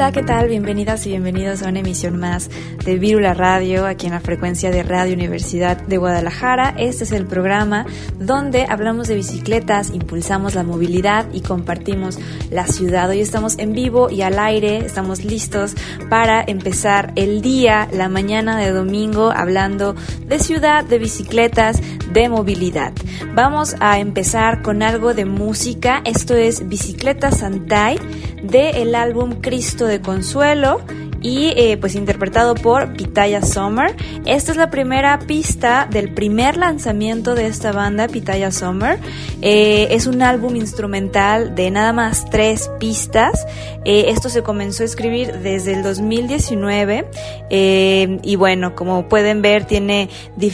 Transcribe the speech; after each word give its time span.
Hola, 0.00 0.12
¿qué 0.12 0.22
tal? 0.22 0.48
Bienvenidas 0.48 1.04
y 1.04 1.10
bienvenidos 1.10 1.62
a 1.62 1.68
una 1.68 1.80
emisión 1.80 2.18
más 2.18 2.48
de 2.86 2.98
Virula 2.98 3.34
Radio, 3.34 3.84
aquí 3.84 4.06
en 4.06 4.14
la 4.14 4.20
frecuencia 4.20 4.70
de 4.70 4.82
Radio 4.82 5.12
Universidad 5.12 5.76
de 5.76 5.98
Guadalajara. 5.98 6.74
Este 6.78 7.04
es 7.04 7.12
el 7.12 7.26
programa 7.26 7.84
donde 8.18 8.64
hablamos 8.66 9.08
de 9.08 9.16
bicicletas, 9.16 9.90
impulsamos 9.90 10.54
la 10.54 10.62
movilidad 10.62 11.26
y 11.34 11.42
compartimos 11.42 12.18
la 12.50 12.66
ciudad. 12.66 13.10
Hoy 13.10 13.20
estamos 13.20 13.58
en 13.58 13.74
vivo 13.74 14.08
y 14.08 14.22
al 14.22 14.38
aire, 14.38 14.78
estamos 14.78 15.22
listos 15.22 15.74
para 16.08 16.42
empezar 16.46 17.12
el 17.16 17.42
día, 17.42 17.86
la 17.92 18.08
mañana 18.08 18.56
de 18.56 18.70
domingo, 18.70 19.30
hablando 19.30 19.94
de 20.26 20.38
ciudad, 20.38 20.82
de 20.82 20.98
bicicletas, 20.98 21.78
de 22.10 22.30
movilidad. 22.30 22.94
Vamos 23.34 23.76
a 23.80 23.98
empezar 23.98 24.62
con 24.62 24.82
algo 24.82 25.12
de 25.12 25.26
música. 25.26 26.00
Esto 26.06 26.36
es 26.36 26.66
Bicicleta 26.66 27.30
Santay 27.30 27.98
del 28.42 28.76
el 28.76 28.94
álbum 28.94 29.40
Cristo 29.40 29.89
de 29.90 30.00
Consuelo 30.00 30.80
y 31.22 31.52
eh, 31.56 31.76
pues 31.78 31.94
interpretado 31.94 32.54
por 32.54 32.94
Pitaya 32.94 33.42
Summer. 33.42 33.94
Esta 34.24 34.52
es 34.52 34.56
la 34.56 34.70
primera 34.70 35.18
pista 35.18 35.86
del 35.90 36.12
primer 36.14 36.56
lanzamiento 36.56 37.34
de 37.34 37.46
esta 37.46 37.72
banda, 37.72 38.08
Pitaya 38.08 38.50
Summer. 38.50 38.98
Eh, 39.42 39.88
es 39.90 40.06
un 40.06 40.22
álbum 40.22 40.56
instrumental 40.56 41.54
de 41.54 41.70
nada 41.70 41.92
más 41.92 42.28
tres 42.30 42.70
pistas. 42.78 43.46
Eh, 43.84 44.06
esto 44.08 44.28
se 44.28 44.42
comenzó 44.42 44.82
a 44.82 44.86
escribir 44.86 45.38
desde 45.40 45.74
el 45.74 45.82
2019 45.82 47.08
y 48.22 48.36
bueno, 48.36 48.74
como 48.74 49.08
pueden 49.08 49.42
ver 49.42 49.64
tiene, 49.64 50.08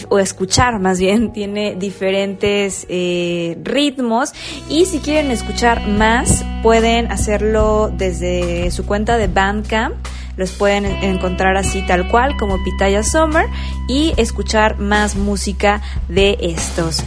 o 0.08 0.18
escuchar 0.18 0.78
más 0.80 0.98
bien, 0.98 1.32
tiene 1.36 1.74
diferentes 1.76 2.86
ritmos 2.88 4.32
y 4.68 4.86
si 4.86 4.98
quieren 4.98 5.30
escuchar 5.30 5.86
más 5.86 6.44
pueden 6.62 7.10
hacerlo 7.12 7.92
desde 7.94 8.70
su 8.70 8.84
cuenta 8.86 9.16
de 9.18 9.28
Bandcamp 9.28 9.94
los 10.36 10.52
pueden 10.52 10.86
encontrar 10.86 11.56
así 11.56 11.82
tal 11.86 12.08
cual 12.08 12.36
como 12.36 12.62
Pitaya 12.62 13.02
Summer 13.02 13.48
y 13.88 14.12
escuchar 14.16 14.78
más 14.78 15.16
música 15.16 15.82
de 16.08 16.36
estos. 16.40 17.04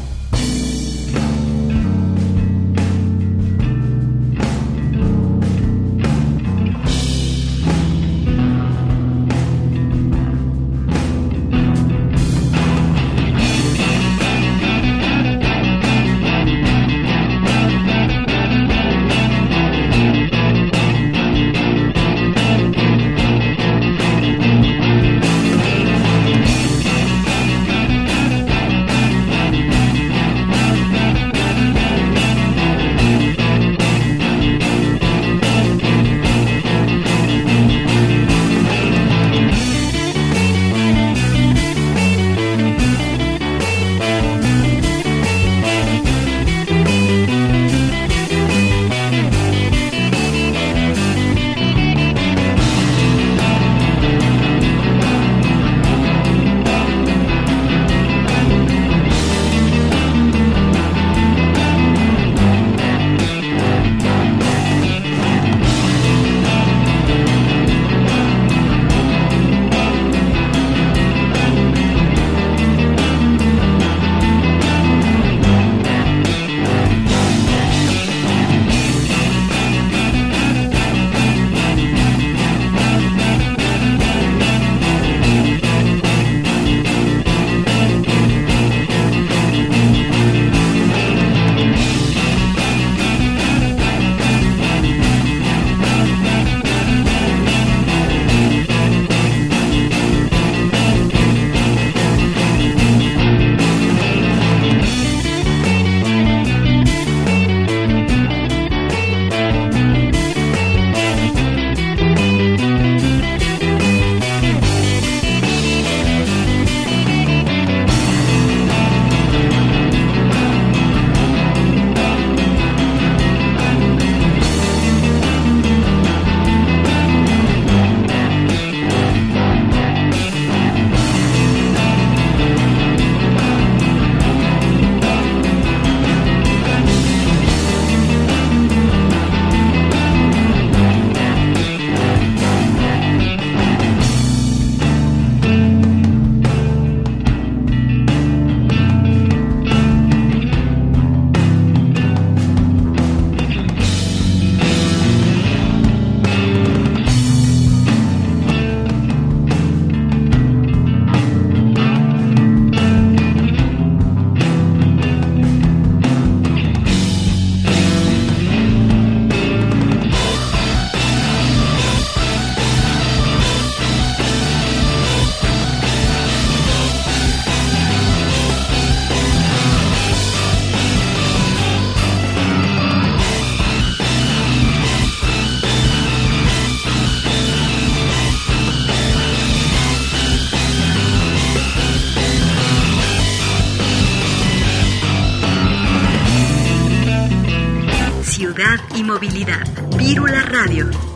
Y 199.00 199.04
movilidad. 199.04 199.66
Vírula 199.98 200.42
Radio 200.44 201.09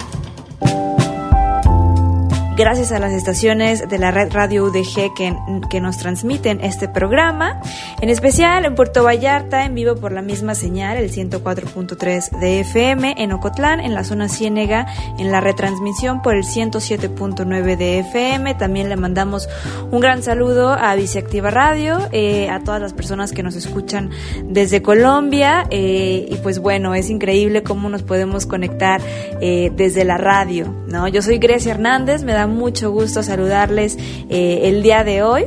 gracias 2.55 2.91
a 2.91 2.99
las 2.99 3.13
estaciones 3.13 3.87
de 3.89 3.97
la 3.97 4.11
red 4.11 4.31
Radio 4.31 4.65
UDG 4.65 5.13
que, 5.15 5.35
que, 5.69 5.81
nos 5.81 5.97
transmiten 5.97 6.61
este 6.61 6.87
programa, 6.87 7.59
en 7.99 8.09
especial 8.09 8.65
en 8.65 8.75
Puerto 8.75 9.03
Vallarta, 9.03 9.65
en 9.65 9.73
vivo 9.73 9.95
por 9.95 10.11
la 10.11 10.21
misma 10.21 10.53
señal, 10.53 10.97
el 10.97 11.11
104.3 11.11 12.39
de 12.39 12.59
FM, 12.59 13.15
en 13.17 13.31
Ocotlán, 13.31 13.79
en 13.79 13.95
la 13.95 14.03
zona 14.03 14.29
Ciénega, 14.29 14.85
en 15.17 15.31
la 15.31 15.41
retransmisión 15.41 16.21
por 16.21 16.35
el 16.35 16.43
107.9 16.43 17.75
de 17.75 17.99
FM. 17.99 18.53
También 18.55 18.89
le 18.89 18.97
mandamos 18.97 19.49
un 19.91 19.99
gran 19.99 20.21
saludo 20.21 20.73
a 20.73 20.95
Viceactiva 20.95 21.49
Radio, 21.49 21.97
eh, 22.11 22.49
a 22.49 22.59
todas 22.59 22.81
las 22.81 22.93
personas 22.93 23.31
que 23.31 23.41
nos 23.41 23.55
escuchan 23.55 24.11
desde 24.45 24.81
Colombia. 24.81 25.65
Eh, 25.71 26.27
y 26.29 26.35
pues 26.35 26.59
bueno, 26.59 26.93
es 26.93 27.09
increíble 27.09 27.63
cómo 27.63 27.89
nos 27.89 28.03
podemos 28.03 28.45
conectar 28.45 29.01
eh, 29.41 29.71
desde 29.75 30.05
la 30.05 30.17
radio. 30.17 30.73
¿no? 30.87 31.07
Yo 31.07 31.21
soy 31.21 31.39
Grecia 31.39 31.71
Hernández, 31.71 32.23
me 32.23 32.33
da 32.33 32.42
mucho 32.47 32.91
gusto 32.91 33.23
saludarles 33.23 33.97
eh, 34.29 34.61
el 34.63 34.83
día 34.83 35.03
de 35.03 35.23
hoy. 35.23 35.45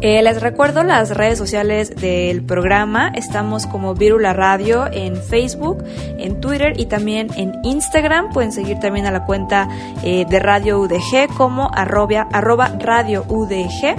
Eh, 0.00 0.22
les 0.22 0.40
recuerdo 0.40 0.84
las 0.84 1.10
redes 1.10 1.38
sociales 1.38 1.94
del 1.96 2.44
programa. 2.44 3.10
Estamos 3.16 3.66
como 3.66 3.94
Virula 3.94 4.32
Radio 4.32 4.86
en 4.92 5.16
Facebook, 5.16 5.82
en 6.18 6.40
Twitter 6.40 6.78
y 6.78 6.86
también 6.86 7.28
en 7.36 7.52
Instagram. 7.64 8.32
Pueden 8.32 8.52
seguir 8.52 8.78
también 8.78 9.06
a 9.06 9.10
la 9.10 9.24
cuenta 9.24 9.68
eh, 10.04 10.24
de 10.28 10.38
Radio 10.38 10.78
UDG 10.78 11.34
como 11.36 11.68
arroba, 11.74 12.28
arroba 12.32 12.68
Radio 12.78 13.24
UDG. 13.28 13.96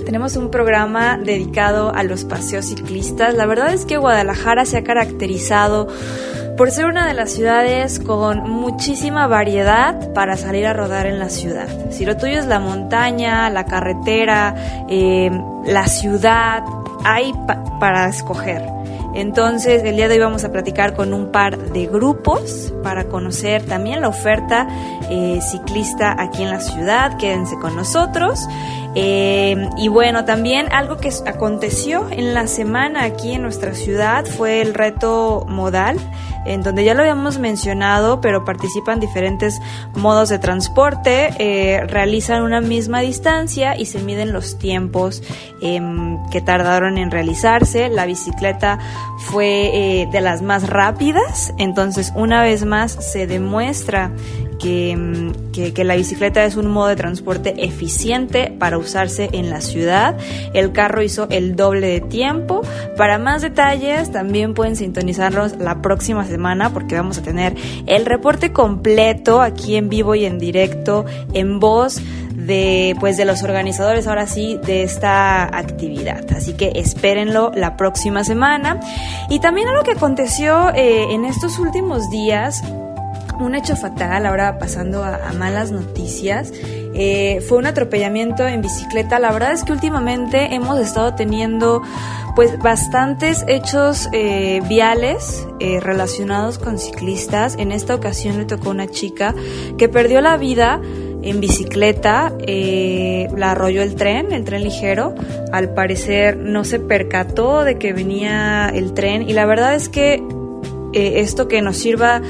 tenemos 0.05 0.37
un 0.37 0.51
programa 0.51 1.19
dedicado 1.19 1.95
a 1.95 2.03
los 2.03 2.25
paseos 2.25 2.67
ciclistas. 2.67 3.35
La 3.35 3.47
verdad 3.47 3.73
es 3.73 3.85
que 3.85 3.97
Guadalajara 3.97 4.65
se 4.65 4.79
ha 4.79 4.85
caracterizado 4.85 5.89
por 6.57 6.71
ser 6.71 6.87
una 6.87 7.07
de 7.07 7.15
las 7.15 7.31
ciudades 7.31 7.99
con 7.99 8.49
muchísima 8.49 9.27
variedad 9.27 10.13
para 10.13 10.37
salir 10.37 10.67
a 10.67 10.73
rodar 10.73 11.07
en 11.07 11.19
la 11.19 11.29
ciudad. 11.29 11.69
Si 11.91 12.05
lo 12.05 12.17
tuyo 12.17 12.39
es 12.39 12.47
la 12.47 12.59
montaña, 12.59 13.49
la 13.51 13.65
carretera, 13.65 14.85
eh, 14.89 15.31
la 15.67 15.87
ciudad, 15.87 16.63
hay 17.05 17.33
para 17.81 18.09
escoger. 18.09 18.82
Entonces, 19.15 19.83
el 19.85 19.97
día 19.97 20.09
de 20.09 20.15
hoy 20.15 20.21
vamos 20.21 20.45
a 20.45 20.53
platicar 20.53 20.95
con 20.95 21.13
un 21.13 21.31
par 21.31 21.59
de 21.59 21.87
grupos 21.87 22.73
para 22.83 23.05
conocer 23.05 23.63
también 23.63 24.01
la 24.01 24.09
oferta 24.09 24.67
eh, 25.11 25.41
ciclista 25.43 26.15
aquí 26.19 26.43
en 26.43 26.51
la 26.51 26.61
ciudad. 26.61 27.17
Quédense 27.19 27.57
con 27.59 27.77
nosotros. 27.77 28.49
Eh, 28.95 29.69
y 29.79 29.89
bueno, 29.89 30.25
también 30.25 30.71
algo 30.73 30.99
que 30.99 31.11
aconteció 31.27 32.09
en 32.11 32.35
la 32.35 32.47
semana 32.47 33.05
aquí 33.05 33.33
en 33.33 33.43
nuestra 33.43 33.75
ciudad 33.75 34.27
fue 34.27 34.61
el 34.61 34.75
reto 34.75 35.47
modal, 35.49 35.97
en 36.45 36.63
donde 36.63 36.85
ya 36.85 36.95
lo 36.95 37.01
habíamos 37.01 37.39
mencionado, 37.39 38.21
pero 38.21 38.45
participan 38.45 39.01
diferentes 39.01 39.61
modos 39.95 40.29
de 40.29 40.39
transporte, 40.39 41.31
eh, 41.39 41.87
realizan 41.87 42.43
una 42.43 42.61
misma 42.61 43.01
distancia 43.01 43.77
y 43.77 43.87
se 43.87 44.01
miden 44.01 44.33
los 44.33 44.59
tiempos 44.59 45.23
em, 45.61 46.19
que 46.31 46.41
tardaron 46.41 46.99
en 46.99 47.11
realizarse. 47.11 47.89
La 47.89 48.07
bicicleta 48.07 48.79
fue 49.19 50.03
eh, 50.03 50.09
de 50.11 50.21
las 50.21 50.43
más 50.43 50.69
rápidas, 50.69 51.53
entonces 51.59 52.13
una 52.15 52.43
vez 52.43 52.65
más 52.65 52.93
se 52.93 53.27
demuestra 53.27 54.13
que, 54.63 55.85
la 55.85 55.97
bicicleta 55.97 56.45
es 56.45 56.57
un 56.57 56.71
modo 56.71 56.89
de 56.89 56.97
transporte 56.97 57.55
eficiente 57.65 58.55
para 58.59 58.79
usarse 58.79 59.29
en 59.33 59.51
la 59.51 59.61
ciudad. 59.61 60.17
El 60.55 60.73
carro 60.73 61.03
hizo 61.03 61.27
el 61.31 61.57
doble 61.57 61.89
de 61.89 62.01
tiempo. 62.01 62.63
Para 62.97 63.19
más 63.19 63.43
detalles 63.43 64.13
también 64.13 64.55
pueden 64.55 64.77
sintonizarlos 64.77 65.57
la 65.59 65.83
próxima 65.83 66.25
semana 66.25 66.73
porque 66.73 66.95
vamos 66.95 67.19
a 67.19 67.23
tener 67.23 67.55
el 67.87 68.07
reporte 68.07 68.53
completo 68.53 69.43
aquí 69.43 69.77
en 69.77 69.89
vivo 69.89 70.15
y 70.15 70.25
en 70.25 70.39
directo 70.39 71.05
en 71.33 71.59
voz 71.59 72.01
de 72.35 72.97
pues 72.99 73.17
de 73.17 73.25
los 73.25 73.43
organizadores 73.43 74.07
ahora 74.07 74.27
sí 74.27 74.59
de 74.65 74.83
esta 74.83 75.45
actividad 75.45 76.25
así 76.33 76.55
que 76.55 76.73
espérenlo 76.75 77.53
la 77.55 77.77
próxima 77.77 78.25
semana 78.25 78.81
y 79.29 79.39
también 79.39 79.69
algo 79.69 79.85
que 79.85 79.93
aconteció 79.93 80.71
eh, 80.75 81.13
en 81.13 81.25
estos 81.25 81.59
últimos 81.61 82.11
días 82.11 82.63
un 83.45 83.55
hecho 83.55 83.77
fatal, 83.77 84.27
ahora 84.27 84.59
pasando 84.59 85.05
a, 85.05 85.33
malas 85.33 85.71
noticias. 85.71 86.53
Eh, 86.95 87.43
fue 87.49 87.59
un 87.59 87.67
atropellamiento 87.67 88.47
en 88.47 88.61
bicicleta. 88.61 89.19
La 89.19 89.33
verdad 89.33 89.53
es 89.53 89.65
que 89.65 89.73
últimamente 89.73 90.55
hemos 90.55 90.79
estado 90.79 91.15
teniendo 91.15 91.83
pues 92.37 92.59
bastantes 92.59 93.45
hechos 93.49 94.09
eh, 94.13 94.63
viales 94.69 95.47
eh, 95.61 95.81
relacionados 95.81 96.59
con 96.59 96.79
ciclistas. 96.79 97.57
En 97.59 97.73
esta 97.73 97.95
ocasión 97.95 98.39
le 98.39 98.45
tocó 98.45 98.71
una 98.71 98.89
chica 98.89 99.35
que 99.79 99.89
perdió 99.89 100.21
la 100.21 100.37
vida 100.37 100.81
en 101.23 101.41
bicicleta, 101.41 102.33
la 102.41 103.53
arrolló 103.53 103.83
el 103.83 103.95
tren, 103.95 104.33
el 104.33 104.45
tren 104.45 104.65
ligero. 104.65 105.15
Al 105.53 105.73
parecer 105.73 106.37
no 106.37 106.65
se 106.65 106.81
percató 106.81 107.65
de 107.65 107.79
que 107.79 107.93
venía 107.93 108.69
el 108.75 108.93
tren 108.93 109.29
y 109.29 109.33
la 109.33 109.47
verdad 109.47 109.77
es 109.77 109.89
que 109.89 110.21
esto 110.93 111.49
que 111.49 111.63
nos 111.63 111.77
sirva 111.77 112.21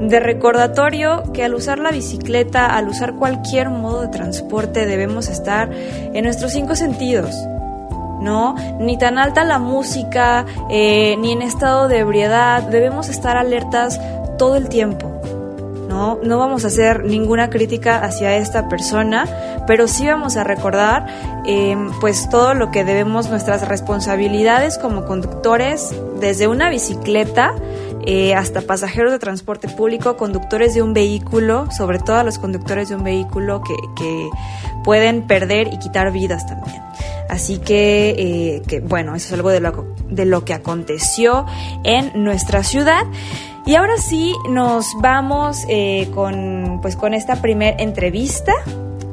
de 0.00 0.20
recordatorio 0.20 1.24
que 1.32 1.44
al 1.44 1.54
usar 1.54 1.78
la 1.78 1.90
bicicleta, 1.90 2.66
al 2.76 2.88
usar 2.88 3.14
cualquier 3.14 3.70
modo 3.70 4.02
de 4.02 4.08
transporte, 4.08 4.86
debemos 4.86 5.28
estar 5.28 5.70
en 5.72 6.24
nuestros 6.24 6.52
cinco 6.52 6.74
sentidos. 6.74 7.34
¿no? 8.20 8.54
Ni 8.78 8.98
tan 8.98 9.18
alta 9.18 9.44
la 9.44 9.58
música, 9.58 10.44
eh, 10.70 11.16
ni 11.18 11.32
en 11.32 11.42
estado 11.42 11.88
de 11.88 11.98
ebriedad, 11.98 12.62
debemos 12.62 13.08
estar 13.08 13.36
alertas 13.36 13.98
todo 14.38 14.56
el 14.56 14.68
tiempo. 14.68 15.10
¿no? 15.88 16.20
no 16.22 16.38
vamos 16.38 16.64
a 16.64 16.68
hacer 16.68 17.04
ninguna 17.04 17.50
crítica 17.50 17.98
hacia 18.04 18.36
esta 18.36 18.68
persona, 18.68 19.26
pero 19.66 19.88
sí 19.88 20.06
vamos 20.06 20.36
a 20.36 20.44
recordar 20.44 21.06
eh, 21.46 21.76
pues 22.00 22.28
todo 22.30 22.54
lo 22.54 22.70
que 22.70 22.84
debemos, 22.84 23.28
nuestras 23.28 23.66
responsabilidades 23.66 24.78
como 24.78 25.04
conductores 25.04 25.92
desde 26.20 26.46
una 26.46 26.70
bicicleta 26.70 27.54
eh, 28.06 28.34
hasta 28.34 28.62
pasajeros 28.62 29.12
de 29.12 29.18
transporte 29.18 29.68
público, 29.68 30.16
conductores 30.16 30.74
de 30.74 30.82
un 30.82 30.94
vehículo, 30.94 31.68
sobre 31.70 31.98
todo 31.98 32.16
a 32.16 32.24
los 32.24 32.38
conductores 32.38 32.88
de 32.88 32.96
un 32.96 33.04
vehículo 33.04 33.62
que, 33.62 34.28
pueden 34.82 35.26
perder 35.26 35.68
y 35.72 35.78
quitar 35.78 36.10
vidas 36.10 36.46
también. 36.46 36.82
Así 37.28 37.58
que, 37.58 38.14
eh, 38.16 38.62
que, 38.66 38.80
bueno, 38.80 39.14
eso 39.14 39.26
es 39.26 39.32
algo 39.34 39.50
de 39.50 39.60
lo, 39.60 39.94
de 40.08 40.24
lo 40.24 40.44
que 40.46 40.54
aconteció 40.54 41.44
en 41.84 42.10
nuestra 42.24 42.62
ciudad. 42.62 43.04
Y 43.66 43.74
ahora 43.74 43.98
sí 43.98 44.34
nos 44.48 44.86
vamos 45.00 45.58
eh, 45.68 46.10
con, 46.14 46.78
pues, 46.80 46.96
con 46.96 47.12
esta 47.12 47.36
primer 47.42 47.78
entrevista 47.78 48.54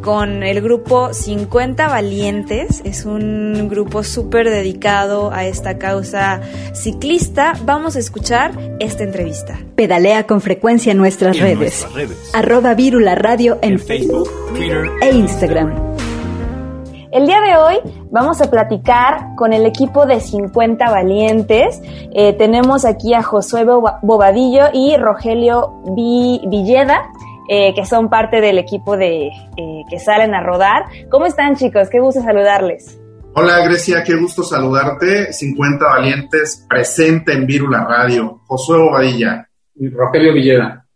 con 0.08 0.42
el 0.42 0.62
grupo 0.62 1.14
50 1.14 1.90
Valientes. 1.90 2.82
Es 2.86 3.04
un 3.04 3.68
grupo 3.68 4.04
súper 4.04 4.50
dedicado 4.50 5.34
a 5.34 5.44
esta 5.44 5.78
causa 5.78 6.40
ciclista. 6.72 7.52
Vamos 7.66 7.98
a 7.98 8.00
escuchar 8.00 8.54
esta 8.80 9.04
entrevista. 9.04 9.60
Pedalea 9.76 10.26
con 10.26 10.40
frecuencia 10.40 10.94
en 10.94 10.98
nuestras, 10.98 11.38
redes. 11.38 11.86
Arroba 12.34 12.74
Virula 12.74 13.16
Radio 13.16 13.60
en, 13.62 13.80
Facebook, 13.80 14.30
Twitter 14.56 14.90
e 15.02 15.12
Instagram. 15.12 15.74
El 17.12 17.26
día 17.26 17.42
de 17.42 17.58
hoy 17.58 17.76
vamos 18.10 18.40
a 18.40 18.50
platicar 18.50 19.36
con 19.36 19.52
el 19.52 19.66
equipo 19.66 20.06
de 20.06 20.22
50 20.22 20.90
Valientes. 20.90 21.82
Eh, 22.14 22.32
tenemos 22.32 22.86
aquí 22.86 23.14
a 23.14 23.24
Josué 23.24 23.66
Bobadillo 24.02 24.68
y 24.72 24.96
Rogelio 24.96 25.84
Villeda. 25.96 27.10
Eh, 27.50 27.74
que 27.76 27.86
son 27.86 28.10
parte 28.10 28.42
del 28.42 28.58
equipo 28.58 28.98
de 28.98 29.28
eh, 29.28 29.84
que 29.90 30.00
salen 30.00 30.34
a 30.34 30.42
rodar. 30.42 30.86
¿Cómo 31.10 31.26
están 31.26 31.56
chicos? 31.56 31.90
Qué 31.90 32.00
gusto 32.00 32.22
saludarles. 32.22 33.00
Hola 33.36 33.60
Grecia, 33.66 34.04
qué 34.04 34.16
gusto 34.16 34.44
saludarte. 34.44 35.32
50 35.32 35.86
Valientes 35.86 36.66
presente 36.68 37.34
en 37.34 37.46
Vírula 37.46 37.86
Radio. 37.86 38.42
Josué 38.48 38.80
Bobadilla. 38.80 39.48
Y 39.76 39.90
Rogelio 39.90 40.34
Villeda. 40.34 40.87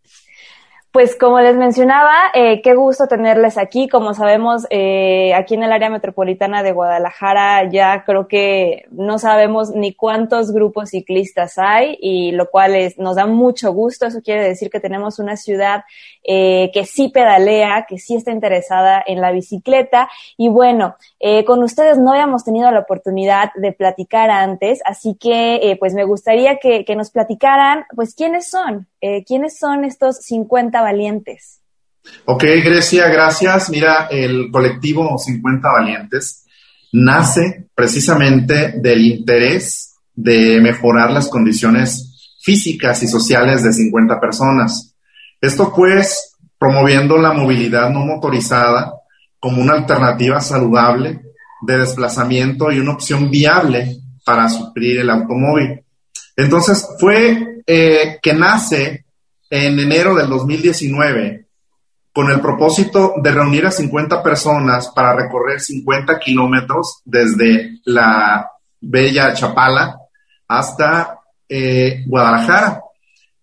Pues 0.92 1.16
como 1.16 1.40
les 1.40 1.56
mencionaba, 1.56 2.32
eh, 2.34 2.62
qué 2.62 2.74
gusto 2.76 3.08
tenerles 3.08 3.58
aquí. 3.58 3.88
Como 3.88 4.14
sabemos, 4.14 4.68
eh, 4.70 5.34
aquí 5.34 5.54
en 5.54 5.64
el 5.64 5.72
área 5.72 5.90
metropolitana 5.90 6.64
de 6.64 6.74
Guadalajara 6.74 7.70
ya 7.72 8.04
creo 8.04 8.28
que 8.28 8.84
no 8.92 9.18
sabemos 9.18 9.72
ni 9.74 9.94
cuántos 9.94 10.52
grupos 10.52 10.90
ciclistas 10.90 11.58
hay 11.58 11.98
y 12.02 12.34
lo 12.34 12.50
cual 12.50 12.74
nos 12.98 13.16
da 13.16 13.26
mucho 13.26 13.72
gusto. 13.72 14.06
Eso 14.06 14.20
quiere 14.22 14.44
decir 14.44 14.70
que 14.70 14.82
tenemos 14.82 15.18
una 15.18 15.38
ciudad 15.38 15.86
eh, 16.26 16.70
que 16.74 16.86
sí 16.86 17.08
pedalea, 17.08 17.86
que 17.88 17.98
sí 17.98 18.18
está 18.18 18.34
interesada 18.34 19.02
en 19.08 19.22
la 19.22 19.32
bicicleta. 19.32 20.10
Y 20.36 20.50
bueno, 20.50 20.98
con 21.46 21.64
ustedes 21.64 22.00
no 22.00 22.12
habíamos 22.12 22.44
tenido 22.44 22.70
la 22.70 22.80
oportunidad 22.80 23.52
de 23.56 23.72
platicar 23.72 24.30
antes, 24.30 24.82
así 24.84 25.16
que 25.16 25.78
pues 25.80 25.94
me 25.94 26.04
gustaría 26.04 26.58
que, 26.58 26.84
que, 26.84 26.96
nos 26.96 27.12
platicaran, 27.12 27.86
pues 27.96 28.16
quiénes 28.16 28.50
son, 28.50 28.88
quiénes 29.26 29.58
son 29.58 29.86
estos 29.86 30.18
50 30.18 30.81
valientes. 30.82 31.62
Ok, 32.26 32.44
Grecia, 32.44 33.08
gracias. 33.08 33.70
Mira, 33.70 34.08
el 34.10 34.50
colectivo 34.52 35.18
50 35.18 35.70
Valientes 35.70 36.46
nace 36.94 37.68
precisamente 37.74 38.74
del 38.78 39.06
interés 39.06 39.96
de 40.14 40.60
mejorar 40.62 41.12
las 41.12 41.28
condiciones 41.30 42.38
físicas 42.42 43.02
y 43.04 43.08
sociales 43.08 43.64
de 43.64 43.72
50 43.72 44.20
personas. 44.20 44.96
Esto 45.40 45.74
pues 45.76 46.38
promoviendo 46.58 47.18
la 47.18 47.34
movilidad 47.34 47.90
no 47.90 48.06
motorizada 48.06 48.94
como 49.40 49.62
una 49.62 49.74
alternativa 49.74 50.40
saludable 50.42 51.22
de 51.62 51.78
desplazamiento 51.78 52.72
y 52.72 52.80
una 52.80 52.94
opción 52.94 53.30
viable 53.32 53.98
para 54.26 54.50
suplir 54.50 55.00
el 55.00 55.10
automóvil. 55.10 55.84
Entonces 56.36 56.88
fue 57.00 57.64
eh, 57.66 58.20
que 58.22 58.34
nace 58.34 59.06
en 59.52 59.78
enero 59.78 60.16
del 60.16 60.28
2019 60.30 61.46
con 62.12 62.32
el 62.32 62.42
propósito 62.42 63.14
de 63.22 63.32
reunir 63.32 63.68
a 63.68 63.72
50 63.72 64.24
personas 64.24 64.90
para 64.90 65.16
recorrer 65.16 65.60
50 65.60 66.20
kilómetros 66.20 67.02
desde 67.06 67.80
la 67.86 68.50
bella 68.80 69.34
Chapala 69.34 69.98
hasta 70.48 71.20
eh, 71.48 72.04
Guadalajara. 72.08 72.82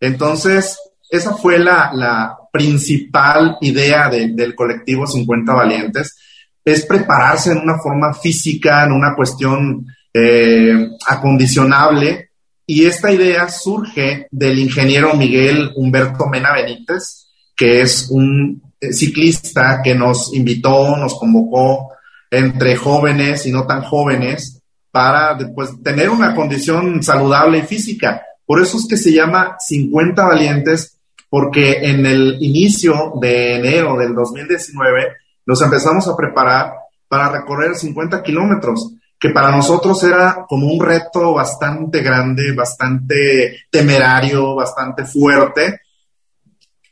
Entonces, 0.01 0.77
esa 1.09 1.35
fue 1.35 1.59
la, 1.59 1.91
la 1.95 2.37
principal 2.53 3.57
idea 3.61 4.09
de, 4.09 4.33
del 4.33 4.55
colectivo 4.55 5.07
50 5.07 5.53
Valientes, 5.53 6.17
es 6.65 6.85
prepararse 6.85 7.53
en 7.53 7.59
una 7.59 7.79
forma 7.79 8.13
física, 8.13 8.85
en 8.85 8.93
una 8.93 9.15
cuestión 9.15 9.87
eh, 10.13 10.89
acondicionable. 11.07 12.28
Y 12.71 12.85
esta 12.85 13.11
idea 13.11 13.49
surge 13.49 14.27
del 14.31 14.59
ingeniero 14.59 15.15
Miguel 15.15 15.73
Humberto 15.75 16.27
Mena 16.27 16.53
Benítez, 16.53 17.29
que 17.57 17.81
es 17.81 18.11
un 18.11 18.61
ciclista 18.79 19.81
que 19.83 19.95
nos 19.95 20.35
invitó, 20.35 20.95
nos 20.99 21.19
convocó 21.19 21.89
entre 22.31 22.77
jóvenes 22.77 23.47
y 23.47 23.53
no 23.53 23.67
tan 23.67 23.81
jóvenes 23.85 24.61
para 24.91 25.39
tener 25.83 26.11
una 26.11 26.35
condición 26.35 27.03
saludable 27.03 27.61
y 27.61 27.63
física. 27.63 28.21
Por 28.45 28.61
eso 28.61 28.77
es 28.77 28.87
que 28.87 28.99
se 28.99 29.15
llama 29.15 29.57
50 29.59 30.23
valientes, 30.27 30.99
porque 31.31 31.89
en 31.89 32.05
el 32.05 32.37
inicio 32.39 33.15
de 33.19 33.57
enero 33.57 33.97
del 33.97 34.15
2019 34.15 35.07
nos 35.47 35.63
empezamos 35.63 36.07
a 36.07 36.15
preparar 36.15 36.75
para 37.09 37.31
recorrer 37.31 37.75
50 37.75 38.23
kilómetros, 38.23 38.93
que 39.19 39.31
para 39.31 39.51
nosotros 39.51 40.03
era 40.05 40.45
como 40.49 40.69
un 40.69 40.85
reto 40.85 41.35
bastante 41.35 42.03
grande, 42.03 42.53
bastante 42.53 43.65
temerario, 43.71 44.55
bastante 44.55 45.05
fuerte. 45.05 45.81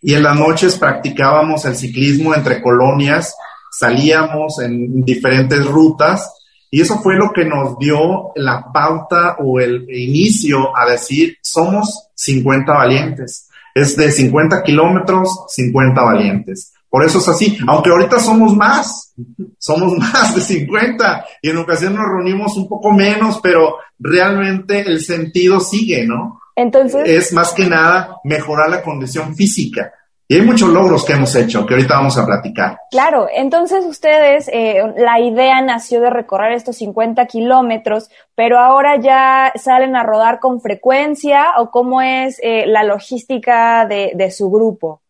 Y 0.03 0.15
en 0.15 0.23
las 0.23 0.37
noches 0.37 0.77
practicábamos 0.77 1.65
el 1.65 1.77
ciclismo 1.77 2.35
entre 2.35 2.61
colonias, 2.61 3.35
salíamos 3.71 4.59
en 4.61 5.05
diferentes 5.05 5.65
rutas 5.67 6.33
y 6.71 6.81
eso 6.81 6.99
fue 6.99 7.17
lo 7.17 7.33
que 7.33 7.45
nos 7.45 7.79
dio 7.79 8.33
la 8.35 8.73
pauta 8.73 9.37
o 9.39 9.61
el 9.61 9.87
inicio 9.89 10.77
a 10.77 10.91
decir, 10.91 11.37
somos 11.41 12.09
50 12.15 12.73
valientes. 12.73 13.49
Es 13.75 13.97
de 13.97 14.11
50 14.11 14.63
kilómetros, 14.63 15.45
50 15.49 16.03
valientes. 16.03 16.73
Por 16.89 17.05
eso 17.05 17.19
es 17.19 17.29
así, 17.29 17.59
aunque 17.67 17.91
ahorita 17.91 18.19
somos 18.19 18.55
más, 18.55 19.15
somos 19.59 19.99
más 19.99 20.35
de 20.35 20.41
50 20.41 21.27
y 21.43 21.51
en 21.51 21.59
ocasiones 21.59 21.99
nos 21.99 22.09
reunimos 22.09 22.57
un 22.57 22.69
poco 22.69 22.93
menos, 22.93 23.41
pero 23.43 23.77
realmente 23.99 24.81
el 24.81 25.01
sentido 25.01 25.61
sigue, 25.61 26.07
¿no? 26.07 26.41
Entonces. 26.55 27.07
Es 27.07 27.33
más 27.33 27.53
que 27.53 27.67
nada 27.67 28.17
mejorar 28.25 28.71
la 28.71 28.83
condición 28.83 29.37
física. 29.37 29.93
Y 30.29 30.35
hay 30.35 30.43
muchos 30.43 30.71
logros 30.71 31.05
que 31.05 31.13
hemos 31.13 31.37
hecho 31.37 31.65
que 31.65 31.75
ahorita 31.75 31.95
vamos 31.95 32.19
a 32.19 32.27
platicar. 32.27 32.79
Claro, 32.91 33.29
entonces 33.33 33.85
ustedes, 33.85 34.49
eh, 34.53 34.83
la 34.97 35.21
idea 35.21 35.61
nació 35.61 36.01
de 36.01 36.11
recorrer 36.11 36.53
estos 36.53 36.79
50 36.79 37.27
kilómetros, 37.27 38.11
pero 38.35 38.59
ahora 38.59 38.97
ya 39.01 39.53
salen 39.55 39.95
a 39.95 40.03
rodar 40.03 40.41
con 40.41 40.61
frecuencia 40.61 41.53
o 41.59 41.71
cómo 41.71 42.03
es 42.03 42.41
eh, 42.43 42.65
la 42.67 42.83
logística 42.83 43.87
de, 43.87 44.13
de 44.17 44.33
su 44.33 44.51
grupo. 44.51 45.01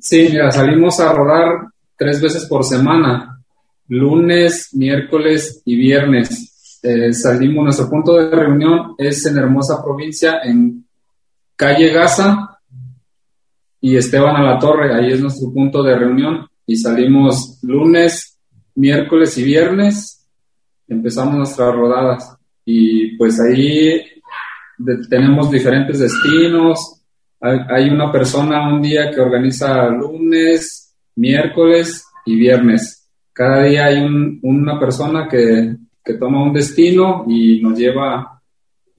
Sí, 0.00 0.28
mira, 0.30 0.50
salimos 0.50 1.00
a 1.00 1.12
rodar 1.12 1.68
tres 1.96 2.20
veces 2.20 2.46
por 2.46 2.64
semana, 2.64 3.40
lunes, 3.88 4.70
miércoles 4.72 5.62
y 5.64 5.76
viernes. 5.76 6.80
Eh, 6.82 7.12
salimos, 7.12 7.64
nuestro 7.64 7.88
punto 7.88 8.14
de 8.14 8.30
reunión 8.30 8.94
es 8.98 9.24
en 9.26 9.38
Hermosa 9.38 9.82
Provincia, 9.82 10.40
en 10.42 10.84
calle 11.56 11.92
Gaza 11.92 12.58
y 13.80 13.96
Esteban 13.96 14.36
a 14.36 14.42
la 14.42 14.58
Torre, 14.58 14.94
ahí 14.94 15.12
es 15.12 15.20
nuestro 15.20 15.52
punto 15.52 15.82
de 15.82 15.96
reunión. 15.96 16.46
Y 16.66 16.76
salimos 16.76 17.58
lunes, 17.62 18.38
miércoles 18.74 19.36
y 19.38 19.44
viernes, 19.44 20.26
empezamos 20.88 21.34
nuestras 21.34 21.74
rodadas. 21.74 22.36
Y 22.64 23.16
pues 23.16 23.38
ahí 23.40 24.02
tenemos 25.08 25.50
diferentes 25.50 25.98
destinos, 25.98 27.03
hay 27.44 27.90
una 27.90 28.10
persona 28.10 28.68
un 28.72 28.80
día 28.80 29.10
que 29.10 29.20
organiza 29.20 29.88
lunes, 29.88 30.94
miércoles 31.16 32.06
y 32.24 32.36
viernes. 32.36 33.08
Cada 33.32 33.64
día 33.64 33.86
hay 33.86 34.00
un, 34.00 34.38
una 34.42 34.78
persona 34.78 35.28
que, 35.28 35.76
que, 36.02 36.14
toma 36.14 36.42
un 36.42 36.52
destino 36.52 37.24
y 37.28 37.60
nos 37.60 37.78
lleva 37.78 38.40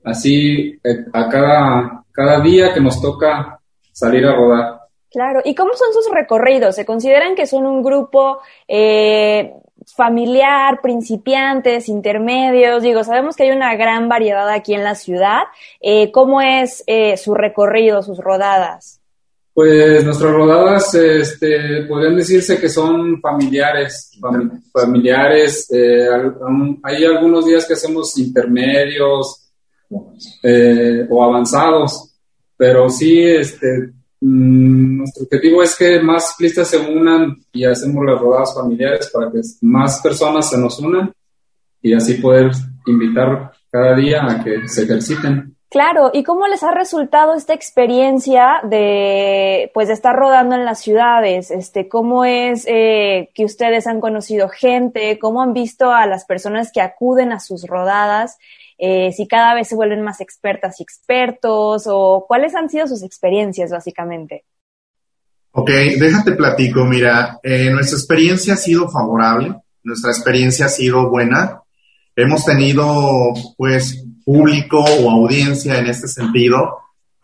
así 0.03 0.79
eh, 0.83 1.05
a 1.11 1.29
cada, 1.29 2.03
cada 2.11 2.39
día 2.41 2.73
que 2.73 2.81
nos 2.81 3.01
toca 3.01 3.59
salir 3.91 4.25
a 4.25 4.35
rodar. 4.35 4.79
Claro, 5.09 5.39
¿y 5.43 5.55
cómo 5.55 5.73
son 5.73 5.93
sus 5.93 6.11
recorridos? 6.13 6.75
¿Se 6.75 6.85
consideran 6.85 7.35
que 7.35 7.47
son 7.47 7.65
un 7.65 7.81
grupo 7.81 8.39
eh, 8.67 9.53
familiar, 9.93 10.81
principiantes, 10.81 11.89
intermedios, 11.89 12.81
digo, 12.81 13.03
sabemos 13.03 13.35
que 13.35 13.43
hay 13.43 13.51
una 13.51 13.75
gran 13.75 14.09
variedad 14.09 14.49
aquí 14.49 14.73
en 14.73 14.83
la 14.83 14.95
ciudad. 14.95 15.43
Eh, 15.81 16.11
¿Cómo 16.11 16.41
es 16.41 16.83
eh, 16.87 17.17
su 17.17 17.33
recorrido, 17.33 18.01
sus 18.01 18.17
rodadas? 18.17 18.99
Pues 19.53 20.03
nuestras 20.03 20.33
rodadas, 20.33 20.93
este, 20.95 21.83
podrían 21.87 22.17
decirse 22.17 22.59
que 22.59 22.67
son 22.67 23.21
familiares, 23.21 24.11
fam 24.19 24.61
familiares. 24.73 25.71
Eh, 25.71 26.07
hay 26.83 27.05
algunos 27.05 27.45
días 27.45 27.65
que 27.65 27.73
hacemos 27.73 28.17
intermedios 28.17 29.49
o 31.09 31.23
avanzados, 31.23 32.15
pero 32.57 32.89
sí, 32.89 33.23
este, 33.23 33.93
Mm, 34.21 34.97
nuestro 34.97 35.23
objetivo 35.23 35.61
es 35.61 35.75
que 35.75 35.99
más 35.99 36.29
ciclistas 36.29 36.69
se 36.69 36.77
unan 36.77 37.37
y 37.51 37.65
hacemos 37.65 38.05
las 38.05 38.19
rodadas 38.19 38.55
familiares 38.55 39.09
para 39.13 39.31
que 39.31 39.41
más 39.61 40.01
personas 40.01 40.49
se 40.49 40.57
nos 40.57 40.79
unan 40.79 41.11
y 41.81 41.93
así 41.93 42.15
poder 42.15 42.51
invitar 42.85 43.51
cada 43.69 43.95
día 43.95 44.25
a 44.25 44.43
que 44.43 44.67
se 44.67 44.83
ejerciten. 44.83 45.55
Claro, 45.69 46.11
¿y 46.13 46.23
cómo 46.23 46.47
les 46.47 46.63
ha 46.63 46.71
resultado 46.71 47.35
esta 47.35 47.53
experiencia 47.53 48.61
de 48.63 49.71
pues 49.73 49.89
de 49.89 49.93
estar 49.93 50.15
rodando 50.15 50.55
en 50.55 50.63
las 50.63 50.79
ciudades? 50.79 51.51
Este, 51.51 51.89
¿cómo 51.89 52.23
es 52.23 52.65
eh, 52.65 53.29
que 53.33 53.43
ustedes 53.43 53.85
han 53.85 53.99
conocido 53.99 54.47
gente? 54.47 55.19
¿Cómo 55.19 55.41
han 55.41 55.51
visto 55.51 55.91
a 55.91 56.05
las 56.05 56.23
personas 56.23 56.71
que 56.71 56.79
acuden 56.79 57.33
a 57.33 57.41
sus 57.41 57.67
rodadas? 57.67 58.37
Eh, 58.77 59.11
si 59.13 59.27
cada 59.27 59.53
vez 59.53 59.67
se 59.67 59.75
vuelven 59.75 60.01
más 60.01 60.21
expertas 60.21 60.79
y 60.79 60.83
expertos 60.83 61.83
o 61.87 62.25
cuáles 62.27 62.55
han 62.55 62.69
sido 62.69 62.87
sus 62.87 63.03
experiencias 63.03 63.71
básicamente. 63.71 64.43
Ok, 65.51 65.69
déjate 65.69 66.33
platico. 66.33 66.83
Mira, 66.83 67.39
eh, 67.41 67.69
nuestra 67.69 67.97
experiencia 67.97 68.55
ha 68.55 68.57
sido 68.57 68.89
favorable, 68.89 69.55
nuestra 69.83 70.11
experiencia 70.11 70.65
ha 70.65 70.69
sido 70.69 71.09
buena. 71.09 71.61
Hemos 72.13 72.43
tenido, 72.43 73.33
pues, 73.55 74.03
público 74.25 74.83
o 74.83 75.11
audiencia 75.11 75.79
en 75.79 75.87
este 75.87 76.07
sentido, 76.07 76.79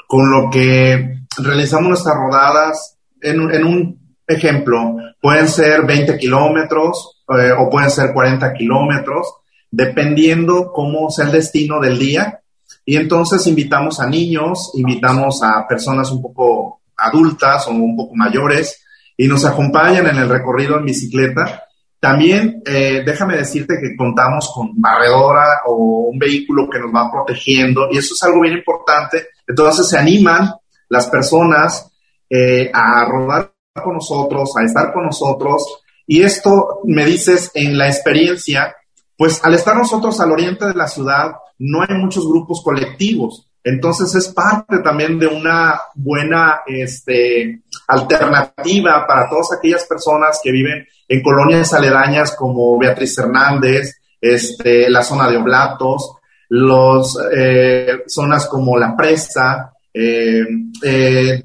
con 0.08 0.32
lo 0.32 0.50
que 0.50 1.24
realizamos 1.38 1.90
nuestras 1.90 2.16
rodadas 2.16 2.98
en, 3.22 3.66
un 3.66 4.16
ejemplo. 4.28 4.96
Pueden 5.22 5.48
ser 5.50 5.86
20 5.86 6.18
kilómetros 6.18 7.24
eh, 7.38 7.52
o 7.58 7.70
pueden 7.70 7.90
ser 7.90 8.14
40 8.14 8.54
kilómetros 8.54 9.28
dependiendo 9.72 10.72
cómo 10.74 11.10
sea 11.10 11.26
el 11.26 11.32
destino 11.32 11.80
del 11.80 11.98
día. 11.98 12.42
Y 12.86 12.98
entonces 12.98 13.48
invitamos 13.48 14.00
a 14.00 14.08
niños, 14.08 14.72
invitamos 14.76 15.42
a 15.42 15.66
personas 15.68 16.12
un 16.12 16.22
poco 16.22 16.82
adultas 16.98 17.68
o 17.68 17.72
un 17.72 17.96
poco 17.96 18.16
mayores 18.16 18.84
y 19.18 19.28
nos 19.28 19.46
acompañan 19.46 20.08
en 20.08 20.18
el 20.18 20.30
recorrido 20.30 20.78
en 20.78 20.86
bicicleta. 20.86 21.64
También 22.00 22.62
eh, 22.66 23.04
déjame 23.06 23.38
decirte 23.38 23.76
que 23.82 23.96
contamos 23.96 24.52
con 24.54 24.72
barredora 24.82 25.62
o 25.68 26.10
un 26.12 26.18
vehículo 26.18 26.68
que 26.70 26.80
nos 26.80 26.94
va 26.94 27.12
protegiendo 27.12 27.88
y 27.92 27.98
eso 27.98 28.14
es 28.14 28.24
algo 28.24 28.42
bien 28.42 28.58
importante. 28.58 29.28
Entonces 29.48 29.88
se 29.88 29.98
animan 29.98 30.52
las 30.90 31.08
personas 31.08 31.92
eh, 32.30 32.72
a 32.74 33.06
rodar 33.06 33.54
con 33.84 33.94
nosotros, 33.94 34.52
a 34.58 34.64
estar 34.64 34.92
con 34.92 35.06
nosotros. 35.06 35.82
Y 36.08 36.24
esto 36.24 36.80
me 36.86 37.06
dices 37.06 37.52
en 37.54 37.78
la 37.78 37.88
experiencia, 37.88 38.76
pues 39.22 39.40
al 39.44 39.54
estar 39.54 39.76
nosotros 39.76 40.20
al 40.20 40.32
oriente 40.32 40.66
de 40.66 40.74
la 40.74 40.88
ciudad, 40.88 41.34
no 41.60 41.84
hay 41.84 41.96
muchos 41.96 42.28
grupos 42.28 42.64
colectivos. 42.64 43.48
Entonces 43.64 44.16
es 44.16 44.30
parte 44.30 44.80
también 44.80 45.20
de 45.20 45.28
una 45.28 45.80
buena 45.94 46.62
este, 46.66 47.62
alternativa 47.88 49.06
para 49.06 49.30
todas 49.30 49.50
aquellas 49.56 49.86
personas 49.86 50.40
que 50.44 50.52
viven 50.52 50.88
en 51.08 51.22
colonias 51.22 51.72
aledañas 51.72 52.36
como 52.36 52.80
Beatriz 52.80 53.16
Hernández, 53.16 53.96
este, 54.20 54.90
la 54.90 55.04
zona 55.04 55.30
de 55.30 55.38
Oblatos, 55.38 56.16
los, 56.50 57.16
eh, 57.32 58.02
zonas 58.08 58.48
como 58.48 58.76
La 58.76 58.96
Presa, 58.98 59.72
eh, 59.94 60.48
eh, 60.84 61.44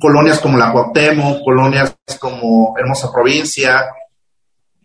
colonias 0.00 0.40
como 0.40 0.58
la 0.58 0.72
Cuauhtémoc, 0.72 1.44
colonias 1.44 1.96
como 2.18 2.74
Hermosa 2.76 3.12
Provincia, 3.12 3.84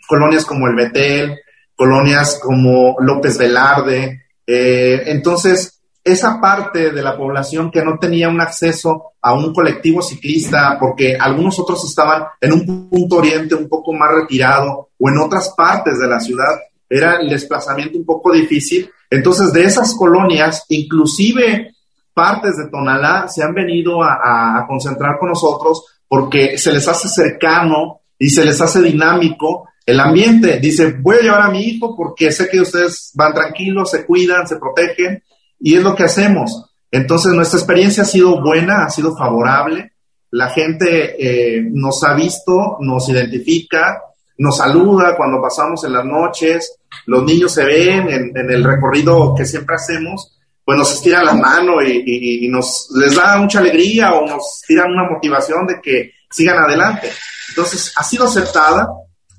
colonias 0.07 0.45
como 0.45 0.67
El 0.67 0.75
Betel, 0.75 1.39
colonias 1.81 2.39
como 2.39 2.95
López 2.99 3.39
Velarde. 3.39 4.27
entonces, 4.45 5.81
esa 6.03 6.39
parte 6.39 6.91
de 6.91 7.01
la 7.01 7.17
población 7.17 7.71
que 7.71 7.83
no 7.83 7.97
tenía 7.97 8.29
un 8.29 8.39
acceso 8.39 9.13
a 9.19 9.33
un 9.33 9.51
colectivo 9.51 9.99
ciclista, 10.03 10.77
porque 10.79 11.17
algunos 11.19 11.57
otros 11.57 11.83
estaban 11.83 12.25
en 12.39 12.53
un 12.53 12.87
punto 12.87 13.15
oriente 13.15 13.55
un 13.55 13.67
poco 13.67 13.93
más 13.93 14.11
retirado 14.13 14.89
o 14.99 15.09
en 15.09 15.17
otras 15.17 15.55
partes 15.57 15.97
de 15.97 16.07
la 16.07 16.19
ciudad, 16.19 16.59
era 16.87 17.15
el 17.15 17.27
desplazamiento 17.27 17.97
un 17.97 18.05
poco 18.05 18.31
difícil. 18.31 18.87
Entonces, 19.09 19.51
de 19.51 19.63
esas 19.63 19.95
colonias, 19.95 20.63
inclusive 20.69 21.73
partes 22.13 22.57
de 22.57 22.69
Tonalá 22.69 23.27
se 23.27 23.41
han 23.41 23.55
venido 23.55 24.03
a, 24.03 24.59
a 24.59 24.67
concentrar 24.67 25.17
con 25.17 25.29
nosotros 25.29 25.83
porque 26.07 26.59
se 26.59 26.73
les 26.73 26.87
hace 26.87 27.07
cercano 27.07 28.01
y 28.19 28.29
se 28.29 28.45
les 28.45 28.61
hace 28.61 28.83
dinámico 28.83 29.65
el 29.85 29.99
ambiente. 29.99 30.59
Dice, 30.59 30.95
voy 30.99 31.17
a 31.17 31.21
llevar 31.21 31.41
a 31.41 31.51
mi 31.51 31.61
hijo 31.63 31.95
porque 31.95 32.31
sé 32.31 32.49
que 32.49 32.61
ustedes 32.61 33.11
van 33.15 33.33
tranquilos, 33.33 33.91
se 33.91 34.05
cuidan, 34.05 34.47
se 34.47 34.57
protegen 34.57 35.23
y 35.59 35.75
es 35.75 35.83
lo 35.83 35.95
que 35.95 36.03
hacemos. 36.03 36.65
Entonces 36.91 37.33
nuestra 37.33 37.59
experiencia 37.59 38.03
ha 38.03 38.05
sido 38.05 38.41
buena, 38.41 38.85
ha 38.85 38.89
sido 38.89 39.15
favorable. 39.15 39.93
La 40.31 40.49
gente 40.49 41.15
eh, 41.19 41.61
nos 41.71 42.03
ha 42.03 42.13
visto, 42.13 42.77
nos 42.79 43.07
identifica, 43.09 44.01
nos 44.37 44.57
saluda 44.57 45.15
cuando 45.15 45.41
pasamos 45.41 45.83
en 45.83 45.93
las 45.93 46.05
noches. 46.05 46.79
Los 47.05 47.23
niños 47.23 47.53
se 47.53 47.63
ven 47.63 48.09
en, 48.09 48.49
el 48.49 48.63
recorrido 48.63 49.33
que 49.35 49.45
siempre 49.45 49.75
hacemos, 49.75 50.37
pues 50.63 50.77
nos 50.77 50.91
estiran 50.93 51.25
la 51.25 51.33
mano 51.33 51.81
y, 51.81 52.47
nos 52.49 52.89
les 52.95 53.15
da 53.15 53.37
mucha 53.37 53.59
alegría 53.59 54.13
o 54.13 54.25
nos 54.27 54.61
tiran 54.67 54.91
una 54.91 55.09
motivación 55.09 55.65
de 55.67 55.79
que 55.81 56.11
sigan 56.29 56.57
adelante. 56.57 57.09
Entonces 57.49 57.93
ha 57.95 58.03
sido 58.03 58.25
aceptada, 58.25 58.87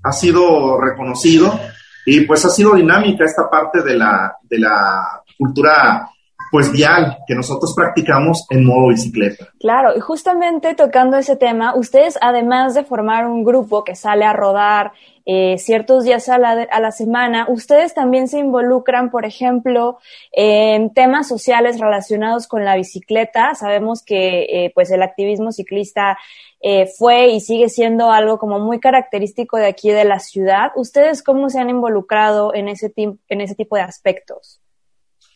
ha 0.03 0.13
sido 0.13 0.81
reconocido 0.81 1.59
y 2.05 2.23
pues 2.23 2.45
ha 2.45 2.51
sido 2.51 2.75
dinámica 2.75 3.25
esta 3.25 3.49
parte 3.49 3.83
de 3.83 3.97
la, 3.97 4.37
de 4.43 4.59
la 4.59 5.23
cultura 5.39 6.09
pues 6.53 6.71
vial 6.71 7.17
que 7.27 7.35
nosotros 7.35 7.73
practicamos 7.75 8.45
en 8.51 8.67
modo 8.67 8.89
bicicleta. 8.89 9.49
Claro, 9.59 9.97
y 9.97 10.01
justamente 10.01 10.75
tocando 10.75 11.17
ese 11.17 11.35
tema, 11.35 11.75
ustedes 11.75 12.19
además 12.21 12.75
de 12.75 12.85
formar 12.85 13.27
un 13.27 13.43
grupo 13.43 13.85
que 13.85 13.97
sale 13.97 14.27
a 14.27 14.35
rodar 14.35 14.93
eh, 15.25 15.57
ciertos 15.57 16.05
días 16.05 16.29
a 16.29 16.37
la, 16.37 16.51
a 16.71 16.81
la 16.81 16.91
semana, 16.91 17.47
ustedes 17.49 17.95
también 17.95 18.29
se 18.29 18.39
involucran, 18.39 19.11
por 19.11 19.25
ejemplo, 19.25 19.99
en 20.31 20.93
temas 20.93 21.27
sociales 21.27 21.81
relacionados 21.81 22.47
con 22.47 22.67
la 22.67 22.77
bicicleta. 22.77 23.55
Sabemos 23.55 24.05
que 24.05 24.43
eh, 24.43 24.73
pues 24.75 24.91
el 24.91 25.03
activismo 25.03 25.53
ciclista 25.53 26.19
eh, 26.61 26.87
fue 26.99 27.29
y 27.29 27.41
sigue 27.41 27.71
siendo 27.71 28.11
algo 28.11 28.39
como 28.39 28.59
muy 28.59 28.79
característico 28.79 29.57
de 29.57 29.69
aquí 29.69 29.91
de 29.91 30.05
la 30.05 30.19
ciudad. 30.19 30.71
¿Ustedes 30.77 31.23
cómo 31.23 31.49
se 31.49 31.61
han 31.61 31.71
involucrado 31.71 32.55
en 32.55 32.69
ese, 32.69 32.93
en 32.95 33.41
ese 33.41 33.55
tipo 33.55 33.77
de 33.77 33.83
aspectos? 33.83 34.62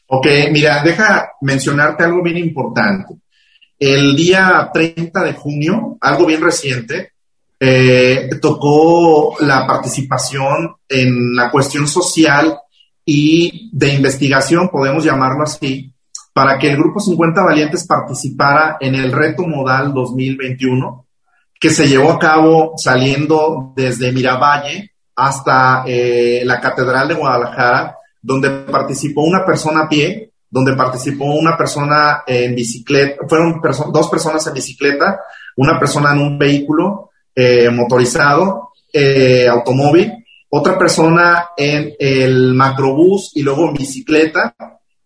Ok, 0.08 0.26
mira, 0.52 0.82
deja 0.82 1.32
mencionarte 1.40 2.04
algo 2.04 2.22
bien 2.22 2.38
importante. 2.38 3.14
El 3.78 4.16
día 4.16 4.70
30 4.72 5.24
de 5.24 5.32
junio, 5.32 5.98
algo 6.00 6.26
bien 6.26 6.40
reciente, 6.40 7.12
eh, 7.58 8.30
tocó 8.40 9.36
la 9.40 9.66
participación 9.66 10.76
en 10.88 11.34
la 11.34 11.50
cuestión 11.50 11.88
social 11.88 12.58
y 13.04 13.70
de 13.72 13.94
investigación, 13.94 14.68
podemos 14.68 15.04
llamarlo 15.04 15.42
así, 15.42 15.92
para 16.32 16.58
que 16.58 16.70
el 16.70 16.76
Grupo 16.76 17.00
50 17.00 17.42
Valientes 17.42 17.86
participara 17.86 18.76
en 18.80 18.94
el 18.94 19.10
Reto 19.10 19.46
Modal 19.46 19.92
2021, 19.92 21.06
que 21.58 21.70
se 21.70 21.88
llevó 21.88 22.12
a 22.12 22.18
cabo 22.18 22.74
saliendo 22.76 23.72
desde 23.74 24.12
Miravalle 24.12 24.92
hasta 25.16 25.84
eh, 25.86 26.42
la 26.44 26.60
Catedral 26.60 27.08
de 27.08 27.14
Guadalajara 27.14 27.96
donde 28.26 28.50
participó 28.50 29.22
una 29.22 29.44
persona 29.46 29.82
a 29.82 29.88
pie, 29.88 30.32
donde 30.50 30.74
participó 30.74 31.26
una 31.26 31.56
persona 31.56 32.24
en 32.26 32.56
bicicleta, 32.56 33.24
fueron 33.28 33.60
dos 33.92 34.08
personas 34.08 34.44
en 34.48 34.54
bicicleta, 34.54 35.20
una 35.56 35.78
persona 35.78 36.12
en 36.12 36.18
un 36.18 36.38
vehículo 36.38 37.10
eh, 37.34 37.70
motorizado, 37.70 38.72
eh, 38.92 39.46
automóvil, 39.48 40.12
otra 40.48 40.76
persona 40.76 41.50
en 41.56 41.94
el 41.98 42.54
macrobús 42.54 43.30
y 43.34 43.42
luego 43.42 43.68
en 43.68 43.74
bicicleta, 43.74 44.56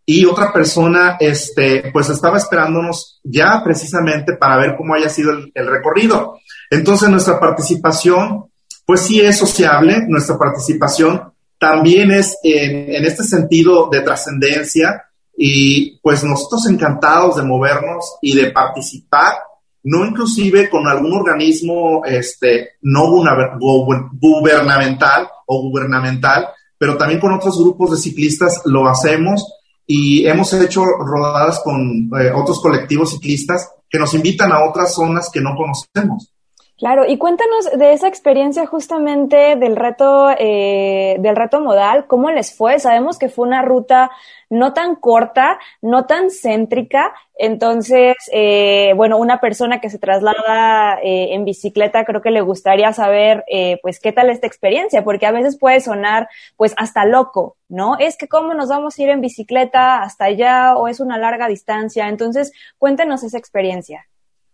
y 0.06 0.24
otra 0.24 0.50
persona, 0.50 1.18
este, 1.20 1.90
pues 1.92 2.08
estaba 2.08 2.38
esperándonos 2.38 3.20
ya 3.22 3.60
precisamente 3.62 4.36
para 4.36 4.56
ver 4.56 4.76
cómo 4.78 4.94
haya 4.94 5.10
sido 5.10 5.32
el, 5.32 5.52
el 5.54 5.66
recorrido. 5.66 6.38
Entonces 6.70 7.10
nuestra 7.10 7.38
participación, 7.38 8.46
pues 8.86 9.02
sí 9.02 9.20
es 9.20 9.36
sociable, 9.36 10.06
nuestra 10.08 10.38
participación 10.38 11.32
también 11.60 12.10
es 12.10 12.36
en, 12.42 13.04
este 13.04 13.22
sentido 13.22 13.88
de 13.90 14.00
trascendencia 14.00 15.04
y 15.36 16.00
pues 16.00 16.24
nosotros 16.24 16.66
encantados 16.68 17.36
de 17.36 17.42
movernos 17.42 18.16
y 18.22 18.34
de 18.34 18.50
participar, 18.50 19.34
no 19.82 20.06
inclusive 20.06 20.70
con 20.70 20.88
algún 20.88 21.12
organismo 21.12 22.02
este, 22.06 22.70
no 22.80 23.10
gubernamental 23.10 25.28
o 25.46 25.68
gubernamental, 25.68 26.48
pero 26.78 26.96
también 26.96 27.20
con 27.20 27.34
otros 27.34 27.62
grupos 27.62 27.90
de 27.90 27.98
ciclistas 27.98 28.62
lo 28.64 28.88
hacemos 28.88 29.52
y 29.86 30.26
hemos 30.26 30.50
hecho 30.54 30.82
rodadas 30.82 31.60
con 31.62 32.10
eh, 32.18 32.32
otros 32.34 32.58
colectivos 32.62 33.10
ciclistas 33.10 33.70
que 33.86 33.98
nos 33.98 34.14
invitan 34.14 34.50
a 34.50 34.66
otras 34.66 34.94
zonas 34.94 35.28
que 35.30 35.42
no 35.42 35.54
conocemos. 35.54 36.32
Claro, 36.80 37.04
y 37.06 37.18
cuéntanos 37.18 37.70
de 37.76 37.92
esa 37.92 38.08
experiencia 38.08 38.64
justamente 38.64 39.54
del 39.56 39.76
reto, 39.76 40.30
eh, 40.30 41.16
del 41.18 41.36
reto 41.36 41.60
modal, 41.60 42.06
¿cómo 42.06 42.30
les 42.30 42.56
fue? 42.56 42.78
Sabemos 42.78 43.18
que 43.18 43.28
fue 43.28 43.46
una 43.46 43.60
ruta 43.60 44.10
no 44.48 44.72
tan 44.72 44.96
corta, 44.96 45.58
no 45.82 46.06
tan 46.06 46.30
céntrica, 46.30 47.12
entonces, 47.36 48.16
eh, 48.32 48.94
bueno, 48.96 49.18
una 49.18 49.40
persona 49.42 49.78
que 49.78 49.90
se 49.90 49.98
traslada 49.98 50.98
eh, 51.02 51.34
en 51.34 51.44
bicicleta 51.44 52.06
creo 52.06 52.22
que 52.22 52.30
le 52.30 52.40
gustaría 52.40 52.94
saber, 52.94 53.44
eh, 53.52 53.78
pues, 53.82 54.00
qué 54.00 54.12
tal 54.12 54.30
esta 54.30 54.46
experiencia, 54.46 55.04
porque 55.04 55.26
a 55.26 55.32
veces 55.32 55.58
puede 55.58 55.80
sonar, 55.80 56.30
pues, 56.56 56.72
hasta 56.78 57.04
loco, 57.04 57.56
¿no? 57.68 57.98
Es 57.98 58.16
que 58.16 58.26
cómo 58.26 58.54
nos 58.54 58.70
vamos 58.70 58.98
a 58.98 59.02
ir 59.02 59.10
en 59.10 59.20
bicicleta 59.20 60.00
hasta 60.02 60.24
allá 60.24 60.74
o 60.76 60.88
es 60.88 60.98
una 60.98 61.18
larga 61.18 61.46
distancia, 61.46 62.08
entonces, 62.08 62.52
cuéntenos 62.78 63.22
esa 63.22 63.36
experiencia. 63.36 64.06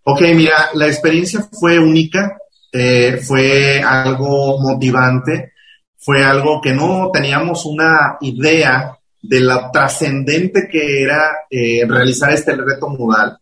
Ok, 0.09 0.21
mira, 0.37 0.71
la 0.75 0.87
experiencia 0.87 1.49
fue 1.51 1.81
única, 1.81 2.39
eh, 2.71 3.17
fue 3.17 3.83
algo 3.83 4.57
motivante, 4.61 5.55
fue 5.99 6.23
algo 6.23 6.61
que 6.61 6.73
no 6.73 7.11
teníamos 7.13 7.67
una 7.67 8.17
idea 8.21 8.97
de 9.21 9.41
la 9.41 9.69
trascendente 9.69 10.69
que 10.71 11.03
era 11.03 11.39
eh, 11.51 11.85
realizar 11.89 12.33
este 12.33 12.55
reto 12.55 12.89
modal. 12.89 13.37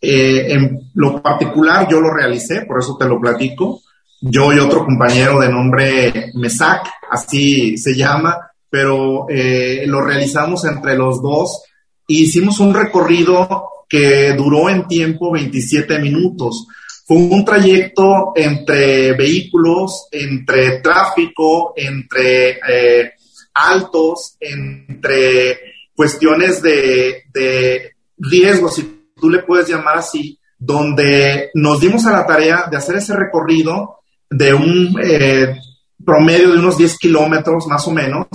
Eh, 0.00 0.52
en 0.52 0.78
lo 0.94 1.20
particular 1.20 1.88
yo 1.90 2.00
lo 2.00 2.14
realicé, 2.14 2.60
por 2.60 2.78
eso 2.78 2.96
te 2.96 3.08
lo 3.08 3.20
platico. 3.20 3.80
Yo 4.20 4.52
y 4.52 4.60
otro 4.60 4.84
compañero 4.84 5.40
de 5.40 5.48
nombre 5.48 6.30
Mesac, 6.34 6.88
así 7.10 7.76
se 7.76 7.96
llama, 7.96 8.38
pero 8.70 9.26
lo 9.28 10.00
realizamos 10.00 10.64
entre 10.64 10.96
los 10.96 11.20
dos. 11.20 11.64
Hicimos 12.06 12.60
un 12.60 12.72
recorrido 12.72 13.77
que 13.88 14.34
duró 14.34 14.68
en 14.68 14.86
tiempo 14.86 15.32
27 15.32 15.98
minutos. 15.98 16.66
Fue 17.06 17.16
un 17.16 17.44
trayecto 17.44 18.32
entre 18.36 19.12
vehículos, 19.12 20.08
entre 20.12 20.80
tráfico, 20.80 21.72
entre 21.76 22.58
eh, 22.68 23.12
altos, 23.54 24.36
entre 24.38 25.58
cuestiones 25.94 26.60
de, 26.62 27.22
de 27.32 27.92
riesgo, 28.18 28.68
si 28.68 29.12
tú 29.18 29.30
le 29.30 29.42
puedes 29.42 29.68
llamar 29.68 29.98
así, 29.98 30.38
donde 30.58 31.50
nos 31.54 31.80
dimos 31.80 32.04
a 32.06 32.12
la 32.12 32.26
tarea 32.26 32.66
de 32.70 32.76
hacer 32.76 32.96
ese 32.96 33.14
recorrido 33.14 34.00
de 34.28 34.54
un 34.54 34.94
eh, 35.02 35.56
promedio 36.04 36.52
de 36.52 36.58
unos 36.58 36.76
10 36.76 36.98
kilómetros 36.98 37.66
más 37.66 37.86
o 37.86 37.90
menos 37.90 38.26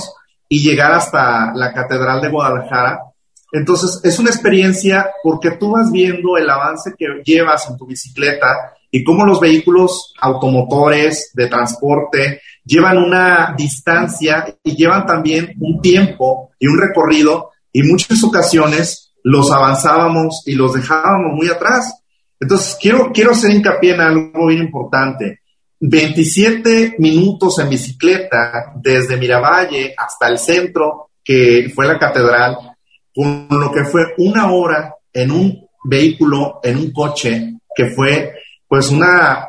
y 0.48 0.62
llegar 0.62 0.94
hasta 0.94 1.54
la 1.54 1.74
Catedral 1.74 2.22
de 2.22 2.30
Guadalajara. 2.30 3.00
Entonces, 3.54 4.02
es 4.04 4.18
una 4.18 4.32
experiencia 4.32 5.12
porque 5.22 5.52
tú 5.52 5.74
vas 5.74 5.92
viendo 5.92 6.38
el 6.38 6.50
avance 6.50 6.96
que 6.98 7.06
llevas 7.24 7.70
en 7.70 7.78
tu 7.78 7.86
bicicleta 7.86 8.74
y 8.90 9.04
cómo 9.04 9.26
los 9.26 9.40
vehículos 9.40 10.12
automotores 10.20 11.30
de 11.36 11.48
transporte 11.48 12.42
llevan 12.66 12.98
una 12.98 13.54
distancia 13.56 14.58
y 14.64 14.76
llevan 14.76 15.06
también 15.06 15.54
un 15.60 15.80
tiempo 15.82 16.50
y 16.60 16.66
un 16.66 16.80
recorrido 16.80 17.52
y 17.72 17.84
muchas 17.84 18.24
ocasiones 18.24 19.14
los 19.24 19.52
avanzábamos 19.52 20.42
y 20.48 20.56
los 20.56 20.74
dejábamos 20.74 21.34
muy 21.36 21.48
atrás. 21.48 21.94
Entonces, 22.40 22.76
quiero, 22.82 23.12
quiero 23.14 23.32
hacer 23.34 23.52
hincapié 23.52 23.94
en 23.94 24.02
algo 24.02 24.48
bien 24.48 24.64
importante. 24.64 25.42
27 25.80 26.96
minutos 26.98 27.60
en 27.60 27.70
bicicleta 27.70 28.74
desde 28.78 29.16
Miravalle 29.18 29.94
hasta 29.96 30.28
el 30.28 30.40
centro, 30.40 31.12
que 31.24 31.72
fue 31.76 31.86
la 31.86 32.00
catedral, 32.00 32.73
con 33.14 33.48
lo 33.50 33.72
que 33.72 33.86
fue 33.86 34.14
una 34.18 34.52
hora 34.52 34.96
en 35.12 35.32
un 35.32 35.68
vehículo, 35.84 36.60
en 36.64 36.78
un 36.78 36.92
coche, 36.92 37.54
que 37.76 37.88
fue 37.88 38.34
pues 38.68 38.90
una 38.90 39.48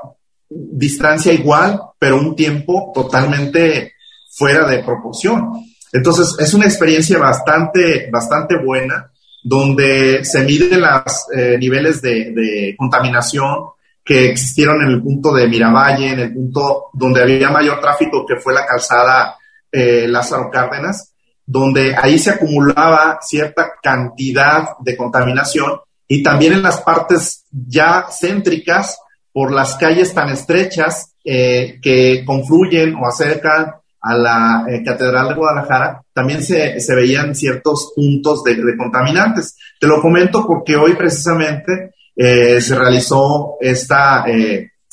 distancia 0.49 1.33
igual, 1.33 1.81
pero 1.99 2.19
un 2.19 2.37
tiempo 2.37 2.93
totalmente 2.95 3.95
fuera 4.31 4.69
de 4.69 4.83
proporción. 4.83 5.51
Entonces, 5.93 6.35
es 6.39 6.53
una 6.55 6.67
experiencia 6.67 7.19
bastante, 7.19 8.09
bastante 8.11 8.57
buena 8.63 9.11
donde 9.43 10.25
se 10.25 10.43
miden 10.43 10.81
los 10.81 11.27
eh, 11.35 11.57
niveles 11.59 12.01
de, 12.03 12.75
contaminación 12.77 13.69
que 14.05 14.31
existieron 14.31 14.83
en 14.83 14.89
el 14.89 15.03
punto 15.03 15.33
de 15.33 15.49
Miravalle, 15.49 16.13
en 16.13 16.19
el 16.19 16.33
punto 16.33 16.87
donde 16.93 17.23
había 17.23 17.51
mayor 17.51 17.81
tráfico, 17.81 18.27
que 18.27 18.37
fue 18.37 18.53
la 18.53 18.67
calzada 18.67 19.37
eh, 19.71 20.07
Lázaro 20.09 20.51
Cárdenas, 20.51 21.14
donde 21.47 21.95
ahí 21.95 22.19
se 22.19 22.31
acumulaba 22.31 23.19
cierta 23.21 23.73
cantidad 23.83 24.71
de 24.81 24.97
contaminación 24.97 25.73
y 26.09 26.23
también 26.23 26.55
en 26.55 26.63
las 26.63 26.81
partes 26.81 27.45
ya 27.51 28.07
céntricas 28.11 28.99
por 29.33 29.53
las 29.53 29.77
calles 29.77 30.15
tan 30.15 30.29
estrechas 30.31 31.15
eh, 31.25 31.79
que 31.83 32.25
confluyen 32.25 32.95
o 32.95 33.07
acercan 33.07 33.73
a 34.01 34.15
la 34.15 34.67
eh, 34.69 34.83
Catedral 34.85 35.29
de 35.29 35.35
Guadalajara, 35.35 36.03
también 36.13 36.43
se, 36.43 36.79
se 36.79 36.95
veían 36.95 37.35
ciertos 37.35 37.93
puntos 37.97 38.45
de, 38.45 38.77
contaminantes. 38.77 39.57
Te 39.81 39.87
lo 39.87 40.01
comento 40.01 40.47
porque 40.47 40.77
hoy 40.77 40.95
precisamente 40.95 41.95
eh, 42.15 42.61
se 42.61 42.75
realizó 42.77 43.57
esta 43.61 44.25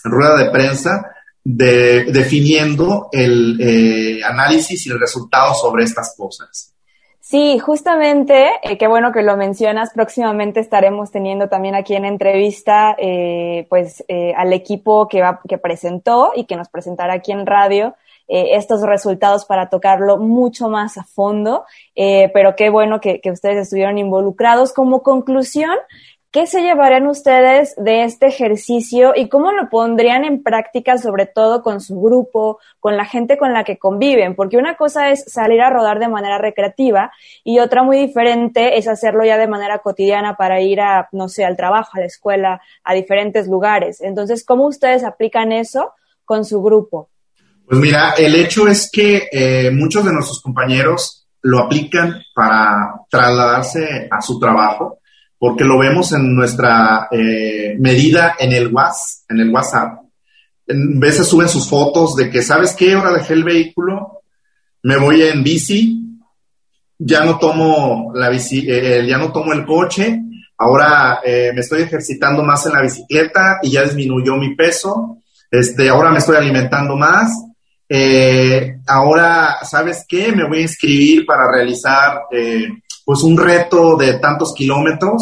rueda 0.03 0.37
de 0.37 0.49
prensa 0.49 1.10
de, 1.43 2.05
definiendo 2.05 3.09
el 3.11 4.21
análisis 4.23 4.85
y 4.85 4.91
el 4.91 4.99
resultado 4.99 5.53
sobre 5.53 5.83
estas 5.83 6.15
cosas. 6.15 6.73
Sí, 7.19 7.59
justamente, 7.59 8.49
qué 8.77 8.87
bueno 8.87 9.13
que 9.13 9.21
lo 9.21 9.37
mencionas. 9.37 9.91
Próximamente 9.93 10.59
estaremos 10.59 11.11
teniendo 11.11 11.47
también 11.47 11.75
aquí 11.75 11.95
en 11.95 12.03
entrevista, 12.03 12.95
pues, 13.69 14.03
al 14.35 14.51
equipo 14.51 15.07
que 15.07 15.23
que 15.47 15.57
presentó 15.57 16.31
y 16.35 16.45
que 16.45 16.57
nos 16.57 16.67
presentará 16.67 17.13
aquí 17.13 17.31
en 17.31 17.45
radio 17.45 17.95
eh, 18.33 18.55
estos 18.55 18.81
resultados 18.83 19.43
para 19.43 19.67
tocarlo 19.67 20.17
mucho 20.17 20.69
más 20.69 20.97
a 20.97 21.03
fondo, 21.03 21.65
eh, 21.95 22.31
pero 22.33 22.55
qué 22.55 22.69
bueno 22.69 23.01
que, 23.01 23.19
ustedes 23.29 23.57
estuvieron 23.57 23.97
involucrados. 23.97 24.71
Como 24.71 25.03
conclusión, 25.03 25.75
¿qué 26.31 26.47
se 26.47 26.61
llevarían 26.61 27.07
ustedes 27.07 27.75
de 27.75 28.03
este 28.03 28.27
ejercicio 28.27 29.11
y 29.15 29.27
cómo 29.27 29.51
lo 29.51 29.69
pondrían 29.69 30.23
en 30.23 30.41
práctica, 30.41 30.97
sobre 30.97 31.25
todo 31.25 31.61
con 31.61 31.81
su 31.81 32.01
grupo, 32.01 32.59
con 32.79 32.95
la 32.95 33.05
gente 33.05 33.37
con 33.37 33.53
la 33.53 33.65
que 33.65 33.77
conviven? 33.77 34.35
Porque 34.35 34.57
una 34.57 34.75
cosa 34.75 35.09
es 35.11 35.25
salir 35.27 35.61
a 35.61 35.69
rodar 35.69 35.99
de 35.99 36.07
manera 36.07 36.37
recreativa 36.37 37.11
y 37.43 37.59
otra 37.59 37.83
muy 37.83 37.97
diferente 37.97 38.77
es 38.77 38.87
hacerlo 38.87 39.25
ya 39.25 39.37
de 39.37 39.47
manera 39.47 39.79
cotidiana 39.79 40.37
para 40.37 40.61
ir 40.61 40.79
a, 40.79 41.09
no 41.11 41.27
sé, 41.27 41.43
al 41.43 41.57
trabajo, 41.57 41.91
a 41.95 41.99
la 41.99 42.05
escuela, 42.05 42.61
a 42.83 42.93
diferentes 42.93 43.47
lugares. 43.47 43.99
Entonces, 43.99 44.45
¿cómo 44.45 44.67
ustedes 44.67 45.03
aplican 45.03 45.51
eso 45.51 45.93
con 46.23 46.45
su 46.45 46.63
grupo? 46.63 47.09
Pues 47.67 47.79
mira, 47.79 48.13
el 48.17 48.35
hecho 48.35 48.67
es 48.67 48.89
que 48.91 49.27
eh, 49.31 49.69
muchos 49.71 50.05
de 50.05 50.13
nuestros 50.13 50.41
compañeros 50.41 51.27
lo 51.41 51.59
aplican 51.59 52.21
para 52.33 52.93
trasladarse 53.09 54.07
a 54.09 54.21
su 54.21 54.39
trabajo, 54.39 55.00
porque 55.41 55.63
lo 55.63 55.79
vemos 55.79 56.11
en 56.13 56.35
nuestra 56.35 57.07
eh, 57.09 57.75
medida 57.79 58.35
en 58.37 58.53
el 58.53 58.67
WhatsApp, 58.67 59.31
en 59.31 59.39
el 59.39 59.49
WhatsApp. 59.49 60.01
En 60.67 60.99
veces 60.99 61.27
suben 61.27 61.49
sus 61.49 61.67
fotos 61.67 62.15
de 62.15 62.29
que, 62.29 62.43
¿sabes 62.43 62.75
qué? 62.75 62.93
Ahora 62.93 63.13
dejé 63.13 63.33
el 63.33 63.43
vehículo, 63.43 64.21
me 64.83 64.97
voy 64.97 65.23
en 65.23 65.43
bici, 65.43 66.19
ya 66.99 67.25
no 67.25 67.39
tomo 67.39 68.11
la 68.13 68.29
bici, 68.29 68.67
eh, 68.69 69.03
ya 69.07 69.17
no 69.17 69.31
tomo 69.31 69.51
el 69.53 69.65
coche, 69.65 70.21
ahora 70.59 71.19
me 71.25 71.59
estoy 71.59 71.81
ejercitando 71.81 72.43
más 72.43 72.67
en 72.67 72.73
la 72.73 72.83
bicicleta 72.83 73.57
y 73.63 73.71
ya 73.71 73.81
disminuyó 73.81 74.35
mi 74.35 74.55
peso, 74.55 75.17
este, 75.49 75.89
ahora 75.89 76.11
me 76.11 76.19
estoy 76.19 76.35
alimentando 76.35 76.95
más 76.95 77.31
eh, 77.93 78.77
ahora, 78.87 79.57
¿sabes 79.63 80.05
qué? 80.07 80.31
Me 80.31 80.47
voy 80.47 80.59
a 80.59 80.61
inscribir 80.61 81.25
para 81.25 81.51
realizar 81.51 82.21
eh, 82.31 82.69
pues 83.11 83.23
un 83.23 83.37
reto 83.37 83.97
de 83.97 84.19
tantos 84.19 84.53
kilómetros 84.55 85.21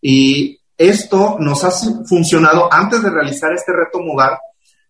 y 0.00 0.58
esto 0.78 1.36
nos 1.38 1.64
ha 1.64 1.70
funcionado 2.06 2.72
antes 2.72 3.02
de 3.02 3.10
realizar 3.10 3.52
este 3.52 3.74
reto 3.74 4.00
modal. 4.00 4.38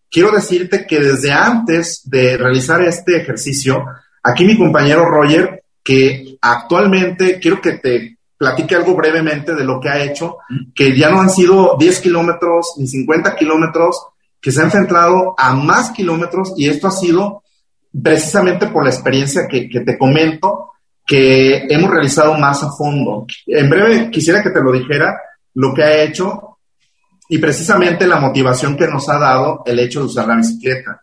Quiero 0.09 0.31
decirte 0.31 0.85
que 0.87 1.01
desde 1.01 1.33
antes 1.33 2.03
de 2.05 2.37
realizar 2.37 2.81
este 2.83 3.17
ejercicio, 3.17 3.83
aquí 4.23 4.45
mi 4.45 4.57
compañero 4.57 5.03
Roger, 5.03 5.61
que 5.83 6.37
actualmente 6.39 7.37
quiero 7.37 7.59
que 7.59 7.73
te 7.79 8.17
platique 8.37 8.75
algo 8.75 8.95
brevemente 8.95 9.53
de 9.53 9.65
lo 9.65 9.81
que 9.81 9.89
ha 9.89 10.01
hecho, 10.01 10.37
que 10.73 10.97
ya 10.97 11.09
no 11.09 11.19
han 11.19 11.29
sido 11.29 11.75
10 11.77 11.99
kilómetros 11.99 12.75
ni 12.77 12.87
50 12.87 13.35
kilómetros, 13.35 14.07
que 14.39 14.53
se 14.53 14.61
ha 14.61 14.63
enfrentado 14.63 15.35
a 15.37 15.53
más 15.53 15.91
kilómetros 15.91 16.53
y 16.55 16.69
esto 16.69 16.87
ha 16.87 16.91
sido 16.91 17.43
precisamente 18.01 18.67
por 18.67 18.85
la 18.85 18.91
experiencia 18.91 19.49
que, 19.49 19.67
te 19.67 19.97
comento, 19.97 20.71
que 21.07 21.65
hemos 21.69 21.89
realizado 21.89 22.33
más 22.37 22.61
a 22.63 22.69
fondo. 22.77 23.25
En 23.45 23.69
breve 23.69 24.11
quisiera 24.11 24.43
que 24.43 24.49
te 24.49 24.61
lo 24.61 24.73
dijera 24.73 25.17
lo 25.53 25.73
que 25.73 25.83
ha 25.83 26.03
hecho 26.03 26.57
y 27.29 27.37
precisamente 27.37 28.05
la 28.05 28.19
motivación 28.19 28.77
que 28.77 28.87
nos 28.87 29.07
ha 29.09 29.17
dado 29.17 29.63
el 29.65 29.79
hecho 29.79 30.01
de 30.01 30.05
usar 30.05 30.27
la 30.27 30.35
bicicleta. 30.35 31.01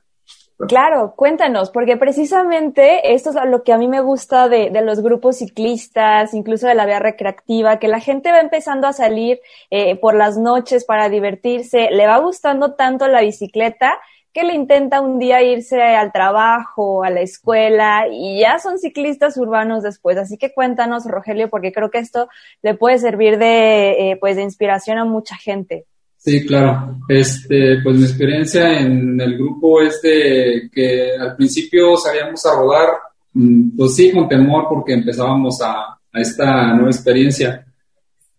Claro, 0.68 1.14
cuéntanos, 1.16 1.70
porque 1.70 1.96
precisamente 1.96 3.12
esto 3.12 3.30
es 3.30 3.36
lo 3.48 3.64
que 3.64 3.72
a 3.72 3.78
mí 3.78 3.88
me 3.88 4.00
gusta 4.00 4.48
de, 4.48 4.70
los 4.82 5.00
grupos 5.00 5.38
ciclistas, 5.38 6.32
incluso 6.32 6.68
de 6.68 6.76
la 6.76 6.86
vía 6.86 7.00
recreativa, 7.00 7.78
que 7.78 7.88
la 7.88 7.98
gente 7.98 8.30
va 8.30 8.38
empezando 8.38 8.86
a 8.86 8.92
salir 8.92 9.40
eh, 9.70 9.96
por 9.96 10.14
las 10.14 10.38
noches 10.38 10.84
para 10.84 11.08
divertirse, 11.08 11.88
le 11.90 12.06
va 12.06 12.18
gustando 12.18 12.74
tanto 12.74 13.08
la 13.08 13.22
bicicleta 13.22 13.98
que 14.34 14.42
le 14.42 14.54
intenta 14.54 15.00
un 15.00 15.20
día 15.20 15.42
irse 15.44 15.80
al 15.80 16.10
trabajo, 16.10 17.04
a 17.04 17.10
la 17.10 17.20
escuela 17.20 18.08
y 18.12 18.40
ya 18.40 18.58
son 18.58 18.78
ciclistas 18.80 19.36
urbanos 19.36 19.84
después. 19.84 20.18
Así 20.18 20.36
que 20.36 20.52
cuéntanos, 20.52 21.04
Rogelio, 21.06 21.48
porque 21.48 21.72
creo 21.72 21.88
que 21.88 21.98
esto 21.98 22.28
le 22.60 22.74
puede 22.74 22.98
servir 22.98 23.38
de, 23.38 24.10
eh, 24.10 24.16
pues, 24.18 24.34
de 24.34 24.42
inspiración 24.42 24.98
a 24.98 25.04
mucha 25.04 25.36
gente. 25.36 25.86
Sí, 26.16 26.44
claro. 26.44 26.98
Este, 27.08 27.80
pues 27.82 27.96
mi 27.96 28.04
experiencia 28.04 28.80
en 28.80 29.20
el 29.20 29.38
grupo 29.38 29.80
es 29.80 30.02
de 30.02 30.68
que 30.72 31.12
al 31.16 31.36
principio 31.36 31.96
salíamos 31.96 32.44
a 32.44 32.56
rodar, 32.56 32.88
mm, 33.34 33.76
pues 33.76 33.94
sí, 33.94 34.10
con 34.10 34.28
temor 34.28 34.64
porque 34.68 34.94
empezábamos 34.94 35.60
a, 35.62 35.98
esta 36.12 36.72
nueva 36.74 36.90
experiencia. 36.90 37.66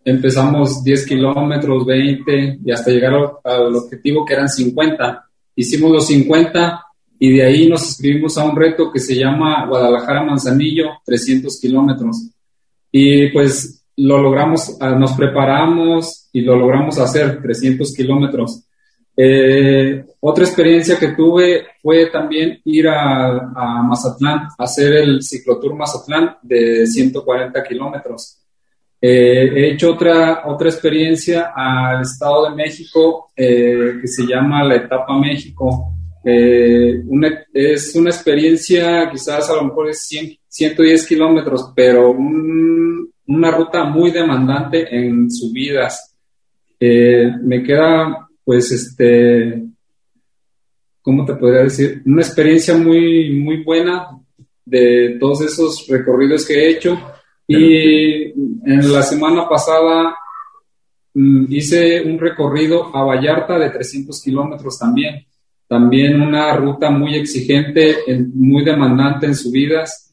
Empezamos 0.04 0.84
10 0.84 1.06
kilómetros, 1.06 1.86
20 1.86 2.60
y 2.64 2.72
hasta 2.72 2.90
llegar 2.90 3.14
al 3.44 3.76
objetivo 3.76 4.26
que 4.26 4.34
eran 4.34 4.48
50. 4.48 5.26
Hicimos 5.56 5.92
los 5.92 6.08
50 6.08 6.84
y 7.20 7.38
de 7.38 7.46
ahí 7.46 7.68
nos 7.68 7.86
inscribimos 7.88 8.38
a 8.38 8.44
un 8.46 8.56
reto 8.56 8.92
que 8.92 9.00
se 9.00 9.16
llama 9.16 9.66
Guadalajara 9.68 10.24
Manzanillo, 10.24 10.86
300 11.06 11.60
kilómetros. 11.60 12.30
Y 12.92 13.30
pues 13.30 13.84
lo 13.98 14.22
logramos, 14.22 14.78
ah, 14.80 14.92
nos 14.92 15.14
preparamos 15.14 16.30
y 16.34 16.42
lo 16.42 16.56
logramos 16.58 17.00
hacer, 17.00 17.42
300 17.42 17.94
kilómetros. 17.94 18.66
Eh, 19.18 20.04
otra 20.20 20.44
experiencia 20.44 21.00
que 21.00 21.10
tuve 21.10 21.68
fue 21.82 22.08
también 22.08 22.60
ir 22.66 22.90
a, 22.90 23.82
Mazatlán, 23.84 24.50
hacer 24.58 24.94
el 24.94 25.24
ciclotour 25.24 25.74
Mazatlán 25.74 26.38
de 26.42 26.86
140 26.86 27.64
kilómetros. 27.64 28.40
Eh, 29.02 29.52
he 29.56 29.72
hecho 29.72 29.94
otra, 29.94 30.44
otra 30.46 30.70
experiencia 30.70 31.52
al 31.56 32.02
Estado 32.02 32.50
de 32.50 32.56
México 32.56 33.30
eh, 33.36 33.98
que 34.02 34.08
se 34.08 34.26
llama 34.26 34.64
la 34.64 34.76
Etapa 34.76 35.18
México. 35.18 35.92
es 36.24 37.96
una 37.96 38.10
experiencia, 38.10 39.10
quizás 39.12 39.50
a 39.50 39.56
lo 39.56 39.66
mejor 39.66 39.90
es 39.90 40.08
110 40.48 41.08
kilómetros, 41.08 41.72
pero 41.76 42.12
un, 42.12 43.12
una 43.28 43.52
ruta 43.52 43.84
muy 43.86 44.12
demandante 44.12 44.88
en 44.96 45.30
subidas. 45.32 46.16
Eh, 46.80 47.32
me 47.42 47.64
queda, 47.64 48.28
pues, 48.44 48.72
este, 48.72 49.64
¿cómo 51.02 51.26
te 51.26 51.36
podría 51.36 51.64
decir? 51.64 52.02
Una 52.06 52.22
experiencia 52.22 52.76
muy, 52.78 53.32
muy 53.40 53.64
buena 53.64 54.20
de 54.66 55.18
todos 55.20 55.42
esos 55.42 55.88
recorridos 55.88 56.46
que 56.46 56.54
he 56.54 56.70
hecho. 56.72 57.00
Y 57.48 58.32
en 58.32 58.94
la 58.94 59.02
semana 59.04 59.48
pasada 59.48 60.16
mm, 61.14 61.46
hice 61.50 62.02
un 62.04 62.20
recorrido 62.20 62.96
a 62.96 63.04
Vallarta 63.04 63.60
de 63.60 63.70
300 63.70 64.22
kilómetros 64.22 64.80
también. 64.80 65.26
También 65.68 66.22
una 66.22 66.56
ruta 66.56 66.90
muy 66.90 67.16
exigente, 67.16 67.98
muy 68.34 68.64
demandante 68.64 69.26
en 69.26 69.36
subidas 69.36 70.06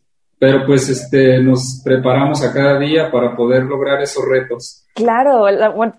pero 0.42 0.66
pues 0.66 0.88
este, 0.88 1.38
nos 1.38 1.80
preparamos 1.84 2.42
a 2.42 2.52
cada 2.52 2.76
día 2.76 3.12
para 3.12 3.36
poder 3.36 3.62
lograr 3.62 4.02
esos 4.02 4.24
retos. 4.28 4.84
Claro, 4.92 5.48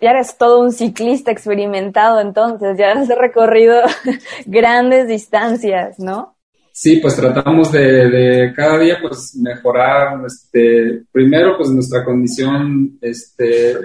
ya 0.02 0.10
eres 0.10 0.38
todo 0.38 0.60
un 0.60 0.74
ciclista 0.74 1.32
experimentado 1.32 2.20
entonces, 2.20 2.78
ya 2.78 2.92
has 2.92 3.08
recorrido 3.08 3.80
grandes 4.46 5.08
distancias, 5.08 5.98
¿no? 5.98 6.33
Sí, 6.76 6.96
pues 6.96 7.16
tratamos 7.16 7.72
de, 7.72 8.52
cada 8.56 8.80
día 8.80 8.98
pues 9.00 9.36
mejorar, 9.36 10.26
este, 10.26 11.04
primero 11.12 11.56
pues 11.56 11.70
nuestra 11.70 12.04
condición, 12.04 12.98
este, 13.00 13.76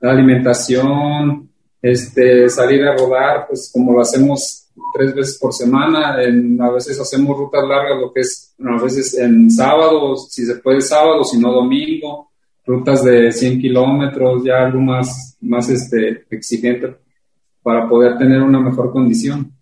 la 0.00 0.12
alimentación, 0.12 1.50
este, 1.82 2.48
salir 2.50 2.84
a 2.84 2.96
rodar, 2.96 3.48
pues 3.48 3.68
como 3.74 3.94
lo 3.94 4.00
hacemos 4.00 4.68
tres 4.94 5.12
veces 5.12 5.38
por 5.40 5.52
semana, 5.52 6.14
a 6.14 6.70
veces 6.70 7.00
hacemos 7.00 7.36
rutas 7.36 7.64
largas, 7.66 7.98
lo 8.00 8.12
que 8.12 8.20
es 8.20 8.54
a 8.64 8.80
veces 8.80 9.18
en 9.18 9.50
sábado, 9.50 10.16
si 10.16 10.46
se 10.46 10.54
puede 10.58 10.80
sábado, 10.80 11.24
si 11.24 11.36
no 11.36 11.50
domingo, 11.50 12.30
rutas 12.64 13.02
de 13.02 13.32
100 13.32 13.60
kilómetros, 13.60 14.44
ya 14.44 14.66
algo 14.66 14.80
más, 14.80 15.36
más 15.40 15.68
este, 15.68 16.26
exigente 16.30 16.94
para 17.60 17.88
poder 17.88 18.16
tener 18.16 18.40
una 18.40 18.60
mejor 18.60 18.92
condición. 18.92 19.52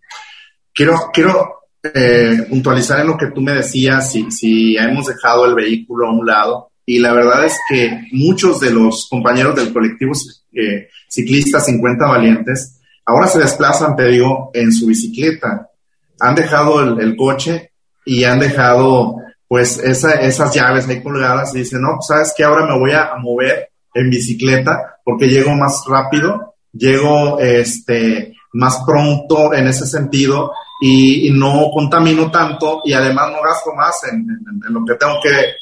Quiero, 0.75 0.96
quiero 1.14 1.56
eh, 1.94 2.46
puntualizar 2.49 3.01
en 3.01 3.09
lo 3.09 3.16
que 3.16 3.31
tú 3.31 3.40
me 3.40 3.53
decías, 3.53 4.12
si, 4.12 4.31
si 4.31 4.77
hemos 4.77 5.07
dejado 5.07 5.46
el 5.46 5.55
vehículo 5.55 6.09
a 6.09 6.12
un 6.12 6.27
lado, 6.27 6.70
y 6.85 6.99
la 6.99 7.12
verdad 7.12 7.44
es 7.44 7.59
que 7.68 8.07
muchos 8.12 8.61
de 8.61 8.70
los 8.70 9.09
compañeros 9.11 9.57
del 9.57 9.72
colectivo 9.72 10.12
eh, 10.53 10.88
ciclistas 11.09 11.66
50 11.66 12.07
Valientes 12.07 12.77
Ahora 13.09 13.29
se 13.29 13.38
desplazan, 13.38 13.94
te 13.94 14.09
digo, 14.09 14.51
en 14.53 14.72
su 14.72 14.87
bicicleta. 14.87 15.70
Han 16.18 16.35
dejado 16.35 16.83
el, 16.99 17.16
coche 17.16 17.70
y 18.05 18.25
han 18.25 18.40
dejado 18.40 19.16
pues 19.49 19.79
esas 19.79 20.53
llaves 20.53 20.88
ahí 20.88 21.01
colgadas 21.05 21.55
y 21.55 21.59
dicen, 21.59 21.83
no, 21.83 21.94
pues, 21.94 22.09
sabes 22.09 22.35
que 22.37 22.42
ahora 22.42 22.66
me 22.66 22.77
voy 22.77 22.90
a 22.92 23.14
mover 23.20 23.70
en 23.94 24.11
bicicleta 24.11 24.96
porque 25.05 25.29
llego 25.29 25.55
más 25.55 25.85
rápido, 25.88 26.57
llego 26.72 27.38
este, 27.38 28.35
más 28.53 28.83
pronto 28.85 29.55
en 29.55 29.68
ese 29.68 29.87
sentido 29.87 30.51
y, 30.81 31.31
no 31.33 31.71
contamino 31.73 32.31
tanto 32.31 32.81
y 32.85 32.93
además 32.93 33.31
no 33.33 33.43
gasto 33.43 33.73
más 33.75 34.01
en 34.12 34.27
lo 34.73 34.85
que 34.85 34.95
tengo 34.95 35.15
que 35.23 35.57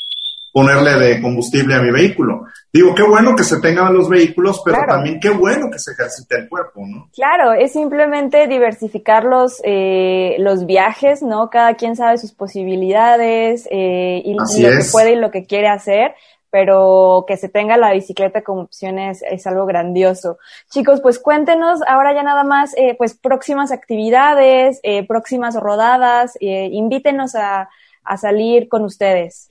ponerle 0.55 0.95
de 0.95 1.21
combustible 1.21 1.75
a 1.75 1.83
mi 1.83 1.91
vehículo. 1.91 2.45
Digo, 2.73 2.95
qué 2.95 3.03
bueno 3.03 3.35
que 3.35 3.43
se 3.43 3.61
tengan 3.61 3.93
los 3.93 4.09
vehículos, 4.09 4.63
pero 4.65 4.79
también 4.87 5.19
qué 5.19 5.31
bueno 5.31 5.67
que 5.71 5.81
se 5.81 5.91
ejercite 5.91 6.37
el 6.39 6.49
cuerpo, 6.49 6.81
¿no? 6.87 7.09
Claro, 7.13 7.55
es 7.55 7.73
simplemente 7.73 8.47
diversificar 8.47 9.25
los, 9.25 9.61
eh, 9.65 10.37
los 10.39 10.65
viajes, 10.65 11.23
¿no? 11.23 11.51
Cada 11.51 11.75
quien 11.75 11.97
sabe 11.97 12.19
sus 12.19 12.33
posibilidades 12.33 13.67
eh, 13.69 14.23
y, 14.25 14.33
lo 14.35 14.45
que 14.45 14.85
puede 14.93 15.15
y 15.15 15.17
lo 15.17 15.33
que 15.33 15.45
quiere 15.45 15.67
hacer 15.67 16.15
pero 16.55 17.25
que 17.27 17.37
se 17.37 17.49
tenga 17.49 17.77
la 17.77 17.93
bicicleta 17.93 18.43
como 18.43 18.61
opción 18.61 19.01
es, 19.01 19.25
algo 19.45 19.67
grandioso. 19.67 20.39
Chicos, 20.71 21.01
pues 21.01 21.19
cuéntenos 21.19 21.81
ahora 21.89 22.15
ya 22.15 22.23
nada 22.23 22.45
más, 22.45 22.77
eh, 22.77 22.95
pues 22.97 23.13
próximas 23.15 23.73
actividades, 23.73 24.81
próximas 25.09 25.57
rodadas, 25.57 26.39
invítenos 26.41 27.35
a, 27.35 27.69
a 28.05 28.17
salir 28.17 28.69
con 28.69 28.85
ustedes. 28.85 29.51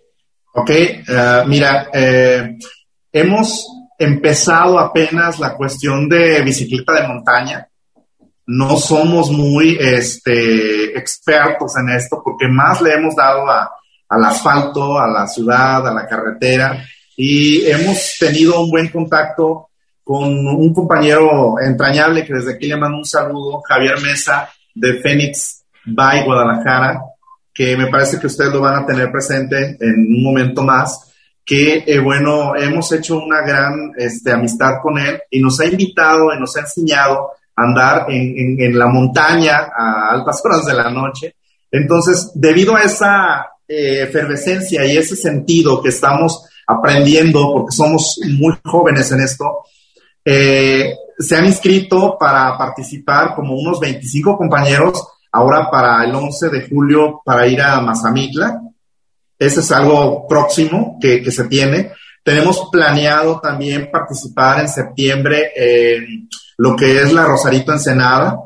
Ok, 0.53 0.69
eh, 0.69 1.03
mira, 1.47 1.89
eh, 1.91 2.57
hemos 3.11 3.67
empezado 3.97 4.79
apenas 4.79 5.39
la 5.39 5.57
cuestión 5.57 6.07
de 6.07 6.41
bicicleta 6.41 6.93
de 6.93 7.07
montaña. 7.07 7.67
No 8.45 8.77
somos 8.77 9.29
muy 9.29 9.77
este, 9.77 10.97
expertos 10.97 11.75
en 11.77 11.89
esto 11.95 12.21
porque 12.23 12.47
más 12.47 12.81
le 12.81 12.93
hemos 12.93 13.15
dado 13.15 13.45
al 14.09 14.25
asfalto, 14.25 14.99
a 14.99 15.07
la 15.07 15.27
ciudad, 15.27 15.87
a 15.87 15.93
la 15.93 16.07
carretera 16.07 16.83
y 17.15 17.65
hemos 17.65 18.15
tenido 18.19 18.61
un 18.61 18.71
buen 18.71 18.89
contacto 18.89 19.69
con 20.03 20.25
un 20.25 20.73
compañero 20.73 21.55
entrañable 21.59 22.25
que 22.25 22.33
desde 22.33 22.53
aquí 22.53 22.67
le 22.67 22.77
mando 22.77 22.97
un 22.97 23.05
saludo, 23.05 23.61
Javier 23.61 24.01
Mesa 24.01 24.49
de 24.73 24.99
Phoenix 25.01 25.63
by 25.85 26.25
Guadalajara, 26.25 27.01
que 27.53 27.77
me 27.77 27.87
parece 27.87 28.19
que 28.19 28.27
ustedes 28.27 28.51
lo 28.51 28.61
van 28.61 28.83
a 28.83 28.85
tener 28.85 29.11
presente 29.11 29.77
en 29.79 30.07
un 30.09 30.23
momento 30.23 30.63
más, 30.63 31.13
que 31.45 31.83
eh, 31.85 31.99
bueno, 31.99 32.55
hemos 32.55 32.91
hecho 32.91 33.17
una 33.17 33.41
gran 33.45 33.91
este, 33.97 34.31
amistad 34.31 34.75
con 34.81 34.97
él 34.97 35.21
y 35.29 35.39
nos 35.39 35.59
ha 35.59 35.65
invitado 35.65 36.33
y 36.33 36.39
nos 36.39 36.55
ha 36.57 36.61
enseñado 36.61 37.31
a 37.55 37.63
andar 37.63 38.05
en, 38.09 38.59
en, 38.59 38.77
la 38.77 38.87
montaña 38.87 39.69
a 39.75 40.09
altas 40.09 40.41
horas 40.45 40.65
de 40.65 40.73
la 40.73 40.89
noche. 40.89 41.35
Entonces, 41.69 42.31
debido 42.33 42.75
a 42.75 42.83
esa 42.83 43.52
eh, 43.67 44.03
efervescencia 44.03 44.85
y 44.85 44.97
ese 44.97 45.15
sentido 45.15 45.81
que 45.81 45.89
estamos 45.89 46.45
aprendiendo, 46.67 47.51
porque 47.53 47.75
somos 47.75 48.19
muy 48.37 48.53
jóvenes 48.63 49.11
en 49.11 49.21
esto, 49.21 49.63
eh, 50.25 50.95
se 51.17 51.35
han 51.35 51.45
inscrito 51.45 52.17
para 52.19 52.57
participar 52.57 53.35
como 53.35 53.55
unos 53.55 53.79
25 53.79 54.37
compañeros 54.37 55.05
ahora 55.31 55.69
para 55.69 56.03
el 56.05 56.13
11 56.13 56.49
de 56.49 56.67
julio 56.67 57.21
para 57.25 57.47
ir 57.47 57.61
a 57.61 57.81
Mazamitla. 57.81 58.61
Ese 59.37 59.59
es 59.59 59.71
algo 59.71 60.27
próximo 60.27 60.97
que, 61.01 61.29
se 61.31 61.45
tiene. 61.45 61.91
Tenemos 62.23 62.69
planeado 62.71 63.39
también 63.39 63.89
participar 63.91 64.61
en 64.61 64.69
septiembre 64.69 65.51
en 65.55 66.29
lo 66.57 66.75
que 66.75 67.01
es 67.01 67.11
la 67.11 67.25
Rosarito 67.25 67.73
Ensenada. 67.73 68.39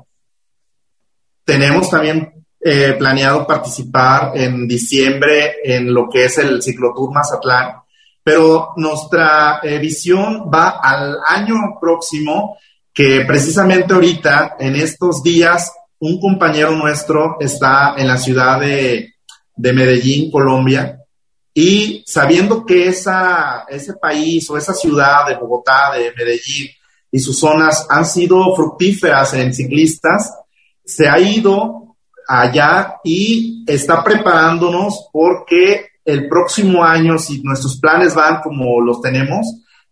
Tenemos 1.43 1.89
también 1.89 2.36
eh, 2.59 2.95
planeado 2.97 3.45
participar 3.45 4.31
en 4.35 4.67
diciembre 4.67 5.57
en 5.63 5.93
lo 5.93 6.09
que 6.09 6.25
es 6.25 6.39
el 6.39 6.61
ciclotour 6.61 7.13
Mazatlán, 7.13 7.75
pero 8.23 8.73
nuestra 8.77 9.59
eh, 9.63 9.77
visión 9.77 10.49
va 10.53 10.79
al 10.81 11.17
año 11.25 11.55
próximo, 11.79 12.57
que 12.91 13.23
precisamente 13.27 13.93
ahorita, 13.93 14.57
en 14.59 14.75
estos 14.75 15.21
días, 15.21 15.71
un 15.99 16.19
compañero 16.19 16.71
nuestro 16.71 17.37
está 17.39 17.93
en 17.95 18.07
la 18.07 18.17
ciudad 18.17 18.59
de, 18.59 19.13
Medellín, 19.55 20.31
Colombia, 20.31 20.99
y 21.53 22.03
sabiendo 22.05 22.65
que 22.65 22.87
esa, 22.87 23.65
ese 23.69 23.93
país 23.93 24.49
o 24.49 24.57
esa 24.57 24.73
ciudad 24.73 25.27
de 25.27 25.35
Bogotá, 25.35 25.93
de 25.95 26.11
Medellín 26.11 26.67
y 27.11 27.19
sus 27.19 27.39
zonas 27.39 27.85
han 27.89 28.05
sido 28.05 28.55
fructíferas 28.55 29.33
en 29.35 29.53
ciclistas, 29.53 30.33
se 30.83 31.07
ha 31.07 31.19
ido 31.19 31.86
allá 32.27 32.97
y 33.03 33.63
está 33.65 34.03
preparándonos 34.03 35.09
porque 35.11 35.87
el 36.03 36.27
próximo 36.27 36.83
año, 36.83 37.17
si 37.17 37.41
nuestros 37.41 37.79
planes 37.79 38.15
van 38.15 38.41
como 38.41 38.81
los 38.81 39.01
tenemos, 39.01 39.45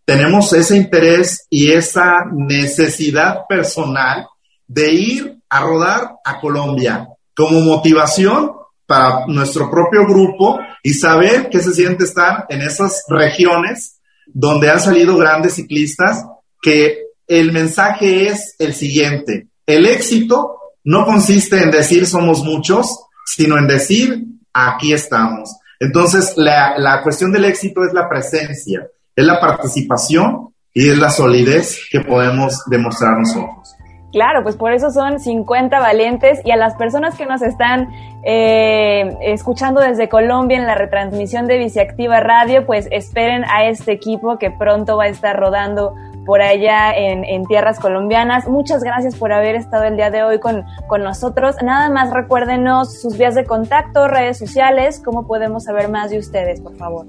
tenemos 0.04 0.52
ese 0.52 0.76
interés 0.76 1.46
y 1.50 1.72
esa 1.72 2.24
necesidad 2.32 3.46
personal 3.48 4.26
de 4.66 4.92
ir 4.92 5.38
a 5.48 5.60
rodar 5.60 6.16
a 6.24 6.40
Colombia 6.40 7.08
como 7.34 7.60
motivación 7.60 8.52
para 8.86 9.26
nuestro 9.26 9.70
propio 9.70 10.06
grupo 10.06 10.58
y 10.82 10.94
saber 10.94 11.50
qué 11.50 11.60
se 11.60 11.74
siente 11.74 12.04
estar 12.04 12.46
en 12.48 12.62
esas 12.62 13.02
regiones 13.08 13.98
donde 14.26 14.70
han 14.70 14.80
salido 14.80 15.16
grandes 15.16 15.54
ciclistas, 15.54 16.24
que 16.62 17.06
el 17.26 17.52
mensaje 17.52 18.28
es 18.28 18.54
el 18.58 18.74
siguiente, 18.74 19.48
el 19.66 19.86
éxito 19.86 20.56
no 20.86 21.04
consiste 21.04 21.60
en 21.62 21.72
decir 21.72 22.06
somos 22.06 22.44
muchos, 22.44 23.06
sino 23.26 23.58
en 23.58 23.66
decir 23.66 24.24
aquí 24.54 24.92
estamos. 24.92 25.56
Entonces, 25.80 26.34
la, 26.36 26.78
la 26.78 27.02
cuestión 27.02 27.32
del 27.32 27.44
éxito 27.44 27.84
es 27.84 27.92
la 27.92 28.08
presencia, 28.08 28.86
es 29.14 29.26
la 29.26 29.40
participación 29.40 30.54
y 30.72 30.88
es 30.88 30.96
la 30.96 31.10
solidez 31.10 31.80
que 31.90 32.00
podemos 32.00 32.62
demostrar 32.66 33.18
nosotros. 33.18 33.76
Claro, 34.12 34.44
pues 34.44 34.54
por 34.54 34.72
eso 34.72 34.90
son 34.92 35.18
50 35.18 35.78
valientes 35.80 36.40
y 36.44 36.52
a 36.52 36.56
las 36.56 36.76
personas 36.76 37.16
que 37.16 37.26
nos 37.26 37.42
están 37.42 37.90
eh, 38.24 39.12
escuchando 39.22 39.80
desde 39.80 40.08
Colombia 40.08 40.56
en 40.56 40.66
la 40.66 40.76
retransmisión 40.76 41.48
de 41.48 41.58
Biciactiva 41.58 42.20
Radio, 42.20 42.64
pues 42.64 42.86
esperen 42.92 43.44
a 43.44 43.66
este 43.66 43.90
equipo 43.90 44.38
que 44.38 44.52
pronto 44.52 44.96
va 44.96 45.04
a 45.04 45.08
estar 45.08 45.36
rodando 45.36 45.96
por 46.26 46.42
allá 46.42 46.92
en, 46.94 47.44
tierras 47.46 47.78
colombianas. 47.78 48.48
Muchas 48.48 48.82
gracias 48.82 49.14
por 49.14 49.32
haber 49.32 49.54
estado 49.54 49.84
el 49.84 49.96
día 49.96 50.10
de 50.10 50.24
hoy 50.24 50.40
con, 50.40 50.64
con 50.88 51.02
nosotros. 51.02 51.56
Nada 51.62 51.88
más 51.88 52.12
recuérdenos 52.12 53.00
sus 53.00 53.16
vías 53.16 53.34
de 53.34 53.44
contacto, 53.44 54.08
redes 54.08 54.38
sociales, 54.38 55.00
cómo 55.04 55.26
podemos 55.26 55.64
saber 55.64 55.88
más 55.88 56.10
de 56.10 56.18
ustedes, 56.18 56.60
por 56.60 56.76
favor. 56.76 57.06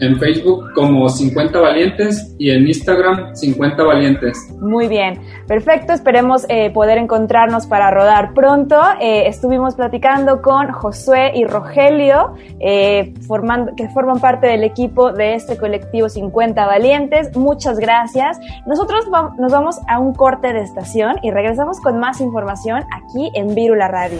En 0.00 0.18
Facebook 0.18 0.72
como 0.74 1.08
50 1.08 1.60
Valientes 1.60 2.34
y 2.38 2.50
en 2.50 2.66
Instagram 2.66 3.34
50 3.34 3.82
Valientes. 3.84 4.48
Muy 4.60 4.88
bien, 4.88 5.20
perfecto. 5.46 5.92
Esperemos 5.92 6.44
eh, 6.48 6.70
poder 6.70 6.98
encontrarnos 6.98 7.66
para 7.66 7.90
rodar 7.90 8.34
pronto. 8.34 8.80
Eh, 9.00 9.28
estuvimos 9.28 9.74
platicando 9.74 10.42
con 10.42 10.72
Josué 10.72 11.32
y 11.34 11.44
Rogelio, 11.44 12.34
eh, 12.60 13.14
formando, 13.26 13.72
que 13.76 13.88
forman 13.90 14.20
parte 14.20 14.46
del 14.46 14.64
equipo 14.64 15.12
de 15.12 15.34
este 15.34 15.56
colectivo 15.56 16.08
50 16.08 16.66
Valientes. 16.66 17.36
Muchas 17.36 17.78
gracias. 17.78 18.38
Nosotros 18.66 19.06
nos 19.38 19.52
vamos 19.52 19.78
a 19.88 19.98
un 19.98 20.14
corte 20.14 20.52
de 20.52 20.62
estación 20.62 21.16
y 21.22 21.30
regresamos 21.30 21.80
con 21.80 21.98
más 21.98 22.20
información 22.20 22.84
aquí 22.90 23.30
en 23.34 23.54
Virula 23.54 23.88
Radio. 23.88 24.18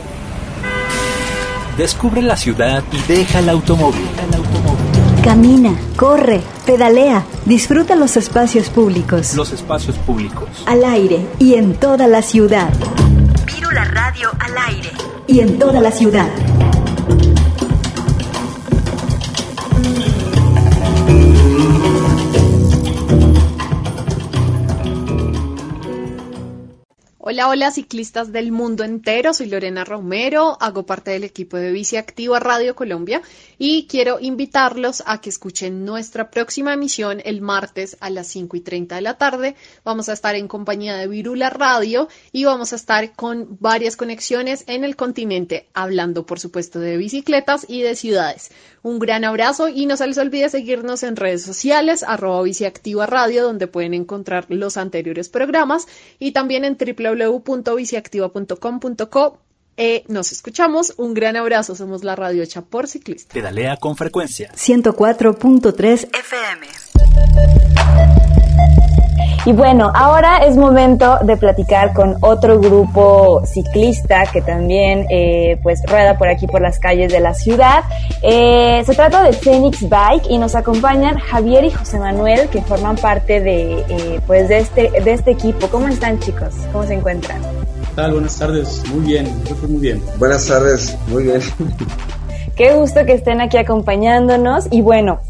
Descubre 1.76 2.20
la 2.20 2.36
ciudad 2.36 2.82
y 2.92 3.12
deja 3.12 3.38
el 3.38 3.48
automóvil. 3.48 4.06
Camina, 5.22 5.78
corre, 5.96 6.40
pedalea, 6.66 7.24
disfruta 7.44 7.94
los 7.94 8.16
espacios 8.16 8.68
públicos. 8.68 9.34
Los 9.36 9.52
espacios 9.52 9.96
públicos. 9.98 10.48
Al 10.66 10.84
aire 10.84 11.24
y 11.38 11.54
en 11.54 11.76
toda 11.76 12.08
la 12.08 12.22
ciudad. 12.22 12.72
Virula 13.46 13.84
Radio 13.84 14.30
al 14.40 14.74
aire. 14.74 14.90
Y 15.28 15.38
en 15.38 15.60
toda 15.60 15.80
la 15.80 15.92
ciudad. 15.92 16.28
Hola, 27.24 27.48
hola 27.48 27.70
ciclistas 27.70 28.32
del 28.32 28.50
mundo 28.50 28.82
entero, 28.82 29.32
soy 29.32 29.46
Lorena 29.46 29.84
Romero, 29.84 30.58
hago 30.60 30.84
parte 30.84 31.12
del 31.12 31.22
equipo 31.22 31.56
de 31.56 31.70
Bici 31.70 31.96
Activa 31.96 32.40
Radio 32.40 32.74
Colombia 32.74 33.22
y 33.58 33.86
quiero 33.86 34.18
invitarlos 34.18 35.04
a 35.06 35.20
que 35.20 35.30
escuchen 35.30 35.84
nuestra 35.84 36.32
próxima 36.32 36.74
emisión 36.74 37.22
el 37.24 37.40
martes 37.40 37.96
a 38.00 38.10
las 38.10 38.26
5 38.26 38.56
y 38.56 38.60
30 38.62 38.96
de 38.96 39.02
la 39.02 39.18
tarde. 39.18 39.54
Vamos 39.84 40.08
a 40.08 40.14
estar 40.14 40.34
en 40.34 40.48
compañía 40.48 40.96
de 40.96 41.06
Virula 41.06 41.48
Radio 41.48 42.08
y 42.32 42.42
vamos 42.44 42.72
a 42.72 42.76
estar 42.76 43.14
con 43.14 43.56
varias 43.60 43.96
conexiones 43.96 44.64
en 44.66 44.82
el 44.82 44.96
continente, 44.96 45.68
hablando 45.74 46.26
por 46.26 46.40
supuesto 46.40 46.80
de 46.80 46.96
bicicletas 46.96 47.66
y 47.68 47.82
de 47.82 47.94
ciudades. 47.94 48.50
Un 48.82 48.98
gran 48.98 49.22
abrazo 49.24 49.68
y 49.68 49.86
no 49.86 49.96
se 49.96 50.08
les 50.08 50.18
olvide 50.18 50.48
seguirnos 50.48 51.04
en 51.04 51.14
redes 51.14 51.44
sociales, 51.44 52.02
arroba 52.02 52.42
Biciactiva 52.42 53.06
Radio, 53.06 53.44
donde 53.44 53.68
pueden 53.68 53.94
encontrar 53.94 54.46
los 54.48 54.76
anteriores 54.76 55.28
programas 55.28 55.86
y 56.18 56.32
también 56.32 56.64
en 56.64 56.76
www.biciactiva.com.co. 57.16 59.38
Eh, 59.78 60.04
nos 60.08 60.32
escuchamos, 60.32 60.92
un 60.98 61.14
gran 61.14 61.36
abrazo, 61.36 61.74
somos 61.74 62.04
la 62.04 62.14
radio 62.14 62.42
hecha 62.42 62.60
por 62.60 62.88
ciclistas. 62.88 63.32
Pedalea 63.32 63.78
con 63.78 63.96
frecuencia. 63.96 64.52
104.3 64.52 66.10
FM. 66.14 66.66
Y 69.44 69.52
bueno, 69.52 69.90
ahora 69.92 70.44
es 70.44 70.56
momento 70.56 71.18
de 71.22 71.36
platicar 71.36 71.92
con 71.92 72.16
otro 72.20 72.60
grupo 72.60 73.42
ciclista 73.44 74.24
que 74.32 74.40
también 74.40 75.06
eh, 75.10 75.58
pues 75.64 75.82
rueda 75.88 76.16
por 76.16 76.28
aquí 76.28 76.46
por 76.46 76.60
las 76.60 76.78
calles 76.78 77.12
de 77.12 77.18
la 77.18 77.34
ciudad. 77.34 77.82
Eh, 78.22 78.82
se 78.86 78.94
trata 78.94 79.22
de 79.24 79.32
Phoenix 79.32 79.88
Bike 79.88 80.30
y 80.30 80.38
nos 80.38 80.54
acompañan 80.54 81.18
Javier 81.18 81.64
y 81.64 81.70
José 81.70 81.98
Manuel 81.98 82.48
que 82.50 82.62
forman 82.62 82.96
parte 82.96 83.40
de 83.40 83.84
eh, 83.88 84.20
pues 84.28 84.48
de 84.48 84.58
este 84.58 84.90
de 84.90 85.12
este 85.12 85.32
equipo. 85.32 85.66
¿Cómo 85.68 85.88
están 85.88 86.20
chicos? 86.20 86.54
¿Cómo 86.70 86.84
se 86.84 86.94
encuentran? 86.94 87.40
¿Qué 87.40 87.96
tal? 87.96 88.12
Buenas 88.12 88.38
tardes. 88.38 88.82
Muy 88.94 89.06
bien, 89.06 89.26
yo 89.44 89.56
fui 89.56 89.68
muy 89.68 89.80
bien. 89.80 90.02
Buenas 90.18 90.46
tardes, 90.46 90.96
muy 91.08 91.24
bien. 91.24 91.40
Qué 92.54 92.74
gusto 92.74 93.04
que 93.06 93.14
estén 93.14 93.40
aquí 93.40 93.56
acompañándonos 93.56 94.68
y 94.70 94.82
bueno, 94.82 95.20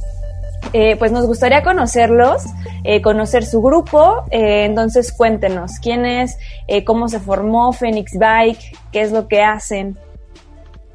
eh, 0.72 0.96
pues 0.98 1.12
nos 1.12 1.26
gustaría 1.26 1.62
conocerlos, 1.62 2.42
eh, 2.84 3.02
conocer 3.02 3.44
su 3.44 3.60
grupo. 3.60 4.24
Eh, 4.30 4.64
entonces 4.64 5.12
cuéntenos 5.12 5.72
quién 5.82 6.04
es, 6.06 6.36
eh, 6.68 6.84
cómo 6.84 7.08
se 7.08 7.20
formó 7.20 7.72
Phoenix 7.72 8.12
Bike, 8.18 8.76
qué 8.90 9.02
es 9.02 9.12
lo 9.12 9.28
que 9.28 9.42
hacen. 9.42 9.96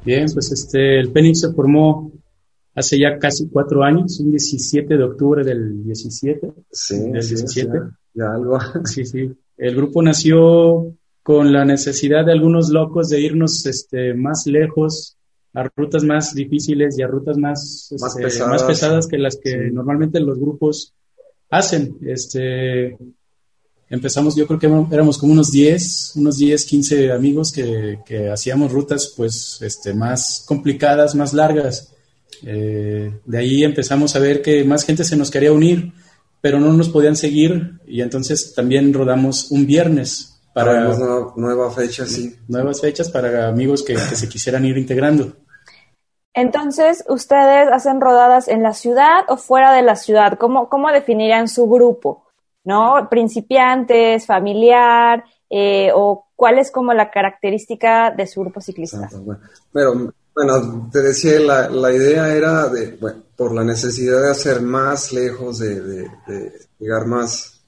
Bien, 0.04 0.26
pues 0.32 0.52
este, 0.52 1.00
el 1.00 1.12
Phoenix 1.12 1.40
se 1.40 1.52
formó 1.52 2.10
hace 2.74 2.98
ya 2.98 3.18
casi 3.18 3.48
cuatro 3.48 3.82
años, 3.82 4.20
un 4.20 4.30
17 4.30 4.96
de 4.96 5.04
octubre 5.04 5.44
del 5.44 5.84
17. 5.84 6.52
Sí, 6.70 7.10
del 7.10 7.22
sí, 7.22 7.34
17. 7.34 7.72
ya, 8.14 8.24
ya 8.24 8.32
algo. 8.32 8.58
Sí, 8.84 9.04
sí. 9.04 9.30
El 9.56 9.74
grupo 9.74 10.02
nació 10.02 10.94
con 11.22 11.52
la 11.52 11.64
necesidad 11.64 12.24
de 12.24 12.32
algunos 12.32 12.70
locos 12.70 13.10
de 13.10 13.20
irnos 13.20 13.66
este, 13.66 14.14
más 14.14 14.46
lejos, 14.46 15.17
a 15.54 15.62
rutas 15.74 16.04
más 16.04 16.34
difíciles 16.34 16.98
y 16.98 17.02
a 17.02 17.06
rutas 17.06 17.36
más, 17.38 17.88
Más 17.98 18.10
este, 18.12 18.22
pesadas. 18.24 18.48
más 18.52 18.62
pesadas 18.64 19.06
que 19.06 19.18
las 19.18 19.36
que 19.36 19.50
Sí. 19.50 19.56
normalmente 19.72 20.20
los 20.20 20.38
grupos 20.38 20.92
hacen. 21.50 21.96
Este, 22.06 22.96
empezamos, 23.90 24.36
yo 24.36 24.46
creo 24.46 24.58
que 24.58 24.94
éramos 24.94 25.18
como 25.18 25.32
unos 25.32 25.50
10, 25.50 26.12
unos 26.16 26.36
10, 26.38 26.64
15 26.64 27.12
amigos 27.12 27.50
que, 27.52 27.98
que 28.06 28.28
hacíamos 28.30 28.72
rutas 28.72 29.12
pues 29.16 29.58
este, 29.62 29.94
más 29.94 30.44
complicadas, 30.46 31.14
más 31.14 31.32
largas. 31.32 31.92
Eh, 32.44 33.12
de 33.24 33.38
ahí 33.38 33.64
empezamos 33.64 34.14
a 34.14 34.18
ver 34.20 34.42
que 34.42 34.62
más 34.64 34.84
gente 34.84 35.02
se 35.04 35.16
nos 35.16 35.30
quería 35.30 35.52
unir, 35.52 35.92
pero 36.40 36.60
no 36.60 36.72
nos 36.72 36.88
podían 36.90 37.16
seguir 37.16 37.72
y 37.86 38.00
entonces 38.02 38.54
también 38.54 38.92
rodamos 38.92 39.50
un 39.50 39.66
viernes 39.66 40.37
para 40.64 40.80
nueva, 40.80 41.32
nueva 41.36 41.70
fecha, 41.70 42.06
sí. 42.06 42.36
nuevas 42.48 42.80
fechas 42.80 43.10
para 43.10 43.48
amigos 43.48 43.82
que, 43.82 43.94
que 43.94 44.16
se 44.16 44.28
quisieran 44.28 44.64
ir 44.64 44.76
integrando. 44.76 45.32
Entonces, 46.34 47.04
¿ustedes 47.08 47.68
hacen 47.72 48.00
rodadas 48.00 48.48
en 48.48 48.62
la 48.62 48.72
ciudad 48.72 49.24
o 49.28 49.36
fuera 49.36 49.72
de 49.72 49.82
la 49.82 49.96
ciudad? 49.96 50.38
¿Cómo, 50.38 50.68
cómo 50.68 50.90
definirían 50.92 51.48
su 51.48 51.68
grupo? 51.68 52.24
¿No? 52.64 53.08
¿Principiantes, 53.10 54.26
familiar? 54.26 55.24
Eh, 55.50 55.90
¿O 55.94 56.26
cuál 56.36 56.58
es 56.58 56.70
como 56.70 56.92
la 56.92 57.10
característica 57.10 58.10
de 58.10 58.26
su 58.26 58.42
grupo 58.42 58.60
ciclista? 58.60 59.08
Bueno. 59.12 59.40
Pero, 59.72 60.12
bueno, 60.34 60.88
te 60.92 61.00
decía, 61.02 61.40
la, 61.40 61.68
la 61.70 61.92
idea 61.92 62.32
era 62.32 62.68
de, 62.68 62.96
bueno, 63.00 63.22
por 63.34 63.52
la 63.52 63.64
necesidad 63.64 64.20
de 64.22 64.30
hacer 64.30 64.60
más 64.60 65.12
lejos, 65.12 65.58
de, 65.58 65.80
de- 65.80 66.10
de 66.26 66.52
llegar 66.78 67.06
más, 67.06 67.64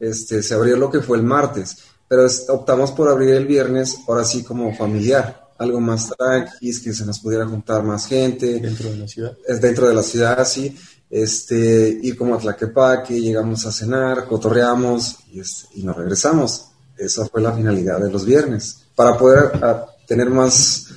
este, 0.00 0.42
se 0.42 0.54
abrió 0.54 0.76
lo 0.76 0.90
que 0.90 1.00
fue 1.00 1.18
el 1.18 1.22
martes, 1.22 1.84
pero 2.12 2.26
optamos 2.48 2.92
por 2.92 3.08
abrir 3.08 3.30
el 3.30 3.46
viernes, 3.46 4.00
ahora 4.06 4.22
sí 4.22 4.42
como 4.42 4.76
familiar, 4.76 5.48
algo 5.56 5.80
más 5.80 6.10
tranqui, 6.10 6.82
que 6.82 6.92
se 6.92 7.06
nos 7.06 7.20
pudiera 7.20 7.46
juntar 7.46 7.82
más 7.84 8.06
gente, 8.06 8.60
dentro 8.60 8.90
de 8.90 8.98
la 8.98 9.08
ciudad. 9.08 9.38
es 9.48 9.62
dentro 9.62 9.88
de 9.88 9.94
la 9.94 10.02
ciudad, 10.02 10.46
sí, 10.46 10.76
este, 11.08 11.98
ir 12.02 12.14
como 12.18 12.34
a 12.34 12.38
Tlaquepaque, 12.38 13.18
llegamos 13.18 13.64
a 13.64 13.72
cenar, 13.72 14.26
cotorreamos 14.26 15.20
y, 15.32 15.40
este, 15.40 15.68
y 15.76 15.84
nos 15.84 15.96
regresamos. 15.96 16.66
Esa 16.98 17.24
fue 17.24 17.40
la 17.40 17.54
finalidad 17.54 17.98
de 17.98 18.10
los 18.10 18.26
viernes, 18.26 18.80
para 18.94 19.16
poder 19.16 19.50
ah, 19.62 19.86
tener 20.06 20.28
más, 20.28 20.88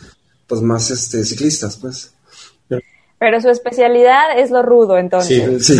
pues 0.45 0.59
más 0.59 0.91
este, 0.91 1.23
ciclistas, 1.23 1.77
pues. 1.77 2.11
Pero 3.25 3.41
su 3.41 3.49
especialidad 3.49 4.37
es 4.37 4.51
lo 4.51 4.61
rudo, 4.61 4.99
entonces. 4.99 5.65
Sí. 5.65 5.75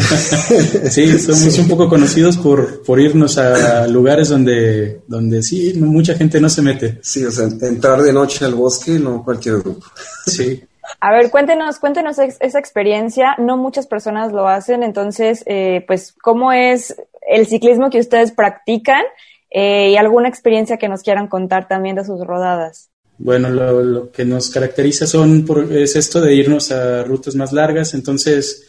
Sí, 0.89 1.19
somos 1.19 1.59
un 1.59 1.67
poco 1.67 1.87
conocidos 1.87 2.37
por, 2.37 2.81
por 2.83 2.99
irnos 2.99 3.37
a 3.37 3.85
lugares 3.87 4.29
donde, 4.29 5.01
donde 5.05 5.43
sí, 5.43 5.73
mucha 5.79 6.15
gente 6.15 6.41
no 6.41 6.49
se 6.49 6.63
mete. 6.63 6.97
Sí, 7.03 7.23
o 7.23 7.29
sea, 7.29 7.45
entrar 7.61 8.01
de 8.01 8.11
noche 8.11 8.45
al 8.45 8.55
bosque, 8.55 8.93
no 8.97 9.23
cualquier 9.23 9.59
grupo. 9.59 9.85
Sí. 10.25 10.63
A 10.99 11.11
ver, 11.11 11.29
cuéntenos, 11.29 11.77
cuéntenos 11.77 12.17
ex- 12.17 12.37
esa 12.39 12.57
experiencia. 12.57 13.35
No 13.37 13.57
muchas 13.57 13.85
personas 13.85 14.31
lo 14.31 14.47
hacen, 14.47 14.81
entonces, 14.81 15.43
eh, 15.45 15.83
pues, 15.85 16.15
¿cómo 16.23 16.51
es 16.51 16.95
el 17.29 17.45
ciclismo 17.45 17.91
que 17.91 17.99
ustedes 17.99 18.31
practican? 18.31 19.03
Eh, 19.51 19.91
y 19.91 19.97
alguna 19.97 20.29
experiencia 20.29 20.77
que 20.77 20.89
nos 20.89 21.03
quieran 21.03 21.27
contar 21.27 21.67
también 21.67 21.95
de 21.95 22.05
sus 22.05 22.25
rodadas. 22.25 22.89
Bueno, 23.17 23.49
lo, 23.49 23.81
lo 23.81 24.11
que 24.11 24.25
nos 24.25 24.49
caracteriza 24.49 25.07
son 25.07 25.45
por- 25.45 25.71
es 25.71 25.95
esto 25.95 26.19
de 26.21 26.35
irnos 26.35 26.71
a 26.71 27.03
rutas 27.03 27.35
más 27.35 27.51
largas. 27.53 27.93
Entonces, 27.93 28.63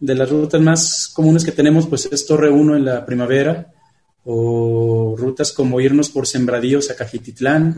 de 0.00 0.14
las 0.14 0.28
rutas 0.30 0.60
más 0.60 1.08
comunes 1.14 1.44
que 1.44 1.52
tenemos, 1.52 1.86
pues 1.86 2.08
es 2.10 2.26
Torre 2.26 2.50
1 2.50 2.76
en 2.76 2.84
la 2.84 3.06
primavera, 3.06 3.72
o 4.24 5.14
rutas 5.18 5.52
como 5.52 5.80
irnos 5.80 6.08
por 6.08 6.26
sembradíos 6.26 6.90
a 6.90 6.96
Cajititlán, 6.96 7.76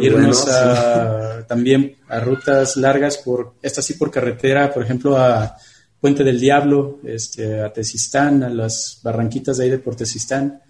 irnos 0.00 0.44
bueno, 0.44 0.58
a, 0.58 1.44
también 1.48 1.96
a 2.08 2.18
rutas 2.20 2.76
largas 2.76 3.18
por 3.18 3.54
esta 3.62 3.80
sí 3.80 3.94
por 3.94 4.10
carretera, 4.10 4.72
por 4.74 4.82
ejemplo 4.82 5.16
a 5.16 5.56
Puente 6.00 6.24
del 6.24 6.38
Diablo, 6.40 6.98
este, 7.04 7.60
a 7.60 7.72
Tezistán, 7.72 8.42
a 8.42 8.50
las 8.50 9.00
barranquitas 9.02 9.56
de 9.58 9.64
ahí 9.64 9.70
de 9.70 9.78
por 9.78 9.94
Tezistán. 9.96 10.60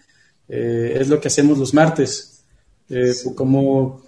Eh, 0.49 0.97
es 1.01 1.09
lo 1.09 1.21
que 1.21 1.29
hacemos 1.29 1.59
los 1.59 1.75
martes. 1.75 2.43
Eh, 2.89 3.13
Como 3.35 4.08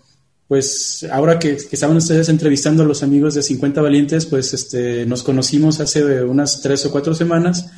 pues 0.51 1.07
ahora 1.13 1.39
que, 1.39 1.57
que 1.59 1.77
estaban 1.77 1.97
ustedes 1.97 2.29
entrevistando 2.29 2.83
a 2.83 2.87
los 2.87 3.05
amigos 3.05 3.35
de 3.35 3.43
50 3.45 3.83
Valientes, 3.83 4.27
pues 4.27 4.53
este, 4.53 5.07
nos 5.07 5.23
conocimos 5.23 5.79
hace 5.79 6.25
unas 6.25 6.61
tres 6.61 6.85
o 6.87 6.91
cuatro 6.91 7.15
semanas 7.15 7.71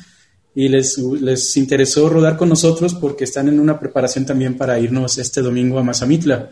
y 0.55 0.69
les, 0.69 0.97
les 0.97 1.55
interesó 1.55 2.09
rodar 2.09 2.35
con 2.35 2.49
nosotros 2.49 2.95
porque 2.95 3.25
están 3.25 3.47
en 3.47 3.59
una 3.59 3.79
preparación 3.79 4.25
también 4.25 4.57
para 4.57 4.79
irnos 4.79 5.19
este 5.19 5.43
domingo 5.43 5.77
a 5.77 5.83
Mazamitla. 5.83 6.49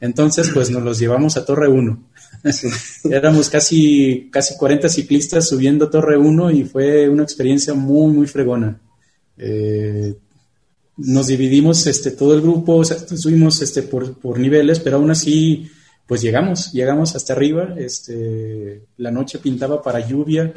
Entonces, 0.00 0.50
pues 0.52 0.70
nos 0.70 0.82
los 0.82 0.98
llevamos 0.98 1.36
a 1.36 1.44
Torre 1.44 1.68
1. 1.68 2.02
Éramos 3.04 3.48
casi, 3.48 4.28
casi 4.32 4.56
40 4.56 4.88
ciclistas 4.88 5.48
subiendo 5.48 5.88
Torre 5.88 6.18
1 6.18 6.50
y 6.50 6.64
fue 6.64 7.08
una 7.08 7.22
experiencia 7.22 7.74
muy, 7.74 8.12
muy 8.12 8.26
fregona. 8.26 8.76
Eh, 9.38 10.16
nos 11.02 11.26
dividimos 11.26 11.86
este, 11.86 12.10
todo 12.10 12.34
el 12.34 12.40
grupo, 12.40 12.76
o 12.76 12.84
sea, 12.84 12.98
subimos 12.98 13.60
este, 13.62 13.82
por, 13.82 14.18
por, 14.18 14.38
niveles, 14.38 14.80
pero 14.80 14.96
aún 14.96 15.10
así, 15.10 15.70
pues 16.06 16.20
llegamos, 16.20 16.72
llegamos 16.72 17.14
hasta 17.16 17.32
arriba. 17.32 17.74
Este, 17.76 18.86
la 18.98 19.10
noche 19.10 19.38
pintaba 19.38 19.82
para 19.82 20.06
lluvia, 20.06 20.52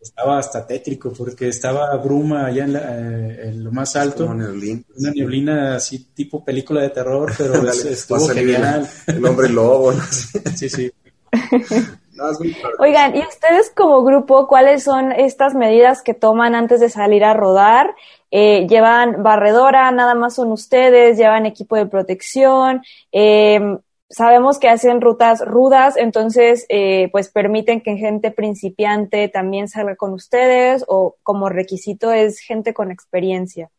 estaba 0.00 0.38
hasta 0.38 0.66
tétrico 0.66 1.12
porque 1.12 1.48
estaba 1.48 1.96
bruma 1.96 2.46
allá 2.46 2.64
en, 2.64 2.76
eh, 2.76 3.52
lo 3.54 3.72
más 3.72 3.96
alto. 3.96 4.26
Una 4.26 4.48
neblina. 5.12 5.76
así 5.76 6.12
tipo 6.14 6.44
película 6.44 6.82
de 6.82 6.90
terror, 6.90 7.32
pero 7.36 7.68
estuvo 7.70 8.28
genial. 8.28 8.88
El, 9.06 9.24
hombre 9.24 9.48
lobo. 9.48 9.92
sí, 10.56 10.68
sí. 10.68 10.90
Oigan, 12.78 13.16
¿y 13.16 13.20
ustedes 13.20 13.70
como 13.74 14.02
grupo 14.02 14.46
cuáles 14.48 14.82
son 14.82 15.12
estas 15.12 15.54
medidas 15.54 16.02
que 16.02 16.14
toman 16.14 16.54
antes 16.54 16.80
de 16.80 16.90
salir 16.90 17.24
a 17.24 17.34
rodar? 17.34 17.94
Eh, 18.30 18.66
¿Llevan 18.68 19.22
barredora? 19.22 19.90
¿Nada 19.90 20.14
más 20.14 20.34
son 20.34 20.52
ustedes? 20.52 21.16
¿Llevan 21.16 21.46
equipo 21.46 21.76
de 21.76 21.86
protección? 21.86 22.82
Eh, 23.12 23.60
sabemos 24.10 24.58
que 24.58 24.68
hacen 24.68 25.00
rutas 25.00 25.44
rudas, 25.44 25.96
entonces 25.96 26.64
eh, 26.68 27.08
pues 27.12 27.28
permiten 27.28 27.80
que 27.80 27.96
gente 27.96 28.30
principiante 28.30 29.28
también 29.28 29.68
salga 29.68 29.96
con 29.96 30.12
ustedes 30.12 30.84
o 30.88 31.16
como 31.22 31.48
requisito 31.48 32.12
es 32.12 32.40
gente 32.40 32.74
con 32.74 32.90
experiencia. 32.90 33.70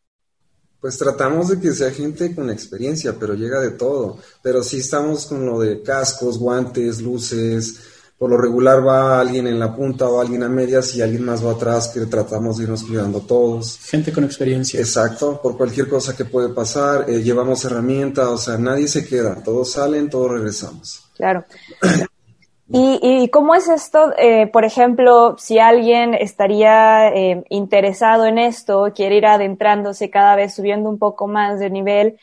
Pues 0.80 0.96
tratamos 0.96 1.48
de 1.48 1.60
que 1.60 1.72
sea 1.72 1.90
gente 1.90 2.34
con 2.34 2.48
experiencia, 2.48 3.14
pero 3.20 3.34
llega 3.34 3.60
de 3.60 3.72
todo. 3.72 4.16
Pero 4.42 4.62
sí 4.62 4.78
estamos 4.78 5.26
con 5.26 5.44
lo 5.44 5.60
de 5.60 5.82
cascos, 5.82 6.38
guantes, 6.38 7.02
luces, 7.02 7.99
por 8.20 8.28
lo 8.28 8.36
regular 8.36 8.86
va 8.86 9.18
alguien 9.18 9.46
en 9.46 9.58
la 9.58 9.74
punta 9.74 10.06
o 10.06 10.20
alguien 10.20 10.42
a 10.42 10.48
medias 10.50 10.94
y 10.94 11.00
alguien 11.00 11.24
más 11.24 11.42
va 11.42 11.52
atrás 11.52 11.88
que 11.88 12.00
tratamos 12.00 12.58
de 12.58 12.64
irnos 12.64 12.84
cuidando 12.84 13.20
todos. 13.20 13.78
Gente 13.78 14.12
con 14.12 14.24
experiencia. 14.24 14.78
Exacto, 14.78 15.40
por 15.40 15.56
cualquier 15.56 15.88
cosa 15.88 16.14
que 16.14 16.26
puede 16.26 16.50
pasar, 16.50 17.08
eh, 17.08 17.22
llevamos 17.22 17.64
herramientas, 17.64 18.28
o 18.28 18.36
sea, 18.36 18.58
nadie 18.58 18.88
se 18.88 19.08
queda, 19.08 19.42
todos 19.42 19.72
salen, 19.72 20.10
todos 20.10 20.32
regresamos. 20.32 21.10
Claro. 21.16 21.46
¿Y, 22.68 23.00
y 23.02 23.30
cómo 23.30 23.54
es 23.54 23.68
esto? 23.68 24.12
Eh, 24.18 24.48
por 24.48 24.66
ejemplo, 24.66 25.36
si 25.38 25.58
alguien 25.58 26.12
estaría 26.12 27.08
eh, 27.08 27.42
interesado 27.48 28.26
en 28.26 28.36
esto, 28.36 28.92
quiere 28.94 29.16
ir 29.16 29.24
adentrándose 29.24 30.10
cada 30.10 30.36
vez, 30.36 30.54
subiendo 30.54 30.90
un 30.90 30.98
poco 30.98 31.26
más 31.26 31.58
de 31.58 31.70
nivel, 31.70 32.20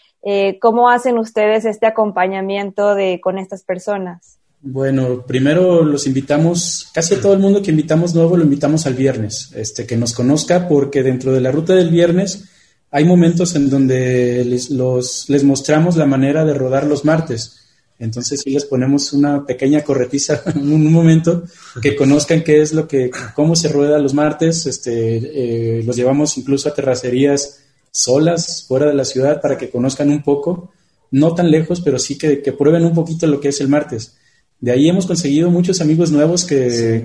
¿cómo 0.61 0.89
hacen 0.89 1.17
ustedes 1.17 1.65
este 1.65 1.87
acompañamiento 1.87 2.93
de, 2.93 3.19
con 3.19 3.39
estas 3.39 3.63
personas? 3.63 4.37
Bueno, 4.69 5.23
primero 5.25 5.81
los 5.85 6.07
invitamos, 6.07 6.89
casi 6.93 7.15
todo 7.15 7.31
el 7.31 7.39
mundo 7.39 7.61
que 7.61 7.71
invitamos 7.71 8.13
nuevo 8.13 8.35
lo 8.35 8.43
invitamos 8.43 8.85
al 8.85 8.95
viernes, 8.95 9.49
este, 9.55 9.85
que 9.85 9.95
nos 9.95 10.13
conozca, 10.13 10.67
porque 10.67 11.03
dentro 11.03 11.31
de 11.31 11.39
la 11.39 11.53
ruta 11.53 11.73
del 11.73 11.89
viernes 11.89 12.43
hay 12.91 13.05
momentos 13.05 13.55
en 13.55 13.69
donde 13.69 14.43
les, 14.43 14.69
los, 14.69 15.29
les 15.29 15.45
mostramos 15.45 15.95
la 15.95 16.05
manera 16.05 16.43
de 16.43 16.53
rodar 16.53 16.85
los 16.85 17.05
martes. 17.05 17.65
Entonces 17.97 18.41
sí 18.41 18.49
les 18.49 18.65
ponemos 18.65 19.13
una 19.13 19.45
pequeña 19.45 19.85
corretiza 19.85 20.43
en 20.53 20.69
un 20.69 20.91
momento 20.91 21.43
que 21.81 21.95
conozcan 21.95 22.43
qué 22.43 22.61
es 22.61 22.73
lo 22.73 22.89
que, 22.89 23.09
cómo 23.35 23.55
se 23.55 23.69
rueda 23.69 23.99
los 23.99 24.13
martes. 24.13 24.65
Este, 24.65 25.79
eh, 25.79 25.83
los 25.83 25.95
llevamos 25.95 26.37
incluso 26.37 26.67
a 26.67 26.75
terracerías 26.75 27.63
solas 27.89 28.65
fuera 28.67 28.87
de 28.87 28.95
la 28.95 29.05
ciudad 29.05 29.39
para 29.39 29.57
que 29.57 29.69
conozcan 29.69 30.09
un 30.09 30.23
poco, 30.23 30.73
no 31.11 31.33
tan 31.33 31.49
lejos, 31.49 31.79
pero 31.79 31.97
sí 31.97 32.17
que, 32.17 32.41
que 32.41 32.51
prueben 32.51 32.83
un 32.83 32.93
poquito 32.93 33.27
lo 33.27 33.39
que 33.39 33.47
es 33.47 33.61
el 33.61 33.69
martes. 33.69 34.17
De 34.59 34.71
ahí 34.71 34.89
hemos 34.89 35.05
conseguido 35.05 35.51
muchos 35.51 35.81
amigos 35.81 36.11
nuevos 36.11 36.43
que, 36.43 37.03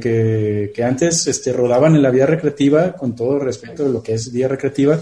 que, 0.75 0.85
antes 0.85 1.27
este, 1.27 1.53
rodaban 1.53 1.95
en 1.95 2.03
la 2.03 2.11
vía 2.11 2.25
recreativa, 2.25 2.95
con 2.95 3.15
todo 3.15 3.39
respeto 3.39 3.85
a 3.85 3.89
lo 3.89 4.03
que 4.03 4.15
es 4.15 4.33
vía 4.33 4.49
recreativa, 4.49 4.99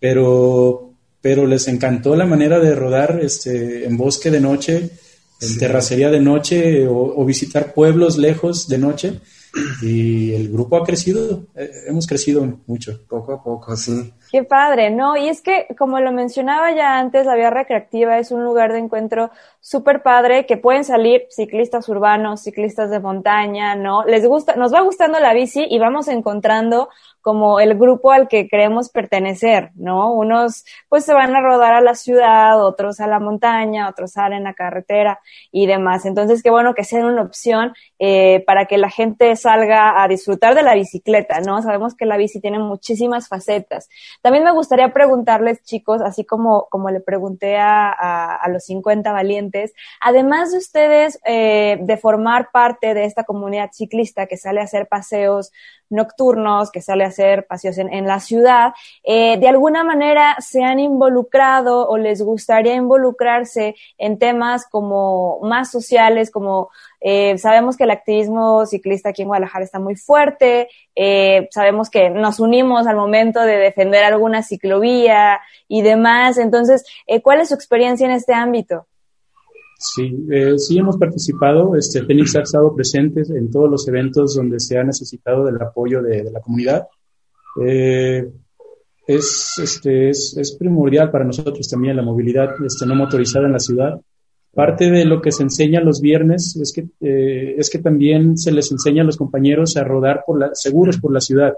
pero, 0.00 0.94
pero 1.20 1.46
les 1.46 1.68
encantó 1.68 2.16
la 2.16 2.24
manera 2.24 2.58
de 2.60 2.74
rodar 2.74 3.20
este, 3.22 3.84
en 3.84 3.98
bosque 3.98 4.30
de 4.30 4.40
noche, 4.40 4.90
en 5.40 5.58
terracería 5.58 6.10
de 6.10 6.20
noche 6.20 6.86
o, 6.88 7.24
visitar 7.26 7.74
pueblos 7.74 8.16
lejos 8.16 8.68
de 8.68 8.78
noche. 8.78 9.20
Y 9.82 10.32
el 10.32 10.50
grupo 10.50 10.78
ha 10.78 10.84
crecido, 10.84 11.46
eh, 11.54 11.70
hemos 11.86 12.06
crecido 12.06 12.60
mucho. 12.66 13.00
Poco 13.06 13.34
a 13.34 13.42
poco, 13.44 13.76
sí. 13.76 14.12
Qué 14.32 14.44
padre, 14.44 14.88
¿no? 14.88 15.14
Y 15.18 15.28
es 15.28 15.42
que, 15.42 15.66
como 15.76 16.00
lo 16.00 16.10
mencionaba 16.10 16.74
ya 16.74 16.96
antes, 16.98 17.26
la 17.26 17.34
vía 17.34 17.50
recreativa 17.50 18.18
es 18.18 18.30
un 18.30 18.42
lugar 18.42 18.72
de 18.72 18.78
encuentro 18.78 19.30
súper 19.60 20.02
padre 20.02 20.46
que 20.46 20.56
pueden 20.56 20.84
salir 20.84 21.26
ciclistas 21.28 21.86
urbanos, 21.90 22.40
ciclistas 22.40 22.88
de 22.88 22.98
montaña, 22.98 23.74
¿no? 23.76 24.04
Les 24.04 24.26
gusta, 24.26 24.56
nos 24.56 24.72
va 24.72 24.80
gustando 24.80 25.20
la 25.20 25.34
bici 25.34 25.66
y 25.68 25.78
vamos 25.78 26.08
encontrando 26.08 26.88
como 27.22 27.60
el 27.60 27.78
grupo 27.78 28.10
al 28.10 28.28
que 28.28 28.48
queremos 28.48 28.90
pertenecer, 28.90 29.70
¿no? 29.76 30.12
Unos 30.12 30.64
pues 30.88 31.04
se 31.04 31.14
van 31.14 31.34
a 31.34 31.40
rodar 31.40 31.72
a 31.72 31.80
la 31.80 31.94
ciudad, 31.94 32.62
otros 32.62 33.00
a 33.00 33.06
la 33.06 33.20
montaña, 33.20 33.88
otros 33.88 34.12
salen 34.12 34.46
a 34.46 34.54
carretera 34.54 35.20
y 35.52 35.66
demás. 35.66 36.04
Entonces, 36.04 36.42
qué 36.42 36.50
bueno 36.50 36.74
que 36.74 36.84
sea 36.84 37.06
una 37.06 37.22
opción 37.22 37.74
eh, 38.00 38.42
para 38.44 38.66
que 38.66 38.76
la 38.76 38.90
gente 38.90 39.36
salga 39.36 40.02
a 40.02 40.08
disfrutar 40.08 40.56
de 40.56 40.64
la 40.64 40.74
bicicleta, 40.74 41.40
¿no? 41.40 41.62
Sabemos 41.62 41.94
que 41.94 42.06
la 42.06 42.16
bici 42.16 42.40
tiene 42.40 42.58
muchísimas 42.58 43.28
facetas. 43.28 43.88
También 44.22 44.44
me 44.44 44.52
gustaría 44.52 44.92
preguntarles, 44.92 45.62
chicos, 45.64 46.00
así 46.00 46.24
como, 46.24 46.68
como 46.70 46.90
le 46.90 47.00
pregunté 47.00 47.58
a, 47.58 47.90
a, 47.90 48.48
los 48.48 48.64
50 48.64 49.10
valientes, 49.12 49.72
además 50.00 50.52
de 50.52 50.58
ustedes 50.58 51.18
eh, 51.26 51.78
de 51.80 51.96
formar 51.96 52.50
parte 52.52 52.94
de 52.94 53.04
esta 53.04 53.24
comunidad 53.24 53.70
ciclista 53.72 54.26
que 54.26 54.36
sale 54.36 54.60
a 54.60 54.64
hacer 54.64 54.86
paseos 54.86 55.50
nocturnos, 55.92 56.70
que 56.70 56.80
sale 56.80 57.04
a 57.04 57.08
hacer 57.08 57.46
paseos 57.46 57.78
en, 57.78 58.06
la 58.06 58.20
ciudad, 58.20 58.72
eh, 59.04 59.38
de 59.38 59.48
alguna 59.48 59.84
manera 59.84 60.36
se 60.40 60.64
han 60.64 60.80
involucrado 60.80 61.88
o 61.88 61.96
les 61.96 62.22
gustaría 62.22 62.74
involucrarse 62.74 63.76
en 63.98 64.18
temas 64.18 64.66
como 64.68 65.40
más 65.42 65.70
sociales, 65.70 66.30
como 66.30 66.70
eh, 67.00 67.36
sabemos 67.38 67.76
que 67.76 67.84
el 67.84 67.90
activismo 67.90 68.66
ciclista 68.66 69.10
aquí 69.10 69.22
en 69.22 69.28
Guadalajara 69.28 69.64
está 69.64 69.78
muy 69.78 69.96
fuerte, 69.96 70.68
eh, 70.94 71.48
sabemos 71.50 71.90
que 71.90 72.10
nos 72.10 72.40
unimos 72.40 72.86
al 72.86 72.96
momento 72.96 73.40
de 73.40 73.56
defender 73.56 74.04
alguna 74.04 74.42
ciclovía 74.42 75.40
y 75.68 75.82
demás. 75.82 76.38
Entonces, 76.38 76.84
¿cuál 77.22 77.40
es 77.40 77.48
su 77.48 77.54
experiencia 77.54 78.06
en 78.06 78.12
este 78.12 78.34
ámbito? 78.34 78.86
Sí, 79.82 80.26
eh, 80.30 80.58
sí 80.58 80.78
hemos 80.78 80.96
participado. 80.96 81.74
Este, 81.76 82.04
Fénix 82.04 82.36
ha 82.36 82.42
estado 82.42 82.74
presente 82.74 83.22
en 83.22 83.50
todos 83.50 83.68
los 83.68 83.86
eventos 83.88 84.36
donde 84.36 84.60
se 84.60 84.78
ha 84.78 84.84
necesitado 84.84 85.44
del 85.44 85.60
apoyo 85.60 86.00
de, 86.02 86.30
la 86.30 86.40
comunidad. 86.40 86.86
Eh, 87.64 88.30
es, 89.06 89.58
este, 89.60 90.10
es, 90.10 90.36
es, 90.38 90.56
primordial 90.56 91.10
para 91.10 91.24
nosotros 91.24 91.68
también 91.68 91.96
la 91.96 92.02
movilidad 92.02 92.54
este, 92.64 92.86
no 92.86 92.94
motorizada 92.94 93.46
en 93.46 93.52
la 93.52 93.58
ciudad. 93.58 94.00
Parte 94.54 94.90
de 94.90 95.04
lo 95.04 95.20
que 95.20 95.32
se 95.32 95.42
enseña 95.42 95.80
los 95.80 96.00
viernes 96.00 96.56
es 96.56 96.72
que, 96.72 96.86
eh, 97.00 97.54
es 97.58 97.68
que 97.70 97.78
también 97.78 98.36
se 98.36 98.52
les 98.52 98.70
enseña 98.70 99.02
a 99.02 99.06
los 99.06 99.16
compañeros 99.16 99.76
a 99.76 99.84
rodar 99.84 100.22
por 100.26 100.38
la, 100.38 100.50
seguros 100.52 100.98
por 100.98 101.12
la 101.12 101.20
ciudad, 101.20 101.54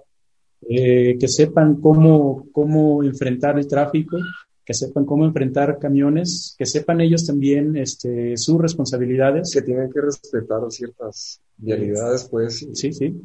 eh, 0.68 1.18
que 1.18 1.28
sepan 1.28 1.80
cómo, 1.80 2.46
cómo 2.52 3.02
enfrentar 3.02 3.58
el 3.58 3.66
tráfico, 3.66 4.16
que 4.64 4.72
sepan 4.74 5.04
cómo 5.04 5.26
enfrentar 5.26 5.78
camiones, 5.78 6.54
que 6.56 6.64
sepan 6.64 7.00
ellos 7.00 7.26
también 7.26 7.76
este, 7.76 8.36
sus 8.36 8.60
responsabilidades. 8.60 9.50
Que 9.52 9.62
tienen 9.62 9.92
que 9.92 10.00
respetar 10.00 10.60
ciertas 10.70 11.40
vialidades, 11.56 12.24
pues. 12.24 12.66
Sí, 12.72 12.92
sí. 12.92 13.20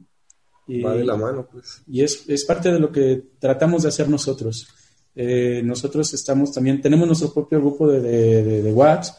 Y, 0.67 0.81
va 0.81 0.95
de 0.95 1.05
la 1.05 1.15
mano, 1.15 1.47
pues. 1.49 1.81
Y 1.87 2.03
es, 2.03 2.25
es 2.27 2.43
parte 2.43 2.71
de 2.71 2.79
lo 2.79 2.91
que 2.91 3.23
tratamos 3.39 3.83
de 3.83 3.89
hacer 3.89 4.09
nosotros. 4.09 4.67
Eh, 5.15 5.61
nosotros 5.63 6.13
estamos 6.13 6.51
también, 6.51 6.81
tenemos 6.81 7.07
nuestro 7.07 7.33
propio 7.33 7.59
grupo 7.59 7.87
de, 7.87 8.01
de, 8.01 8.61
de, 8.61 8.73
WhatsApp. 8.73 9.17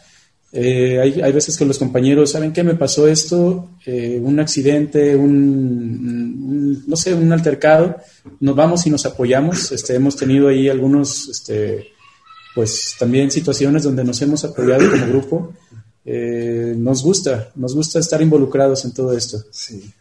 Eh, 0.53 0.99
hay, 1.01 1.21
hay, 1.21 1.33
veces 1.33 1.57
que 1.57 1.65
los 1.65 1.79
compañeros, 1.79 2.31
¿saben 2.31 2.53
qué 2.53 2.63
me 2.63 2.75
pasó 2.75 3.07
esto? 3.07 3.71
Eh, 3.87 4.21
un 4.23 4.41
accidente, 4.41 5.15
un, 5.17 5.31
un, 5.31 6.85
no 6.87 6.97
sé, 6.97 7.15
un 7.15 7.33
altercado. 7.33 7.97
Nos 8.41 8.57
vamos 8.57 8.87
y 8.87 8.91
nos 8.91 9.07
apoyamos. 9.07 9.73
Este, 9.73 9.95
hemos 9.95 10.17
tenido 10.17 10.49
ahí 10.49 10.69
algunos 10.69 11.29
este, 11.29 11.93
pues 12.55 12.97
también 12.99 13.31
situaciones 13.31 13.85
donde 13.85 14.05
nos 14.05 14.21
hemos 14.23 14.45
apoyado 14.45 14.91
como 14.91 15.07
grupo. 15.07 15.53
Eh, 16.05 16.75
nos 16.77 17.03
gusta, 17.03 17.51
nos 17.55 17.75
gusta 17.75 17.99
estar 17.99 18.21
involucrados 18.21 18.85
en 18.85 18.93
todo 18.93 19.17
esto. 19.17 19.45
Sí. 19.51 19.93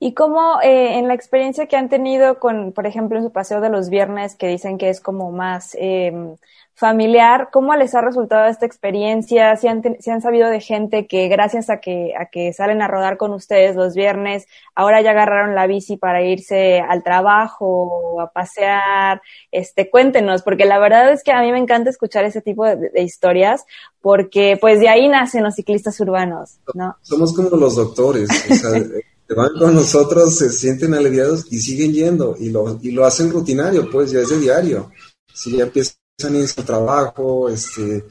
Y 0.00 0.14
cómo 0.14 0.60
eh, 0.62 0.98
en 0.98 1.08
la 1.08 1.14
experiencia 1.14 1.66
que 1.66 1.76
han 1.76 1.88
tenido 1.88 2.38
con, 2.38 2.72
por 2.72 2.86
ejemplo, 2.86 3.18
en 3.18 3.24
su 3.24 3.32
paseo 3.32 3.60
de 3.60 3.68
los 3.68 3.88
viernes, 3.88 4.36
que 4.36 4.46
dicen 4.46 4.78
que 4.78 4.90
es 4.90 5.00
como 5.00 5.32
más 5.32 5.76
eh, 5.80 6.36
familiar, 6.78 7.48
¿cómo 7.52 7.74
les 7.74 7.96
ha 7.96 8.00
resultado 8.02 8.46
esta 8.46 8.64
experiencia? 8.64 9.56
Si 9.56 9.66
han, 9.66 9.82
si 9.98 10.10
han 10.12 10.22
sabido 10.22 10.48
de 10.48 10.60
gente 10.60 11.08
que 11.08 11.26
gracias 11.26 11.70
a 11.70 11.80
que, 11.80 12.12
a 12.16 12.26
que 12.26 12.52
salen 12.52 12.80
a 12.82 12.86
rodar 12.86 13.16
con 13.16 13.32
ustedes 13.32 13.74
los 13.74 13.94
viernes, 13.94 14.46
ahora 14.76 15.02
ya 15.02 15.10
agarraron 15.10 15.56
la 15.56 15.66
bici 15.66 15.96
para 15.96 16.22
irse 16.22 16.78
al 16.78 17.02
trabajo, 17.02 18.20
a 18.20 18.30
pasear, 18.30 19.20
este, 19.50 19.90
cuéntenos, 19.90 20.42
porque 20.42 20.66
la 20.66 20.78
verdad 20.78 21.10
es 21.10 21.24
que 21.24 21.32
a 21.32 21.42
mí 21.42 21.50
me 21.50 21.58
encanta 21.58 21.90
escuchar 21.90 22.24
ese 22.24 22.42
tipo 22.42 22.64
de, 22.64 23.02
historias, 23.02 23.66
porque 24.00 24.56
pues 24.60 24.78
de 24.78 24.88
ahí 24.88 25.08
nacen 25.08 25.42
los 25.42 25.56
ciclistas 25.56 25.98
urbanos, 25.98 26.60
¿no? 26.74 26.96
Somos 27.02 27.34
como 27.34 27.48
los 27.56 27.74
doctores, 27.74 28.28
o 28.30 28.54
sea, 28.54 28.70
van 29.34 29.50
con 29.58 29.74
nosotros, 29.74 30.36
se 30.36 30.50
sienten 30.50 30.94
aliviados 30.94 31.46
y 31.50 31.58
siguen 31.58 31.92
yendo, 31.92 32.34
y 32.38 32.50
lo, 32.50 32.78
y 32.82 32.92
lo 32.92 33.04
hacen 33.04 33.30
rutinario, 33.30 33.90
pues 33.90 34.10
ya 34.10 34.20
es 34.20 34.30
de 34.30 34.38
diario. 34.38 34.90
Si 35.32 35.56
ya 35.56 35.64
empiezan 35.64 35.96
a 36.24 36.64
trabajo, 36.64 37.48
este, 37.48 38.04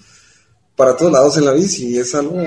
para 0.76 0.95
todos 0.95 1.11
lados 1.11 1.38
en 1.38 1.45
la 1.45 1.53
bici, 1.53 1.97
es 1.97 2.13
algo 2.15 2.39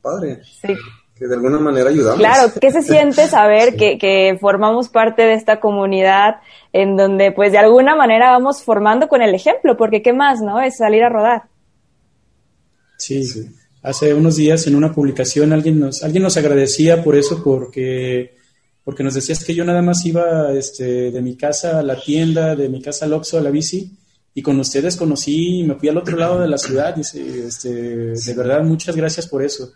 padre. 0.00 0.42
Sí. 0.60 0.74
Que 1.14 1.26
de 1.26 1.34
alguna 1.34 1.58
manera 1.58 1.90
ayudamos. 1.90 2.18
Claro, 2.18 2.52
¿qué 2.60 2.70
se 2.70 2.82
siente 2.82 3.26
saber 3.28 3.76
que, 3.76 3.98
que 3.98 4.36
formamos 4.40 4.88
parte 4.88 5.22
de 5.22 5.34
esta 5.34 5.58
comunidad 5.58 6.36
en 6.72 6.96
donde 6.96 7.32
pues 7.32 7.52
de 7.52 7.58
alguna 7.58 7.96
manera 7.96 8.30
vamos 8.30 8.62
formando 8.62 9.08
con 9.08 9.22
el 9.22 9.34
ejemplo? 9.34 9.76
Porque 9.76 10.02
qué 10.02 10.12
más, 10.12 10.40
¿no? 10.40 10.60
Es 10.60 10.76
salir 10.76 11.02
a 11.02 11.08
rodar. 11.08 11.44
Sí, 12.98 13.24
sí. 13.24 13.48
Hace 13.82 14.14
unos 14.14 14.36
días 14.36 14.66
en 14.66 14.74
una 14.74 14.94
publicación 14.94 15.52
alguien 15.52 15.80
nos, 15.80 16.02
alguien 16.02 16.22
nos 16.22 16.36
agradecía 16.36 17.02
por 17.02 17.16
eso, 17.16 17.42
porque 17.42 18.40
porque 18.84 19.04
nos 19.04 19.14
decías 19.14 19.44
que 19.44 19.54
yo 19.54 19.64
nada 19.64 19.82
más 19.82 20.04
iba 20.04 20.52
este, 20.52 21.10
de 21.10 21.22
mi 21.22 21.36
casa 21.36 21.78
a 21.78 21.82
la 21.82 22.00
tienda, 22.00 22.56
de 22.56 22.68
mi 22.68 22.82
casa 22.82 23.04
al 23.04 23.12
Oxxo 23.12 23.38
a 23.38 23.40
la 23.40 23.50
bici, 23.50 23.96
y 24.34 24.42
con 24.42 24.58
ustedes 24.58 24.96
conocí, 24.96 25.62
me 25.62 25.74
fui 25.76 25.88
al 25.88 25.98
otro 25.98 26.16
lado 26.16 26.40
de 26.40 26.48
la 26.48 26.58
ciudad, 26.58 26.94
dice, 26.94 27.46
este, 27.46 27.70
de 27.70 28.34
verdad, 28.34 28.62
muchas 28.64 28.96
gracias 28.96 29.26
por 29.28 29.44
eso. 29.44 29.72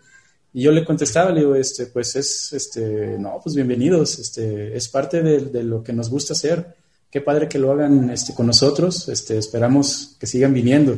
Y 0.53 0.63
yo 0.63 0.71
le 0.71 0.83
contestaba, 0.83 1.31
le 1.31 1.41
digo, 1.41 1.55
este, 1.55 1.85
pues 1.85 2.15
es, 2.15 2.51
este, 2.53 3.17
no, 3.19 3.39
pues 3.41 3.55
bienvenidos, 3.55 4.17
este, 4.19 4.75
es 4.75 4.89
parte 4.89 5.21
de, 5.21 5.63
lo 5.63 5.83
que 5.83 5.93
nos 5.93 6.09
gusta 6.09 6.33
hacer. 6.33 6.75
Qué 7.09 7.21
padre 7.21 7.47
que 7.47 7.59
lo 7.59 7.71
hagan, 7.71 8.09
este, 8.09 8.33
con 8.33 8.47
nosotros, 8.47 9.07
este, 9.09 9.37
esperamos 9.37 10.17
que 10.19 10.25
sigan 10.25 10.53
viniendo. 10.53 10.97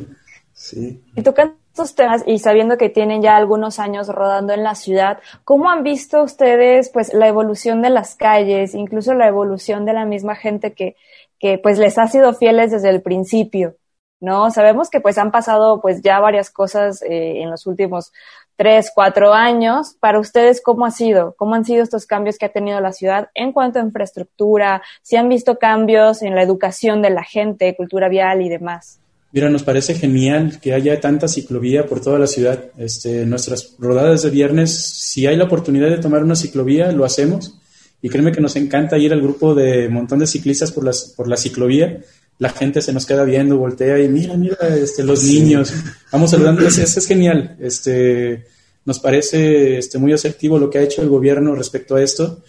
Sí. 0.52 1.00
Y 1.14 1.22
tocando 1.22 1.59
estos 1.72 1.94
temas 1.94 2.22
y 2.26 2.38
sabiendo 2.38 2.76
que 2.76 2.88
tienen 2.88 3.22
ya 3.22 3.36
algunos 3.36 3.78
años 3.78 4.08
rodando 4.08 4.52
en 4.52 4.64
la 4.64 4.74
ciudad, 4.74 5.18
¿cómo 5.44 5.70
han 5.70 5.82
visto 5.82 6.22
ustedes, 6.22 6.90
pues, 6.90 7.14
la 7.14 7.28
evolución 7.28 7.80
de 7.80 7.90
las 7.90 8.16
calles, 8.16 8.74
incluso 8.74 9.14
la 9.14 9.28
evolución 9.28 9.84
de 9.84 9.92
la 9.92 10.04
misma 10.04 10.34
gente 10.34 10.72
que, 10.74 10.96
que 11.38 11.58
pues 11.58 11.78
les 11.78 11.98
ha 11.98 12.06
sido 12.06 12.34
fieles 12.34 12.70
desde 12.70 12.90
el 12.90 13.02
principio, 13.02 13.76
¿no? 14.20 14.50
Sabemos 14.50 14.90
que 14.90 15.00
pues 15.00 15.16
han 15.16 15.30
pasado 15.30 15.80
pues 15.80 16.02
ya 16.02 16.20
varias 16.20 16.50
cosas 16.50 17.02
eh, 17.02 17.40
en 17.42 17.50
los 17.50 17.66
últimos 17.66 18.12
tres, 18.56 18.92
cuatro 18.94 19.32
años. 19.32 19.96
Para 20.00 20.20
ustedes, 20.20 20.60
¿cómo 20.62 20.84
ha 20.84 20.90
sido? 20.90 21.34
¿Cómo 21.38 21.54
han 21.54 21.64
sido 21.64 21.82
estos 21.82 22.04
cambios 22.04 22.36
que 22.36 22.46
ha 22.46 22.52
tenido 22.52 22.78
la 22.80 22.92
ciudad 22.92 23.30
en 23.34 23.52
cuanto 23.52 23.78
a 23.78 23.82
infraestructura? 23.82 24.82
¿Si 25.02 25.16
han 25.16 25.30
visto 25.30 25.58
cambios 25.58 26.22
en 26.22 26.34
la 26.34 26.42
educación 26.42 27.00
de 27.00 27.10
la 27.10 27.24
gente, 27.24 27.74
cultura 27.74 28.08
vial 28.08 28.42
y 28.42 28.50
demás? 28.50 29.00
Mira, 29.32 29.48
nos 29.48 29.62
parece 29.62 29.94
genial 29.94 30.58
que 30.60 30.72
haya 30.72 31.00
tanta 31.00 31.28
ciclovía 31.28 31.86
por 31.86 32.00
toda 32.00 32.18
la 32.18 32.26
ciudad. 32.26 32.64
Este, 32.78 33.24
nuestras 33.26 33.74
rodadas 33.78 34.22
de 34.22 34.30
viernes, 34.30 34.74
si 34.74 35.26
hay 35.26 35.36
la 35.36 35.44
oportunidad 35.44 35.88
de 35.88 35.98
tomar 35.98 36.24
una 36.24 36.34
ciclovía, 36.34 36.90
lo 36.90 37.04
hacemos 37.04 37.54
y 38.02 38.08
créeme 38.08 38.32
que 38.32 38.40
nos 38.40 38.56
encanta 38.56 38.98
ir 38.98 39.12
al 39.12 39.20
grupo 39.20 39.54
de 39.54 39.88
montón 39.88 40.18
de 40.18 40.26
ciclistas 40.26 40.72
por, 40.72 40.84
las, 40.84 41.04
por 41.16 41.28
la 41.28 41.36
ciclovía. 41.36 42.00
La 42.38 42.50
gente 42.50 42.80
se 42.80 42.92
nos 42.92 43.06
queda 43.06 43.24
viendo, 43.24 43.58
voltea 43.58 44.00
y 44.02 44.08
mira, 44.08 44.36
mira, 44.36 44.56
este, 44.76 45.04
los 45.04 45.22
niños. 45.24 45.72
Vamos 46.10 46.30
saludando, 46.30 46.66
eso 46.66 46.82
es 46.82 47.06
genial. 47.06 47.56
Este, 47.60 48.46
nos 48.84 48.98
parece 48.98 49.78
este, 49.78 49.98
muy 49.98 50.12
asertivo 50.12 50.58
lo 50.58 50.70
que 50.70 50.78
ha 50.78 50.82
hecho 50.82 51.02
el 51.02 51.08
gobierno 51.08 51.54
respecto 51.54 51.96
a 51.96 52.02
esto, 52.02 52.42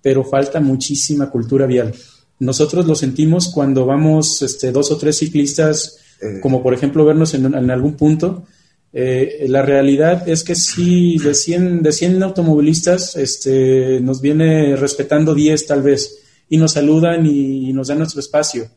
pero 0.00 0.24
falta 0.24 0.60
muchísima 0.60 1.28
cultura 1.28 1.66
vial. 1.66 1.92
Nosotros 2.38 2.86
lo 2.86 2.94
sentimos 2.94 3.48
cuando 3.48 3.84
vamos 3.84 4.40
este, 4.42 4.72
dos 4.72 4.90
o 4.92 4.96
tres 4.96 5.18
ciclistas, 5.18 5.98
eh. 6.22 6.40
como 6.40 6.62
por 6.62 6.72
ejemplo 6.72 7.04
vernos 7.04 7.34
en, 7.34 7.46
en 7.46 7.70
algún 7.70 7.96
punto, 7.96 8.46
eh, 8.94 9.46
la 9.48 9.62
realidad 9.62 10.28
es 10.28 10.44
que 10.44 10.54
sí, 10.54 11.16
de 11.18 11.34
100, 11.34 11.82
de 11.82 11.92
100 11.92 12.22
automovilistas 12.22 13.16
este, 13.16 14.00
nos 14.00 14.20
viene 14.20 14.76
respetando 14.76 15.34
10 15.34 15.66
tal 15.66 15.82
vez 15.82 16.18
y 16.50 16.58
nos 16.58 16.72
saludan 16.72 17.24
y, 17.24 17.72
nos 17.72 17.88
dan 17.88 17.98
nuestro 17.98 18.20
espacio, 18.20 18.68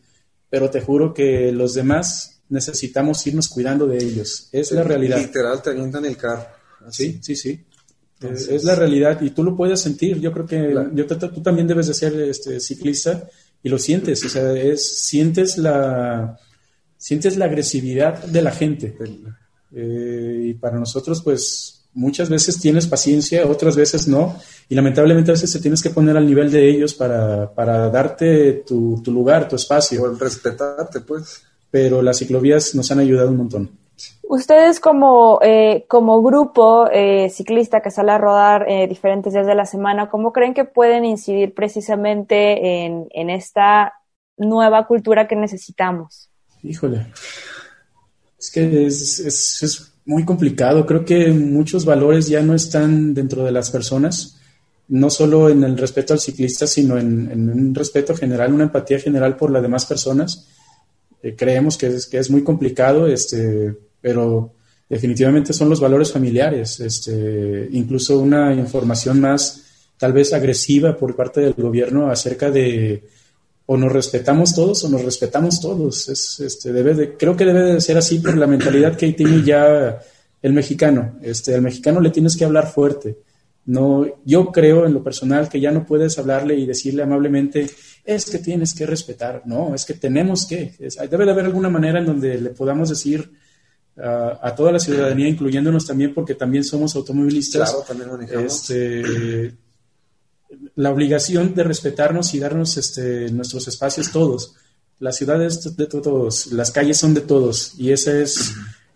pero 0.50 0.70
te 0.70 0.80
juro 0.80 1.14
que 1.14 1.52
los 1.52 1.74
demás 1.74 2.39
necesitamos 2.48 3.26
irnos 3.28 3.50
cuidando 3.50 3.88
de 3.88 3.98
ellos. 3.98 4.48
Es 4.54 4.72
la 4.72 4.84
realidad. 4.84 5.20
Literal, 5.20 5.62
te 5.62 5.72
avientan 5.72 6.06
el 6.06 6.16
carro. 6.16 6.46
Sí, 6.89 7.20
sí, 7.22 7.36
sí. 7.36 7.66
es, 8.22 8.64
la 8.64 8.76
realidad 8.76 9.20
y 9.22 9.32
tú 9.32 9.43
lo 9.43 9.58
puedes 9.58 9.82
sentir. 9.82 10.22
Yo 10.22 10.32
creo 10.32 10.46
que 10.46 10.74
yo 10.93 11.06
tú 11.06 11.41
también 11.41 11.68
debes 11.68 11.88
de 11.88 11.93
ser 11.93 12.14
este, 12.22 12.62
ciclista 12.62 13.28
y 13.62 13.68
lo 13.68 13.78
sientes. 13.78 14.24
O 14.24 14.30
sea, 14.30 14.54
es, 14.54 15.00
sientes 15.08 15.58
la, 15.58 16.39
sientes 16.98 17.38
la 17.38 17.46
agresividad 17.46 18.24
de 18.24 18.41
la 18.41 18.52
gente. 18.52 18.96
Eh, 19.74 20.41
y 20.43 20.54
para 20.56 20.78
nosotros, 20.80 21.22
pues 21.22 21.86
muchas 21.93 22.30
veces 22.30 22.60
tienes 22.60 22.88
paciencia, 22.88 23.48
otras 23.48 23.76
veces 23.76 24.08
no, 24.08 24.36
y 24.70 24.76
lamentablemente 24.76 25.32
a 25.32 25.34
veces 25.34 25.52
te 25.52 25.60
tienes 25.60 25.82
que 25.82 25.89
poner 25.89 26.16
al 26.18 26.28
nivel 26.28 26.52
de 26.52 26.70
ellos 26.70 26.93
para, 26.93 27.52
para 27.54 27.89
darte 27.89 28.64
tu, 28.68 29.02
tu, 29.02 29.12
lugar, 29.12 29.48
tu 29.48 29.56
espacio. 29.56 30.04
O 30.04 30.14
respetarte, 30.14 31.02
pues. 31.02 31.43
Pero 31.72 32.02
las 32.02 32.20
ciclovías 32.20 32.76
nos 32.76 32.91
han 32.91 33.00
ayudado 33.00 33.30
un 33.30 33.38
montón. 33.38 33.86
Ustedes 34.28 34.80
como, 34.80 35.39
eh, 35.41 35.86
como 35.88 36.22
grupo 36.22 36.88
eh, 36.91 37.30
ciclista 37.30 37.82
que 37.82 37.91
sale 37.91 38.12
a 38.12 38.18
rodar 38.18 38.66
eh, 38.68 38.88
diferentes 38.88 39.34
días 39.34 39.46
de 39.46 39.56
la 39.56 39.66
semana, 39.66 40.10
¿cómo 40.10 40.34
creen 40.34 40.54
que 40.54 40.66
pueden 40.66 41.06
incidir 41.06 41.54
precisamente 41.54 42.86
en, 42.86 43.08
en 43.12 43.30
esta 43.30 43.93
nueva 44.38 44.88
cultura 44.88 45.28
que 45.28 45.36
necesitamos? 45.36 46.30
Híjole, 46.68 47.07
es 48.39 48.51
que 48.51 48.86
es, 48.86 49.20
es, 49.20 49.91
muy 50.05 50.24
complicado. 50.24 50.86
Creo 50.86 51.03
que 51.03 51.32
muchos 51.32 51.84
valores 51.84 52.28
ya 52.28 52.41
no 52.43 52.53
están 52.53 53.13
dentro 53.13 53.43
de 53.43 53.51
las 53.51 53.72
personas, 53.72 54.39
no 54.88 55.09
solo 55.09 55.49
en 55.49 55.63
el 55.63 55.78
respeto 55.78 56.13
al 56.13 56.20
ciclista, 56.20 56.68
sino 56.68 56.97
en, 56.97 57.49
un 57.49 57.74
respeto 57.74 58.16
general, 58.16 58.53
una 58.53 58.66
empatía 58.66 58.99
general 58.99 59.36
por 59.36 59.49
las 59.49 59.63
demás 59.63 59.86
personas. 59.88 60.47
Eh, 61.24 61.36
creemos 61.36 61.76
que 61.76 61.88
es, 61.88 62.05
que 62.05 62.20
es 62.20 62.30
muy 62.30 62.43
complicado, 62.43 63.07
este, 63.07 63.76
pero 63.99 64.53
definitivamente 64.88 65.53
son 65.53 65.70
los 65.70 65.80
valores 65.80 66.11
familiares, 66.11 66.80
este, 66.80 67.68
incluso 67.72 68.20
una 68.20 68.53
información 68.53 69.20
más 69.20 69.63
tal 69.97 70.13
vez 70.13 70.34
agresiva 70.34 70.95
por 70.95 71.16
parte 71.16 71.41
del 71.41 71.53
gobierno 71.53 72.11
acerca 72.11 72.51
de 72.51 73.03
o 73.68 73.78
nos 73.78 73.91
respetamos 73.91 74.53
todos 74.53 74.84
o 74.84 74.89
nos 74.89 75.03
respetamos 75.03 75.59
todos. 75.59 76.09
Es, 76.09 76.39
este, 76.39 76.72
debe 76.72 76.93
de, 76.93 77.18
creo 77.18 77.36
que 77.36 77.45
debe 77.45 77.74
de 77.74 77.82
ser 77.82 77.97
así 77.97 78.20
por 78.20 78.38
la 78.38 78.47
mentalidad 78.47 78.95
que 78.95 79.11
tiene 79.13 79.43
ya 79.43 79.99
el 80.41 80.53
mexicano. 80.53 81.18
Este, 81.22 81.55
al 81.55 81.61
mexicano 81.61 81.99
le 81.99 82.11
tienes 82.11 82.38
que 82.38 82.45
hablar 82.45 82.72
fuerte. 82.72 83.18
No, 83.66 84.05
yo 84.24 84.51
creo 84.51 84.86
en 84.86 84.93
lo 84.93 85.03
personal 85.03 85.49
que 85.49 85.59
ya 85.59 85.72
no 85.72 85.88
puedes 85.88 86.20
hablarle 86.20 86.55
y 86.55 86.68
decirle 86.68 87.01
amablemente, 87.01 87.68
es 88.03 88.30
que 88.30 88.38
tienes 88.38 88.76
que 88.76 88.86
respetar. 88.86 89.41
No, 89.45 89.74
es 89.74 89.86
que 89.86 89.95
tenemos 89.95 90.45
que. 90.45 90.74
debe 91.09 91.26
de 91.26 91.32
haber 91.32 91.45
alguna 91.45 91.70
manera 91.70 91.99
en 91.99 92.05
donde 92.05 92.39
le 92.39 92.51
podamos 92.51 92.89
decir 92.89 93.32
a 93.97 94.53
toda 94.55 94.72
la 94.72 94.80
ciudadanía, 94.80 95.28
incluyéndonos 95.28 95.88
también, 95.88 96.13
porque 96.13 96.36
también 96.36 96.63
somos 96.63 96.95
automovilistas. 96.95 97.72
Claro, 97.72 97.86
también 97.88 98.11
manejamos. 98.11 98.70
Este, 98.70 99.55
la 100.76 100.91
obligación 100.91 101.54
de 101.56 101.64
respetarnos 101.64 102.34
y 102.34 102.39
darnos 102.39 102.78
este, 102.78 103.32
nuestros 103.32 103.68
espacios 103.68 104.12
todos. 104.12 104.56
La 105.00 105.12
ciudad 105.12 105.43
es 105.43 105.76
de 105.76 105.86
todos, 105.88 106.48
las 106.48 106.72
calles 106.72 106.98
son 106.98 107.14
de 107.14 107.22
todos 107.22 107.74
y 107.78 107.91
esa 107.91 108.18
es, 108.18 108.54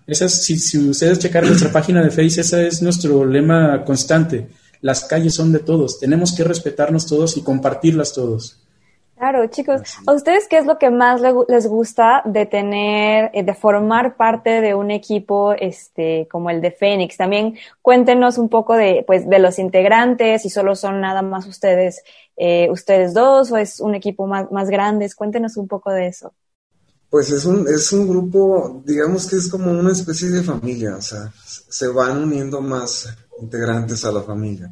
esa 0.07 0.25
es 0.25 0.43
si, 0.43 0.57
si 0.57 0.77
ustedes 0.77 1.19
checar 1.19 1.45
nuestra 1.45 1.71
página 1.71 2.01
de 2.01 2.09
Facebook, 2.09 2.39
ese 2.39 2.67
es 2.67 2.81
nuestro 2.81 3.25
lema 3.25 3.83
constante. 3.83 4.47
Las 4.81 5.03
calles 5.03 5.33
son 5.33 5.51
de 5.51 5.59
todos, 5.59 5.99
tenemos 5.99 6.33
que 6.33 6.45
respetarnos 6.45 7.05
todos 7.05 7.35
y 7.35 7.41
compartirlas 7.41 8.13
todos. 8.13 8.57
Claro, 9.19 9.45
chicos, 9.47 9.81
¿a 10.07 10.13
ustedes 10.13 10.47
qué 10.47 10.59
es 10.59 10.65
lo 10.65 10.77
que 10.77 10.89
más 10.89 11.19
les 11.49 11.67
gusta 11.67 12.21
de 12.23 12.45
tener, 12.45 13.29
eh, 13.33 13.43
de 13.43 13.53
formar 13.53 14.15
parte 14.15 14.61
de 14.61 14.73
un 14.73 14.91
equipo 14.91 15.51
este, 15.51 16.25
como 16.31 16.49
el 16.49 16.61
de 16.61 16.71
Fénix? 16.71 17.17
También 17.17 17.55
cuéntenos 17.81 18.37
un 18.37 18.47
poco 18.47 18.75
de, 18.75 19.03
pues, 19.05 19.29
de 19.29 19.39
los 19.39 19.59
integrantes, 19.59 20.43
si 20.43 20.49
solo 20.49 20.73
son 20.73 21.01
nada 21.01 21.21
más 21.21 21.45
ustedes, 21.47 22.01
eh, 22.37 22.69
ustedes 22.71 23.13
dos 23.13 23.51
o 23.51 23.57
es 23.57 23.81
un 23.81 23.93
equipo 23.93 24.25
más, 24.25 24.49
más 24.53 24.69
grande, 24.69 25.09
cuéntenos 25.13 25.57
un 25.57 25.67
poco 25.67 25.91
de 25.91 26.07
eso. 26.07 26.31
Pues 27.09 27.29
es 27.29 27.43
un, 27.43 27.67
es 27.67 27.91
un 27.91 28.07
grupo, 28.07 28.81
digamos 28.85 29.27
que 29.27 29.35
es 29.35 29.49
como 29.49 29.69
una 29.69 29.91
especie 29.91 30.29
de 30.29 30.43
familia, 30.43 30.95
o 30.95 31.01
sea, 31.01 31.29
se 31.43 31.87
van 31.89 32.23
uniendo 32.23 32.61
más 32.61 33.13
integrantes 33.41 34.05
a 34.05 34.13
la 34.13 34.21
familia. 34.21 34.71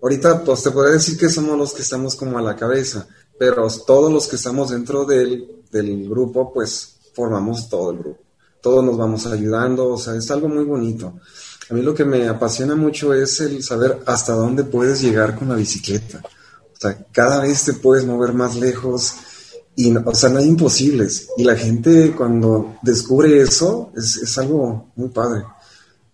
ahorita 0.00 0.44
pues 0.44 0.62
te 0.62 0.70
podría 0.70 0.94
decir 0.94 1.18
que 1.18 1.28
somos 1.28 1.58
los 1.58 1.74
que 1.74 1.82
estamos 1.82 2.14
como 2.14 2.38
a 2.38 2.42
la 2.42 2.54
cabeza, 2.54 3.08
pero 3.40 3.66
todos 3.86 4.12
los 4.12 4.28
que 4.28 4.36
estamos 4.36 4.68
dentro 4.68 5.06
del, 5.06 5.62
del 5.72 6.06
grupo, 6.10 6.52
pues 6.52 6.96
formamos 7.14 7.70
todo 7.70 7.92
el 7.92 7.98
grupo. 8.00 8.20
Todos 8.60 8.84
nos 8.84 8.98
vamos 8.98 9.26
ayudando, 9.26 9.88
o 9.88 9.96
sea, 9.96 10.14
es 10.14 10.30
algo 10.30 10.46
muy 10.46 10.64
bonito. 10.64 11.14
A 11.70 11.72
mí 11.72 11.80
lo 11.80 11.94
que 11.94 12.04
me 12.04 12.28
apasiona 12.28 12.76
mucho 12.76 13.14
es 13.14 13.40
el 13.40 13.62
saber 13.62 14.00
hasta 14.04 14.34
dónde 14.34 14.64
puedes 14.64 15.00
llegar 15.00 15.38
con 15.38 15.48
la 15.48 15.54
bicicleta. 15.54 16.20
O 16.22 16.78
sea, 16.78 17.06
cada 17.12 17.40
vez 17.40 17.64
te 17.64 17.72
puedes 17.72 18.04
mover 18.04 18.34
más 18.34 18.56
lejos 18.56 19.14
y, 19.74 19.96
o 19.96 20.14
sea, 20.14 20.28
no 20.28 20.38
hay 20.38 20.46
imposibles. 20.46 21.28
Y 21.38 21.44
la 21.44 21.56
gente 21.56 22.14
cuando 22.14 22.76
descubre 22.82 23.40
eso 23.40 23.90
es, 23.96 24.18
es 24.18 24.36
algo 24.36 24.92
muy 24.96 25.08
padre. 25.08 25.44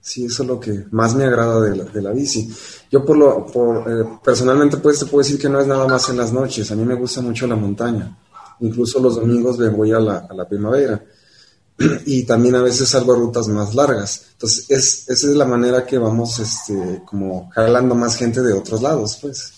Sí, 0.06 0.24
eso 0.24 0.44
es 0.44 0.48
lo 0.48 0.60
que 0.60 0.84
más 0.92 1.16
me 1.16 1.24
agrada 1.24 1.60
de 1.60 1.74
la, 1.74 1.82
de 1.82 2.00
la 2.00 2.12
bici. 2.12 2.48
Yo 2.92 3.04
por 3.04 3.16
lo, 3.16 3.44
por, 3.44 3.90
eh, 3.90 4.04
personalmente 4.22 4.76
pues 4.76 5.00
te 5.00 5.06
puedo 5.06 5.24
decir 5.24 5.36
que 5.36 5.48
no 5.48 5.58
es 5.58 5.66
nada 5.66 5.84
más 5.88 6.08
en 6.08 6.16
las 6.16 6.32
noches. 6.32 6.70
A 6.70 6.76
mí 6.76 6.84
me 6.84 6.94
gusta 6.94 7.20
mucho 7.20 7.44
la 7.48 7.56
montaña. 7.56 8.16
Incluso 8.60 9.00
los 9.00 9.16
domingos 9.16 9.58
me 9.58 9.68
voy 9.68 9.90
a 9.90 9.98
la, 9.98 10.28
a 10.30 10.32
la 10.32 10.48
primavera. 10.48 11.02
y 12.06 12.22
también 12.22 12.54
a 12.54 12.62
veces 12.62 12.88
salgo 12.88 13.14
a 13.14 13.16
rutas 13.16 13.48
más 13.48 13.74
largas. 13.74 14.26
Entonces, 14.34 14.70
es, 14.70 15.08
esa 15.08 15.26
es 15.26 15.34
la 15.34 15.44
manera 15.44 15.84
que 15.84 15.98
vamos, 15.98 16.38
este, 16.38 17.02
como 17.04 17.50
jalando 17.50 17.96
más 17.96 18.14
gente 18.14 18.42
de 18.42 18.52
otros 18.52 18.82
lados, 18.82 19.18
pues. 19.20 19.54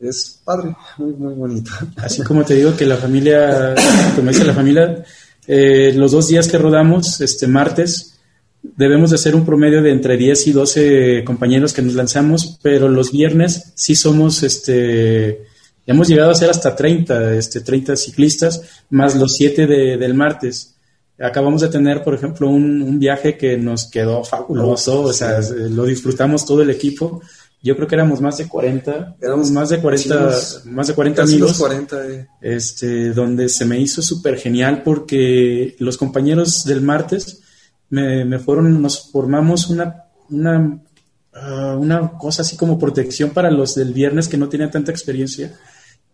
Es 0.00 0.40
padre, 0.42 0.74
muy, 0.96 1.12
muy 1.12 1.34
bonito. 1.34 1.72
Así 1.98 2.22
como 2.22 2.42
te 2.42 2.54
digo 2.54 2.74
que 2.74 2.86
la 2.86 2.96
familia, 2.96 3.74
como 4.16 4.30
dice 4.30 4.46
la 4.46 4.54
familia, 4.54 5.04
eh, 5.46 5.92
los 5.94 6.12
dos 6.12 6.28
días 6.28 6.48
que 6.48 6.56
rodamos, 6.56 7.20
este 7.20 7.46
martes, 7.46 8.17
debemos 8.62 9.10
de 9.10 9.16
hacer 9.16 9.34
un 9.34 9.44
promedio 9.44 9.82
de 9.82 9.90
entre 9.90 10.16
10 10.16 10.46
y 10.48 10.52
12 10.52 11.24
compañeros 11.24 11.72
que 11.72 11.82
nos 11.82 11.94
lanzamos, 11.94 12.58
pero 12.62 12.88
los 12.88 13.12
viernes 13.12 13.72
sí 13.74 13.94
somos, 13.94 14.42
este, 14.42 15.44
hemos 15.86 16.08
llegado 16.08 16.30
a 16.30 16.34
ser 16.34 16.50
hasta 16.50 16.74
30, 16.74 17.34
este, 17.34 17.60
30 17.60 17.96
ciclistas, 17.96 18.62
más 18.90 19.16
los 19.16 19.34
7 19.36 19.66
de, 19.66 19.96
del 19.96 20.14
martes. 20.14 20.74
Acabamos 21.20 21.62
de 21.62 21.68
tener, 21.68 22.04
por 22.04 22.14
ejemplo, 22.14 22.48
un, 22.48 22.82
un 22.82 22.98
viaje 22.98 23.36
que 23.36 23.56
nos 23.56 23.90
quedó 23.90 24.22
fabuloso, 24.22 25.02
o 25.02 25.12
sea, 25.12 25.40
lo 25.70 25.84
disfrutamos 25.84 26.46
todo 26.46 26.62
el 26.62 26.70
equipo. 26.70 27.20
Yo 27.60 27.74
creo 27.74 27.88
que 27.88 27.96
éramos 27.96 28.20
más 28.20 28.38
de 28.38 28.46
40, 28.46 29.16
éramos 29.20 29.50
más 29.50 29.68
de 29.70 29.80
40, 29.80 30.32
sí, 30.32 30.68
más 30.68 30.86
de 30.86 30.94
40 30.94 31.22
casi 31.22 31.32
amigos. 31.32 31.50
los 31.50 31.58
40, 31.58 32.08
eh. 32.08 32.26
Este, 32.40 33.12
donde 33.12 33.48
se 33.48 33.64
me 33.64 33.80
hizo 33.80 34.00
súper 34.00 34.38
genial 34.38 34.82
porque 34.84 35.74
los 35.80 35.96
compañeros 35.96 36.64
del 36.64 36.82
martes 36.82 37.42
me, 37.90 38.24
me 38.24 38.38
fueron, 38.38 38.80
nos 38.82 39.10
formamos 39.10 39.68
una, 39.70 40.04
una, 40.30 40.78
ah, 41.34 41.76
una 41.78 42.12
cosa 42.18 42.42
así 42.42 42.56
como 42.56 42.78
protección 42.78 43.30
para 43.30 43.50
los 43.50 43.74
del 43.74 43.92
viernes 43.92 44.28
que 44.28 44.36
no 44.36 44.48
tenían 44.48 44.70
tanta 44.70 44.90
experiencia. 44.92 45.54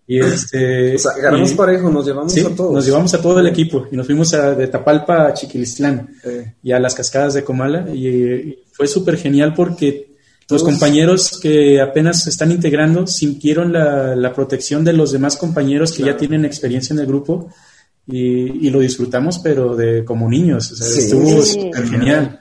Y 0.07 0.19
este, 0.21 0.97
O 0.97 0.99
sea, 0.99 1.13
agarramos 1.13 1.53
y- 1.53 1.55
parejo, 1.55 1.91
nos 1.91 2.05
llevamos 2.05 2.33
Sí, 2.33 2.41
a 2.41 2.55
todos. 2.55 2.73
nos 2.75 2.85
llevamos 2.85 3.15
a 3.15 3.23
todo 3.23 3.41
el 3.41 3.47
equipo 3.47 3.87
y 3.91 3.97
nos 3.97 4.05
fuimos 4.07 4.35
a, 4.35 4.55
de 4.55 4.67
Tapalpa 4.67 5.29
a 5.29 5.33
Chiquilistlán 5.35 6.09
Eh, 6.25 6.55
y 6.63 6.73
a 6.73 6.79
las 6.79 6.95
cascadas 6.95 7.33
de 7.33 7.43
Comala 7.43 7.87
y, 7.91 8.07
y 8.09 8.59
fue 8.73 8.87
súper 8.87 9.17
genial 9.17 9.55
porque 9.55 10.13
los 10.51 10.61
Todos- 10.61 10.63
compañeros 10.63 11.41
que 11.41 11.81
apenas 11.81 12.23
se 12.25 12.29
están 12.29 12.51
integrando 12.53 13.07
sintieron 13.07 13.73
la, 13.73 14.15
la 14.15 14.35
protección 14.35 14.85
de 14.85 14.93
los 14.93 15.11
demás 15.11 15.37
compañeros 15.39 15.93
que 15.93 16.03
ya 16.03 16.19
tienen 16.19 16.45
experiencia 16.45 16.93
en 16.93 17.01
el 17.01 17.07
grupo 17.07 17.49
y, 18.07 18.67
y 18.67 18.71
lo 18.71 18.81
disfrutamos 18.81 19.39
pero 19.39 19.75
de 19.77 20.05
como 20.05 20.29
niños, 20.29 20.71
o 20.73 20.77
sea, 20.77 20.87
Sí. 20.87 21.01
estuvo 21.01 21.43
Sí. 21.43 21.71
genial. 21.91 22.41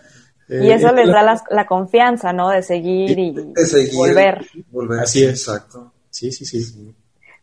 Y 0.50 0.70
eso 0.72 0.90
Eh, 0.90 0.94
les 0.96 1.08
la- 1.08 1.24
da 1.24 1.44
la, 1.50 1.66
confianza, 1.66 2.34
¿no? 2.34 2.50
De 2.50 2.62
seguir 2.62 3.18
y 3.18 3.32
de 3.32 3.66
seguir, 3.66 3.96
volver. 3.96 4.46
volver. 4.72 5.00
Así 5.00 5.24
es. 5.24 5.48
Exacto. 5.48 5.94
Sí, 6.10 6.32
sí, 6.32 6.46
sí. 6.46 6.94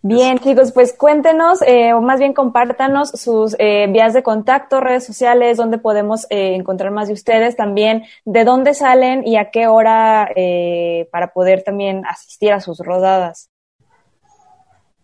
Bien, 0.03 0.39
chicos, 0.39 0.73
pues 0.73 0.95
cuéntenos, 0.95 1.61
eh, 1.61 1.93
o 1.93 2.01
más 2.01 2.21
bien 2.21 2.33
compártanos 2.33 3.11
sus 3.11 3.55
eh, 3.59 3.87
vías 3.91 4.15
de 4.15 4.23
contacto, 4.23 4.81
redes 4.81 5.05
sociales, 5.05 5.59
donde 5.59 5.77
podemos 5.77 6.27
eh, 6.31 6.55
encontrar 6.55 6.91
más 6.91 7.09
de 7.09 7.15
ustedes, 7.15 7.55
también 7.55 8.05
de 8.25 8.45
dónde 8.45 8.73
salen 8.73 9.27
y 9.27 9.37
a 9.37 9.51
qué 9.51 9.67
hora 9.67 10.31
eh, 10.35 11.07
para 11.13 11.35
poder 11.35 11.63
también 11.65 12.03
asistir 12.07 12.51
a 12.53 12.61
sus 12.61 12.79
rodadas. 12.79 13.50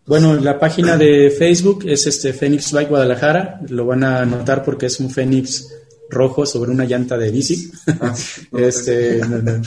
Bueno, 0.07 0.35
la 0.35 0.57
página 0.57 0.95
de 0.95 1.29
Facebook 1.29 1.83
es 1.85 2.07
este 2.07 2.31
Fénix 2.31 2.71
Bike 2.71 2.87
Guadalajara. 2.87 3.59
Lo 3.67 3.85
van 3.85 4.05
a 4.05 4.25
notar 4.25 4.63
porque 4.63 4.85
es 4.85 5.01
un 5.01 5.09
Fénix 5.11 5.67
rojo 6.09 6.45
sobre 6.45 6.71
una 6.71 6.85
llanta 6.85 7.17
de 7.17 7.29
bici. 7.29 7.69
este, 8.57 9.19
no, 9.19 9.41
no. 9.41 9.61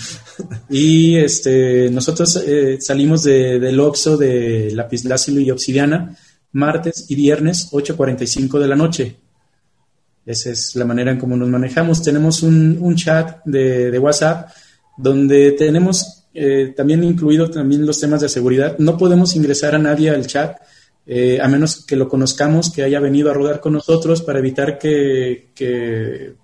Y 0.70 1.16
este, 1.16 1.91
nosotros 1.91 2.43
eh, 2.47 2.78
salimos 2.80 3.22
de, 3.22 3.61
del 3.61 3.78
Oxxo 3.78 4.16
de 4.16 4.70
Lapislázuli 4.72 5.43
y 5.43 5.51
Obsidiana 5.51 6.16
martes 6.53 7.05
y 7.11 7.16
viernes 7.16 7.70
8.45 7.70 8.59
de 8.59 8.68
la 8.68 8.76
noche. 8.76 9.16
Esa 10.24 10.53
es 10.53 10.74
la 10.74 10.86
manera 10.86 11.12
en 11.12 11.18
cómo 11.18 11.36
nos 11.36 11.51
manejamos. 11.51 12.03
Tenemos 12.03 12.43
un, 12.43 12.78
un 12.80 12.97
chat 12.97 13.45
de, 13.45 13.91
de 13.91 13.99
WhatsApp 13.99 14.49
donde 14.97 15.53
tenemos 15.53 16.19
eh, 16.34 16.72
también 16.76 17.02
incluido 17.04 17.50
también 17.50 17.86
los 17.86 18.00
temas 18.00 18.20
de 18.20 18.28
seguridad. 18.28 18.76
No 18.78 18.96
podemos 18.96 19.34
ingresar 19.36 19.74
a 19.74 19.78
nadie 19.78 20.10
al 20.10 20.26
chat 20.26 20.56
eh, 21.06 21.40
a 21.42 21.48
menos 21.48 21.84
que 21.84 21.96
lo 21.96 22.08
conozcamos, 22.08 22.70
que 22.70 22.82
haya 22.82 23.00
venido 23.00 23.30
a 23.30 23.34
rodar 23.34 23.60
con 23.60 23.72
nosotros 23.72 24.22
para 24.22 24.38
evitar 24.38 24.78
que, 24.78 25.48
que, 25.54 26.34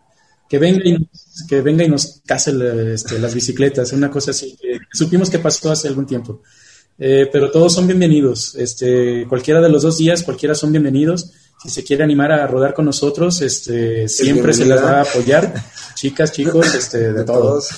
que 0.48 0.58
venga 0.58 0.80
y 0.84 0.92
nos, 0.92 1.46
que 1.48 1.60
venga 1.60 1.84
y 1.84 1.88
nos 1.88 2.20
case 2.26 2.52
este, 2.92 3.18
las 3.18 3.34
bicicletas, 3.34 3.92
una 3.92 4.10
cosa 4.10 4.32
así. 4.32 4.56
que 4.60 4.78
supimos 4.92 5.30
que 5.30 5.38
pasó 5.38 5.70
hace 5.70 5.88
algún 5.88 6.06
tiempo. 6.06 6.42
Eh, 6.98 7.28
pero 7.30 7.50
todos 7.50 7.74
son 7.74 7.86
bienvenidos. 7.86 8.54
Este, 8.56 9.26
cualquiera 9.28 9.60
de 9.60 9.68
los 9.68 9.82
dos 9.82 9.98
días, 9.98 10.22
cualquiera 10.22 10.54
son 10.54 10.72
bienvenidos. 10.72 11.32
Si 11.66 11.72
se 11.72 11.82
quiere 11.84 12.04
animar 12.04 12.30
a 12.30 12.46
rodar 12.46 12.74
con 12.74 12.84
nosotros, 12.84 13.42
este, 13.42 14.06
siempre 14.08 14.52
se 14.52 14.64
les 14.66 14.80
va 14.82 14.98
a 14.98 15.00
apoyar. 15.02 15.52
Chicas, 15.96 16.30
chicos, 16.30 16.74
este, 16.74 16.98
de, 16.98 17.12
De 17.14 17.24
todos. 17.24 17.70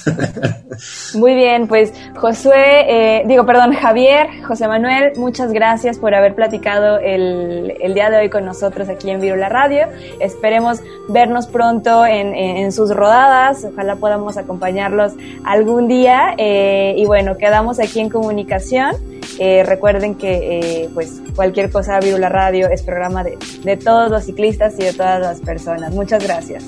Muy 1.14 1.34
bien, 1.36 1.68
pues 1.68 1.92
Josué, 2.16 3.20
eh, 3.20 3.22
digo, 3.26 3.46
perdón, 3.46 3.72
Javier, 3.74 4.26
José 4.46 4.66
Manuel, 4.66 5.12
muchas 5.16 5.52
gracias 5.52 5.98
por 5.98 6.14
haber 6.14 6.34
platicado 6.34 6.98
el, 6.98 7.74
el 7.80 7.94
día 7.94 8.10
de 8.10 8.18
hoy 8.18 8.28
con 8.28 8.44
nosotros 8.44 8.88
aquí 8.88 9.08
en 9.10 9.20
Virula 9.20 9.48
Radio. 9.48 9.86
Esperemos 10.20 10.80
vernos 11.08 11.46
pronto 11.46 12.04
en, 12.06 12.34
en- 12.34 12.56
en 12.58 12.72
sus 12.72 12.90
rodadas, 12.94 13.64
ojalá 13.64 13.94
podamos 13.96 14.36
acompañarlos 14.36 15.12
algún 15.44 15.86
día. 15.88 16.34
eh, 16.38 16.94
y 16.96 17.04
bueno, 17.06 17.36
quedamos 17.38 17.78
aquí 17.78 18.00
en 18.00 18.08
comunicación. 18.10 18.96
Eh, 19.38 19.62
recuerden 19.64 20.14
que 20.16 20.82
eh, 20.82 20.90
pues 20.94 21.20
cualquier 21.34 21.70
cosa 21.70 22.00
Virula 22.00 22.28
Radio 22.28 22.68
es 22.68 22.82
programa 22.82 23.24
de, 23.24 23.38
de 23.62 23.76
todos 23.76 24.10
los 24.10 24.24
ciclistas 24.24 24.74
y 24.78 24.84
de 24.84 24.92
todas 24.92 25.20
las 25.20 25.40
personas. 25.40 25.92
Muchas 25.92 26.22
gracias. 26.22 26.64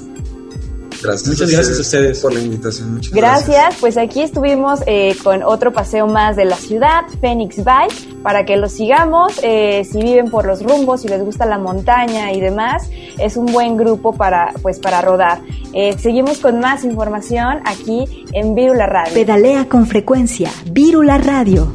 Gracias 1.03 1.29
Muchas 1.29 1.51
gracias 1.51 1.79
a 1.79 1.81
ustedes. 1.81 2.21
por 2.21 2.35
la 2.35 2.41
invitación. 2.41 2.95
Muchas 2.95 3.13
Gracias, 3.13 3.77
pues 3.81 3.97
aquí 3.97 4.23
estuvimos 4.23 4.81
eh, 4.87 5.17
con 5.23 5.43
otro 5.43 5.73
paseo 5.73 6.07
más 6.07 6.37
de 6.37 6.45
la 6.45 6.57
ciudad, 6.57 7.05
Phoenix 7.21 7.65
Bike, 7.65 8.23
para 8.23 8.45
que 8.45 8.57
lo 8.57 8.69
sigamos, 8.69 9.33
eh, 9.43 9.87
si 9.91 10.03
viven 10.03 10.31
por 10.31 10.45
los 10.45 10.63
rumbos, 10.63 11.03
si 11.03 11.09
les 11.09 11.23
gusta 11.23 11.47
la 11.47 11.59
montaña 11.59 12.33
y 12.33 12.41
demás, 12.41 12.91
es 13.19 13.37
un 13.37 13.47
buen 13.47 13.77
grupo 13.77 14.13
para, 14.13 14.53
pues, 14.63 14.79
para 14.79 15.01
rodar. 15.01 15.41
Eh, 15.73 15.97
seguimos 15.99 16.39
con 16.39 16.61
más 16.61 16.85
información 16.85 17.61
aquí 17.65 18.27
en 18.33 18.55
Virula 18.55 18.87
Radio. 18.87 19.15
Pedalea 19.15 19.69
con 19.69 19.87
frecuencia. 19.87 20.51
Vírula 20.71 21.19
Radio. 21.19 21.73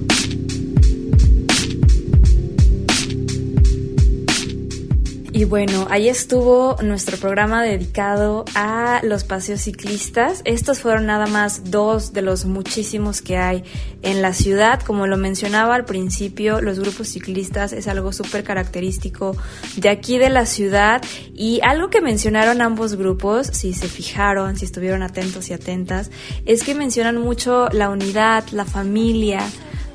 Y 5.36 5.44
bueno, 5.44 5.86
ahí 5.90 6.08
estuvo 6.08 6.78
nuestro 6.82 7.18
programa 7.18 7.62
dedicado 7.62 8.46
a 8.56 9.02
los 9.04 9.26
paseos 9.26 9.60
ciclistas. 9.60 10.42
Estos 10.46 10.80
fueron 10.80 11.08
nada 11.08 11.28
más 11.28 11.72
dos 11.72 12.14
de 12.14 12.22
los 12.22 12.46
muchísimos 12.46 13.22
que 13.22 13.36
hay 13.36 13.66
en 14.02 14.22
la 14.22 14.32
ciudad. 14.32 14.80
Como 14.80 15.08
lo 15.08 15.18
mencionaba 15.18 15.76
al 15.76 15.84
principio, 15.84 16.62
los 16.62 16.80
grupos 16.80 17.10
ciclistas 17.10 17.74
es 17.74 17.90
algo 17.90 18.14
súper 18.14 18.46
característico 18.46 19.36
de 19.76 19.90
aquí 19.90 20.18
de 20.18 20.30
la 20.30 20.46
ciudad. 20.46 21.04
Y 21.34 21.60
algo 21.64 21.90
que 21.90 22.00
mencionaron 22.00 22.62
ambos 22.62 22.96
grupos, 22.96 23.48
si 23.48 23.74
se 23.74 23.90
fijaron, 23.90 24.56
si 24.56 24.64
estuvieron 24.64 25.04
atentos 25.04 25.50
y 25.50 25.54
atentas, 25.54 26.12
es 26.46 26.64
que 26.64 26.76
mencionan 26.76 27.18
mucho 27.18 27.68
la 27.74 27.90
unidad, 27.90 28.48
la 28.54 28.64
familia, 28.64 29.42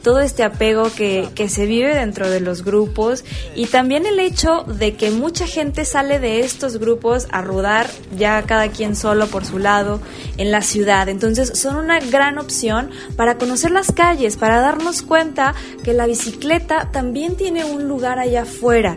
todo 0.02 0.20
este 0.20 0.42
apego 0.42 0.90
que, 0.94 1.28
que 1.34 1.48
se 1.48 1.66
vive 1.66 1.94
dentro 1.94 2.28
de 2.30 2.40
los 2.40 2.64
grupos 2.64 3.24
y 3.54 3.66
también 3.66 4.06
el 4.06 4.18
hecho 4.18 4.64
de 4.64 4.94
que 4.94 5.10
mucha 5.10 5.46
gente 5.46 5.84
sale 5.84 6.18
de 6.18 6.40
estos 6.40 6.78
grupos 6.78 7.26
a 7.30 7.42
rodar 7.42 7.88
ya 8.16 8.42
cada 8.42 8.68
quien 8.68 8.96
solo 8.96 9.26
por 9.26 9.44
su 9.44 9.58
lado 9.58 10.00
en 10.36 10.50
la 10.50 10.62
ciudad. 10.62 11.08
Entonces 11.08 11.58
son 11.58 11.76
una 11.76 12.00
gran 12.00 12.38
opción 12.38 12.90
para 13.16 13.36
conocer 13.38 13.70
las 13.70 13.92
calles, 13.92 14.36
para 14.36 14.60
darnos 14.60 15.02
cuenta 15.02 15.54
que 15.84 15.92
la 15.92 16.06
bicicleta 16.06 16.90
también 16.90 17.36
tiene 17.36 17.64
un 17.64 17.88
lugar 17.88 18.18
allá 18.18 18.42
afuera 18.42 18.96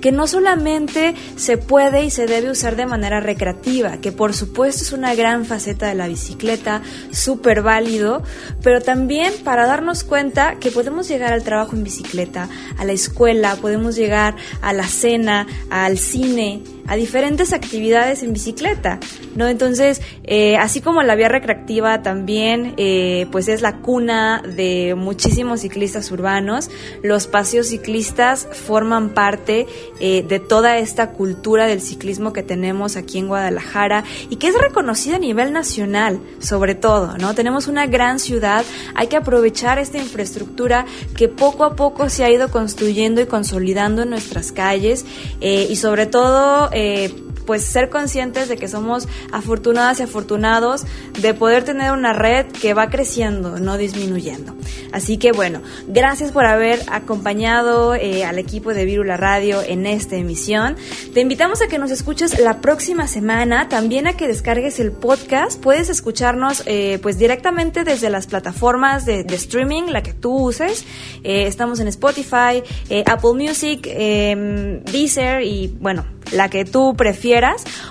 que 0.00 0.12
no 0.12 0.26
solamente 0.26 1.14
se 1.36 1.58
puede 1.58 2.04
y 2.04 2.10
se 2.10 2.26
debe 2.26 2.50
usar 2.50 2.76
de 2.76 2.86
manera 2.86 3.20
recreativa, 3.20 3.98
que 3.98 4.12
por 4.12 4.34
supuesto 4.34 4.82
es 4.82 4.92
una 4.92 5.14
gran 5.14 5.44
faceta 5.44 5.88
de 5.88 5.94
la 5.94 6.08
bicicleta, 6.08 6.82
súper 7.10 7.62
válido, 7.62 8.22
pero 8.62 8.80
también 8.80 9.32
para 9.44 9.66
darnos 9.66 10.04
cuenta 10.04 10.56
que 10.58 10.70
podemos 10.70 11.08
llegar 11.08 11.32
al 11.32 11.44
trabajo 11.44 11.76
en 11.76 11.84
bicicleta, 11.84 12.48
a 12.78 12.84
la 12.84 12.92
escuela, 12.92 13.56
podemos 13.56 13.96
llegar 13.96 14.36
a 14.62 14.72
la 14.72 14.86
cena, 14.86 15.46
al 15.70 15.98
cine, 15.98 16.62
a 16.90 16.96
diferentes 16.96 17.52
actividades 17.52 18.24
en 18.24 18.32
bicicleta, 18.32 18.98
¿no? 19.36 19.46
Entonces, 19.46 20.02
eh, 20.24 20.56
así 20.56 20.80
como 20.80 21.04
la 21.04 21.14
vía 21.14 21.28
recreativa 21.28 22.02
también, 22.02 22.74
eh, 22.78 23.28
pues 23.30 23.46
es 23.46 23.62
la 23.62 23.76
cuna 23.76 24.42
de 24.56 24.96
muchísimos 24.96 25.60
ciclistas 25.60 26.10
urbanos, 26.10 26.68
los 27.04 27.28
paseos 27.28 27.68
ciclistas 27.68 28.48
forman 28.50 29.10
parte 29.10 29.68
eh, 30.00 30.24
de 30.28 30.40
toda 30.40 30.78
esta 30.78 31.12
cultura 31.12 31.68
del 31.68 31.80
ciclismo 31.80 32.32
que 32.32 32.42
tenemos 32.42 32.96
aquí 32.96 33.18
en 33.18 33.28
Guadalajara 33.28 34.02
y 34.28 34.36
que 34.36 34.48
es 34.48 34.58
reconocida 34.58 35.14
a 35.14 35.20
nivel 35.20 35.52
nacional, 35.52 36.18
sobre 36.40 36.74
todo, 36.74 37.16
¿no? 37.18 37.36
Tenemos 37.36 37.68
una 37.68 37.86
gran 37.86 38.18
ciudad, 38.18 38.64
hay 38.96 39.06
que 39.06 39.16
aprovechar 39.16 39.78
esta 39.78 39.98
infraestructura 39.98 40.86
que 41.16 41.28
poco 41.28 41.62
a 41.62 41.76
poco 41.76 42.08
se 42.08 42.24
ha 42.24 42.30
ido 42.30 42.50
construyendo 42.50 43.20
y 43.20 43.26
consolidando 43.26 44.02
en 44.02 44.10
nuestras 44.10 44.50
calles 44.50 45.06
y 45.40 45.76
sobre 45.76 46.06
todo 46.06 46.68
eh, 46.80 47.29
pues 47.46 47.64
ser 47.64 47.88
conscientes 47.90 48.48
de 48.48 48.56
que 48.56 48.68
somos 48.68 49.08
afortunadas 49.32 50.00
y 50.00 50.04
afortunados 50.04 50.84
de 51.20 51.34
poder 51.34 51.64
tener 51.64 51.92
una 51.92 52.12
red 52.12 52.46
que 52.46 52.74
va 52.74 52.90
creciendo, 52.90 53.58
no 53.58 53.76
disminuyendo. 53.76 54.54
Así 54.92 55.18
que 55.18 55.32
bueno, 55.32 55.60
gracias 55.86 56.32
por 56.32 56.46
haber 56.46 56.80
acompañado 56.90 57.94
eh, 57.94 58.24
al 58.24 58.38
equipo 58.38 58.74
de 58.74 58.84
Virula 58.84 59.16
Radio 59.16 59.62
en 59.62 59.86
esta 59.86 60.16
emisión. 60.16 60.76
Te 61.14 61.20
invitamos 61.20 61.62
a 61.62 61.68
que 61.68 61.78
nos 61.78 61.90
escuches 61.90 62.38
la 62.40 62.60
próxima 62.60 63.06
semana, 63.06 63.68
también 63.68 64.06
a 64.06 64.14
que 64.14 64.26
descargues 64.26 64.80
el 64.80 64.92
podcast. 64.92 65.60
Puedes 65.60 65.90
escucharnos 65.90 66.62
eh, 66.66 66.98
pues 67.02 67.18
directamente 67.18 67.84
desde 67.84 68.10
las 68.10 68.26
plataformas 68.26 69.04
de, 69.06 69.20
streaming, 69.30 69.84
la 69.84 70.02
que 70.02 70.12
tú 70.12 70.32
uses. 70.32 70.84
estamos 71.22 71.80
en 71.80 71.88
Spotify, 71.88 72.62
Apple 73.06 73.34
Music, 73.34 73.86
em, 73.86 74.82
Deezer 74.84 75.42
y 75.42 75.68
bueno, 75.80 76.04
la 76.32 76.48
que 76.48 76.64
tú 76.64 76.94
prefieras, 76.96 77.29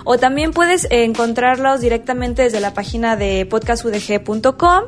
o 0.03 0.17
también 0.17 0.51
puedes 0.51 0.87
encontrarlos 0.89 1.81
directamente 1.81 2.43
desde 2.43 2.59
la 2.59 2.73
página 2.73 3.15
de 3.15 3.45
podcastudg.com. 3.45 4.83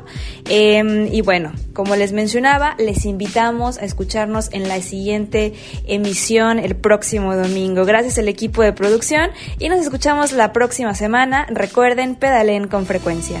Em, 0.48 1.06
y 1.12 1.20
bueno, 1.22 1.52
como 1.72 1.96
les 1.96 2.12
mencionaba, 2.12 2.74
les 2.78 3.04
invitamos 3.04 3.78
a 3.78 3.84
escucharnos 3.84 4.52
en 4.52 4.68
la 4.68 4.80
siguiente 4.80 5.54
emisión 5.86 6.58
el 6.58 6.76
próximo 6.76 7.34
domingo. 7.36 7.84
Gracias 7.84 8.18
al 8.18 8.28
equipo 8.28 8.62
de 8.62 8.72
producción 8.72 9.30
y 9.58 9.68
nos 9.68 9.80
escuchamos 9.80 10.32
la 10.32 10.52
próxima 10.52 10.94
semana. 10.94 11.46
Recuerden, 11.50 12.14
pedalen 12.14 12.68
con 12.68 12.86
frecuencia. 12.86 13.40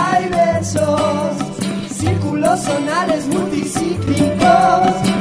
círculos 2.57 2.59
sonales 2.59 3.27
multicíclicos. 3.27 5.20